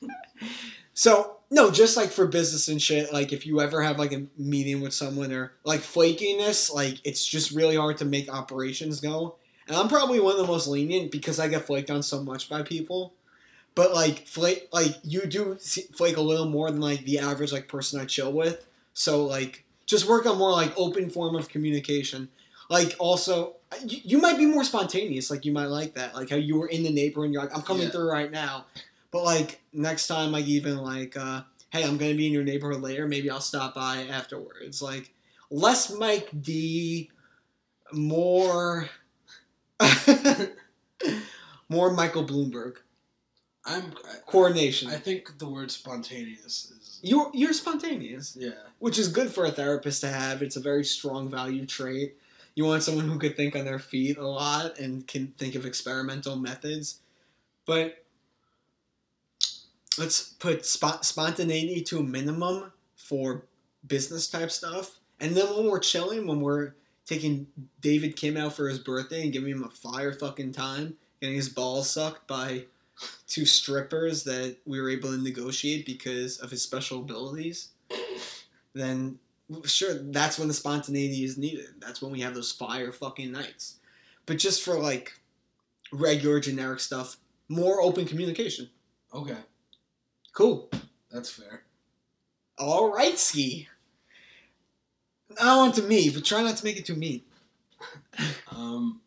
so 0.94 1.38
no, 1.50 1.70
just 1.70 1.96
like 1.96 2.10
for 2.10 2.26
business 2.26 2.68
and 2.68 2.80
shit. 2.80 3.12
Like 3.12 3.32
if 3.32 3.46
you 3.46 3.60
ever 3.60 3.82
have 3.82 3.98
like 3.98 4.12
a 4.12 4.26
meeting 4.36 4.80
with 4.80 4.92
someone 4.92 5.32
or 5.32 5.52
like 5.64 5.80
flakiness, 5.80 6.72
like 6.72 6.98
it's 7.04 7.26
just 7.26 7.52
really 7.52 7.76
hard 7.76 7.96
to 7.98 8.04
make 8.04 8.32
operations 8.32 9.00
go. 9.00 9.36
And 9.66 9.76
I'm 9.76 9.88
probably 9.88 10.20
one 10.20 10.32
of 10.32 10.38
the 10.38 10.46
most 10.46 10.66
lenient 10.66 11.10
because 11.10 11.38
I 11.38 11.48
get 11.48 11.66
flaked 11.66 11.90
on 11.90 12.02
so 12.02 12.22
much 12.22 12.48
by 12.48 12.62
people. 12.62 13.14
But 13.74 13.94
like 13.94 14.26
flake, 14.26 14.68
like 14.72 14.96
you 15.02 15.26
do 15.26 15.56
flake 15.94 16.16
a 16.16 16.22
little 16.22 16.48
more 16.48 16.70
than 16.70 16.80
like 16.80 17.04
the 17.04 17.18
average 17.20 17.52
like 17.52 17.68
person 17.68 18.00
I 18.00 18.04
chill 18.04 18.32
with. 18.32 18.66
So 18.92 19.24
like 19.24 19.64
just 19.88 20.06
work 20.06 20.26
on 20.26 20.38
more 20.38 20.52
like 20.52 20.72
open 20.78 21.10
form 21.10 21.34
of 21.34 21.48
communication. 21.48 22.28
Like 22.70 22.94
also, 23.00 23.56
you, 23.84 23.98
you 24.04 24.18
might 24.18 24.36
be 24.38 24.46
more 24.46 24.62
spontaneous. 24.62 25.30
Like 25.30 25.44
you 25.44 25.52
might 25.52 25.66
like 25.66 25.94
that. 25.94 26.14
Like 26.14 26.30
how 26.30 26.36
you 26.36 26.58
were 26.60 26.68
in 26.68 26.84
the 26.84 26.90
neighborhood 26.92 27.24
and 27.26 27.34
you're 27.34 27.42
like, 27.42 27.56
I'm 27.56 27.62
coming 27.62 27.84
Yeah. 27.84 27.90
through 27.90 28.10
right 28.12 28.30
now. 28.30 28.66
But 29.10 29.24
like 29.24 29.60
next 29.72 30.06
time, 30.06 30.30
like 30.30 30.44
even 30.46 30.76
like, 30.78 31.16
uh, 31.16 31.42
hey, 31.70 31.82
I'm 31.84 31.96
gonna 31.96 32.14
be 32.14 32.26
in 32.26 32.32
your 32.32 32.44
neighborhood 32.44 32.82
later. 32.82 33.08
Maybe 33.08 33.30
I'll 33.30 33.40
stop 33.40 33.74
by 33.74 34.06
afterwards. 34.10 34.82
Like 34.82 35.10
less 35.50 35.90
Mike 35.90 36.28
D, 36.42 37.10
more, 37.92 38.90
more 41.68 41.90
Michael 41.92 42.24
Bloomberg. 42.24 42.76
I'm 43.64 43.92
Coordination. 44.26 44.88
I, 44.90 44.94
I 44.94 44.98
think 44.98 45.38
the 45.38 45.48
word 45.48 45.70
spontaneous 45.70 46.70
is 46.70 46.77
you're 47.02 47.30
you're 47.34 47.52
spontaneous, 47.52 48.36
yeah. 48.38 48.50
which 48.78 48.98
is 48.98 49.08
good 49.08 49.30
for 49.30 49.44
a 49.44 49.50
therapist 49.50 50.00
to 50.02 50.08
have. 50.08 50.42
It's 50.42 50.56
a 50.56 50.60
very 50.60 50.84
strong 50.84 51.28
value 51.28 51.66
trait. 51.66 52.16
You 52.54 52.64
want 52.64 52.82
someone 52.82 53.08
who 53.08 53.18
could 53.18 53.36
think 53.36 53.54
on 53.54 53.64
their 53.64 53.78
feet 53.78 54.18
a 54.18 54.26
lot 54.26 54.78
and 54.78 55.06
can 55.06 55.28
think 55.38 55.54
of 55.54 55.64
experimental 55.64 56.36
methods. 56.36 57.00
But 57.66 58.04
let's 59.98 60.30
put 60.34 60.64
spot, 60.66 61.04
spontaneity 61.04 61.82
to 61.82 61.98
a 61.98 62.02
minimum 62.02 62.72
for 62.96 63.44
business 63.86 64.28
type 64.28 64.50
stuff. 64.50 64.98
And 65.20 65.36
then 65.36 65.46
when 65.54 65.66
we're 65.66 65.78
chilling, 65.78 66.26
when 66.26 66.40
we're 66.40 66.74
taking 67.06 67.46
David 67.80 68.16
Kim 68.16 68.36
out 68.36 68.54
for 68.54 68.68
his 68.68 68.78
birthday 68.78 69.22
and 69.22 69.32
giving 69.32 69.50
him 69.50 69.64
a 69.64 69.70
fire 69.70 70.12
fucking 70.12 70.52
time, 70.52 70.96
getting 71.20 71.36
his 71.36 71.48
balls 71.48 71.90
sucked 71.90 72.26
by 72.26 72.64
two 73.26 73.44
strippers 73.44 74.24
that 74.24 74.56
we 74.66 74.80
were 74.80 74.90
able 74.90 75.10
to 75.10 75.18
negotiate 75.18 75.86
because 75.86 76.38
of 76.38 76.50
his 76.50 76.62
special 76.62 77.00
abilities, 77.00 77.68
then 78.74 79.18
sure, 79.64 79.94
that's 79.94 80.38
when 80.38 80.48
the 80.48 80.54
spontaneity 80.54 81.24
is 81.24 81.38
needed. 81.38 81.66
That's 81.80 82.02
when 82.02 82.12
we 82.12 82.20
have 82.20 82.34
those 82.34 82.52
fire 82.52 82.92
fucking 82.92 83.32
nights. 83.32 83.76
But 84.26 84.38
just 84.38 84.62
for 84.62 84.78
like 84.78 85.12
regular 85.92 86.40
generic 86.40 86.80
stuff, 86.80 87.16
more 87.48 87.80
open 87.80 88.04
communication. 88.06 88.68
Okay, 89.14 89.36
Cool. 90.32 90.68
that's 91.10 91.30
fair. 91.30 91.62
All 92.58 92.92
right, 92.92 93.18
ski. 93.18 93.68
I 95.40 95.44
don't 95.44 95.56
want 95.58 95.74
to 95.76 95.82
me, 95.82 96.10
but 96.10 96.24
try 96.24 96.42
not 96.42 96.56
to 96.56 96.64
make 96.64 96.76
it 96.78 96.86
too 96.86 96.96
mean. 96.96 97.22
Um, 98.50 99.00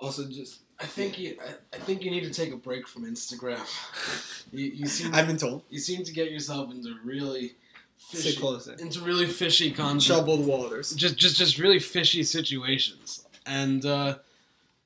Also, 0.00 0.28
just 0.28 0.60
I 0.80 0.86
think 0.86 1.18
you. 1.18 1.36
I, 1.40 1.76
I 1.76 1.78
think 1.80 2.04
you 2.04 2.10
need 2.10 2.24
to 2.24 2.30
take 2.32 2.52
a 2.52 2.56
break 2.56 2.86
from 2.88 3.04
Instagram. 3.04 3.60
You, 4.52 4.66
you 4.66 4.86
seem. 4.86 5.12
I've 5.12 5.26
been 5.26 5.38
told. 5.38 5.62
you 5.68 5.80
seem 5.80 6.04
to 6.04 6.12
get 6.12 6.30
yourself 6.30 6.70
into 6.70 6.94
really 7.02 7.54
Stay 7.96 8.18
fishy, 8.18 8.38
closer. 8.38 8.74
into 8.78 9.00
really 9.00 9.26
fishy 9.26 9.72
content. 9.72 10.04
Troubled 10.04 10.46
waters. 10.46 10.94
Just, 10.94 11.16
just, 11.16 11.36
just 11.36 11.58
really 11.58 11.80
fishy 11.80 12.22
situations, 12.22 13.24
and 13.46 13.84
uh, 13.84 14.18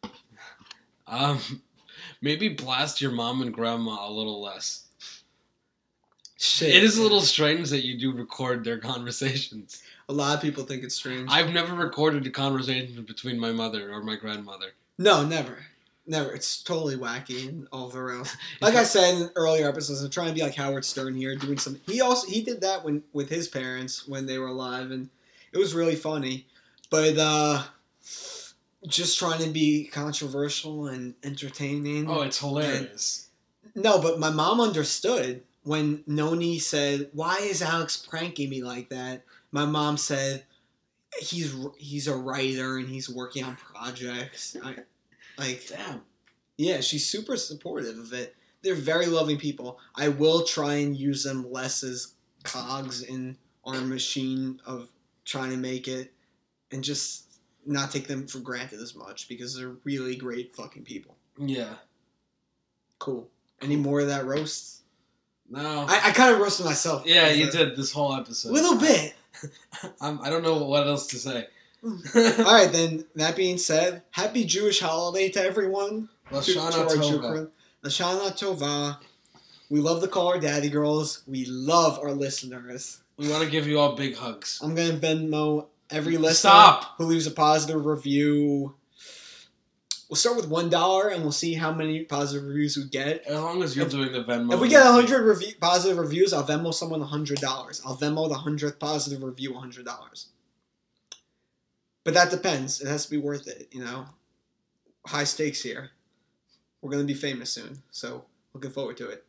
um, 1.06 1.38
maybe 2.22 2.48
blast 2.48 3.02
your 3.02 3.10
mom 3.10 3.42
and 3.42 3.52
grandma 3.52 4.08
a 4.08 4.10
little 4.10 4.40
less. 4.40 4.84
Shit. 6.38 6.74
It 6.74 6.84
is 6.84 6.96
a 6.98 7.02
little 7.02 7.20
strange 7.20 7.68
that 7.70 7.84
you 7.84 7.98
do 7.98 8.12
record 8.12 8.64
their 8.64 8.78
conversations. 8.92 9.82
A 10.08 10.12
lot 10.12 10.34
of 10.36 10.40
people 10.40 10.64
think 10.64 10.82
it's 10.84 10.94
strange. 10.94 11.28
I've 11.30 11.52
never 11.52 11.74
recorded 11.74 12.26
a 12.26 12.30
conversation 12.30 13.02
between 13.02 13.38
my 13.38 13.52
mother 13.52 13.92
or 13.92 14.02
my 14.02 14.16
grandmother. 14.16 14.68
No, 14.96 15.26
never. 15.26 15.58
Never. 16.08 16.32
It's 16.32 16.62
totally 16.62 16.96
wacky 16.96 17.48
and 17.48 17.68
all 17.70 17.88
the 17.88 18.02
rails. 18.02 18.34
Like 18.62 18.74
I 18.74 18.82
said 18.82 19.14
in 19.14 19.30
earlier 19.36 19.68
episodes, 19.68 20.02
I'm 20.02 20.10
trying 20.10 20.28
to 20.28 20.34
be 20.34 20.40
like 20.40 20.54
Howard 20.54 20.84
Stern 20.84 21.14
here, 21.14 21.36
doing 21.36 21.58
some. 21.58 21.78
He 21.86 22.00
also 22.00 22.26
he 22.26 22.42
did 22.42 22.62
that 22.62 22.82
when 22.82 23.02
with 23.12 23.28
his 23.28 23.46
parents 23.46 24.08
when 24.08 24.24
they 24.26 24.38
were 24.38 24.46
alive, 24.46 24.90
and 24.90 25.10
it 25.52 25.58
was 25.58 25.74
really 25.74 25.96
funny. 25.96 26.46
But 26.90 27.18
uh 27.18 27.62
just 28.86 29.18
trying 29.18 29.42
to 29.42 29.50
be 29.50 29.84
controversial 29.84 30.86
and 30.86 31.14
entertaining. 31.22 32.08
Oh, 32.08 32.22
it's 32.22 32.38
hilarious. 32.38 33.28
No, 33.74 34.00
but 34.00 34.18
my 34.18 34.30
mom 34.30 34.60
understood 34.60 35.42
when 35.62 36.04
Noni 36.06 36.58
said, 36.58 37.10
"Why 37.12 37.36
is 37.42 37.60
Alex 37.60 37.98
pranking 37.98 38.48
me 38.48 38.62
like 38.62 38.88
that?" 38.88 39.24
My 39.52 39.66
mom 39.66 39.98
said, 39.98 40.44
"He's 41.20 41.54
he's 41.76 42.08
a 42.08 42.16
writer 42.16 42.78
and 42.78 42.88
he's 42.88 43.10
working 43.10 43.44
on 43.44 43.56
projects." 43.56 44.56
I, 44.64 44.76
like, 45.38 45.66
Damn. 45.68 46.02
yeah, 46.56 46.80
she's 46.80 47.06
super 47.06 47.36
supportive 47.36 47.98
of 47.98 48.12
it. 48.12 48.34
They're 48.62 48.74
very 48.74 49.06
loving 49.06 49.38
people. 49.38 49.78
I 49.94 50.08
will 50.08 50.44
try 50.44 50.74
and 50.74 50.96
use 50.96 51.22
them 51.22 51.50
less 51.52 51.82
as 51.82 52.14
cogs 52.42 53.02
in 53.02 53.36
our 53.64 53.80
machine 53.80 54.60
of 54.66 54.88
trying 55.24 55.50
to 55.50 55.56
make 55.56 55.86
it, 55.88 56.12
and 56.72 56.82
just 56.82 57.24
not 57.66 57.90
take 57.90 58.06
them 58.08 58.26
for 58.26 58.38
granted 58.40 58.80
as 58.80 58.94
much 58.94 59.28
because 59.28 59.56
they're 59.56 59.76
really 59.84 60.16
great 60.16 60.56
fucking 60.56 60.84
people. 60.84 61.16
Yeah. 61.38 61.74
Cool. 62.98 63.28
Any 63.60 63.76
more 63.76 64.00
of 64.00 64.08
that 64.08 64.24
roast? 64.26 64.82
No. 65.50 65.86
I, 65.88 66.00
I 66.08 66.10
kind 66.12 66.34
of 66.34 66.40
roasted 66.40 66.66
myself. 66.66 67.04
yeah, 67.06 67.28
you 67.30 67.50
did 67.50 67.76
this 67.76 67.92
whole 67.92 68.14
episode. 68.14 68.52
little 68.52 68.76
bit. 68.76 69.14
I'm, 70.00 70.20
I 70.20 70.30
don't 70.30 70.42
know 70.42 70.64
what 70.64 70.86
else 70.86 71.06
to 71.08 71.16
say. 71.16 71.46
All 71.84 72.44
right, 72.44 72.70
then. 72.72 73.04
That 73.14 73.36
being 73.36 73.58
said, 73.58 74.02
happy 74.10 74.44
Jewish 74.44 74.80
holiday 74.80 75.28
to 75.30 75.40
everyone. 75.42 76.08
Lashana 76.30 76.88
Tova. 76.88 77.50
Lashana 77.84 78.32
Tova. 78.38 78.98
We 79.70 79.80
love 79.80 80.00
to 80.02 80.08
call 80.08 80.28
our 80.28 80.40
daddy 80.40 80.68
girls. 80.70 81.22
We 81.26 81.44
love 81.46 81.98
our 82.00 82.12
listeners. 82.12 83.00
We 83.16 83.28
want 83.28 83.44
to 83.44 83.50
give 83.50 83.66
you 83.66 83.78
all 83.78 83.94
big 83.94 84.16
hugs. 84.16 84.60
I'm 84.62 84.74
gonna 84.74 84.98
Venmo 84.98 85.66
every 85.90 86.16
listener 86.16 86.50
Stop. 86.50 86.96
who 86.98 87.04
leaves 87.04 87.26
a 87.26 87.30
positive 87.32 87.84
review. 87.84 88.74
We'll 90.08 90.16
start 90.16 90.36
with 90.36 90.48
one 90.48 90.70
dollar, 90.70 91.08
and 91.08 91.22
we'll 91.22 91.32
see 91.32 91.52
how 91.52 91.72
many 91.72 92.04
positive 92.04 92.46
reviews 92.46 92.76
we 92.78 92.84
get. 92.84 93.24
As 93.26 93.38
long 93.38 93.62
as 93.62 93.76
you're 93.76 93.84
If- 93.84 93.92
doing 93.92 94.10
the 94.12 94.24
Venmo. 94.24 94.54
If 94.54 94.60
we 94.60 94.68
get 94.68 94.82
hundred 94.86 95.22
review, 95.22 95.52
positive 95.60 95.98
reviews, 95.98 96.32
I'll 96.32 96.44
Venmo 96.46 96.72
someone 96.72 97.02
hundred 97.02 97.40
dollars. 97.40 97.82
I'll 97.84 97.96
Venmo 97.96 98.28
the 98.28 98.36
hundredth 98.36 98.78
positive 98.78 99.22
review 99.22 99.54
hundred 99.54 99.84
dollars. 99.84 100.28
But 102.08 102.14
that 102.14 102.30
depends. 102.30 102.80
It 102.80 102.88
has 102.88 103.04
to 103.04 103.10
be 103.10 103.18
worth 103.18 103.46
it, 103.48 103.68
you 103.70 103.84
know. 103.84 104.06
High 105.06 105.24
stakes 105.24 105.62
here. 105.62 105.90
We're 106.80 106.90
gonna 106.90 107.04
be 107.04 107.12
famous 107.12 107.52
soon, 107.52 107.82
so 107.90 108.24
looking 108.54 108.70
forward 108.70 108.96
to 108.96 109.10
it. 109.10 109.26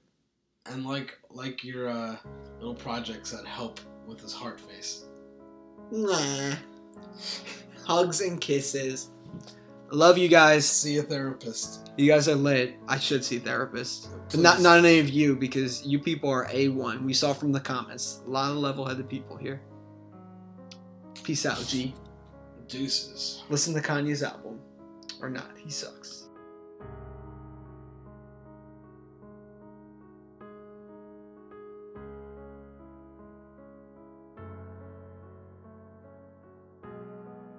And 0.65 0.85
like 0.85 1.19
like 1.29 1.61
your 1.61 1.89
uh, 1.89 2.15
little 2.57 2.73
projects 2.73 3.31
that 3.31 3.45
help 3.45 3.81
with 4.07 4.21
his 4.21 4.31
heart 4.31 4.61
face. 4.61 5.03
Nah. 5.91 6.53
Hugs 7.85 8.21
and 8.21 8.39
kisses. 8.39 9.09
Love 9.91 10.17
you 10.17 10.29
guys. 10.29 10.65
See 10.65 10.99
a 10.99 11.03
therapist. 11.03 11.91
You 11.97 12.09
guys 12.09 12.29
are 12.29 12.35
lit. 12.35 12.75
I 12.87 12.97
should 12.97 13.25
see 13.25 13.35
a 13.35 13.41
therapist. 13.41 14.07
But 14.31 14.39
not 14.39 14.61
not 14.61 14.77
any 14.77 14.99
of 14.99 15.09
you 15.09 15.35
because 15.35 15.85
you 15.85 15.99
people 15.99 16.29
are 16.29 16.45
A1. 16.45 17.03
We 17.03 17.13
saw 17.13 17.33
from 17.33 17.51
the 17.51 17.59
comments. 17.59 18.21
A 18.25 18.29
lot 18.29 18.51
of 18.51 18.57
level 18.57 18.85
headed 18.85 19.09
people 19.09 19.35
here. 19.35 19.59
Peace 21.25 21.45
out, 21.45 21.61
G. 21.67 21.93
Deuces. 22.69 23.43
Listen 23.49 23.73
to 23.73 23.81
Kanye's 23.81 24.23
album. 24.23 24.59
Or 25.21 25.29
not. 25.29 25.51
He 25.57 25.71
sucks. 25.71 26.18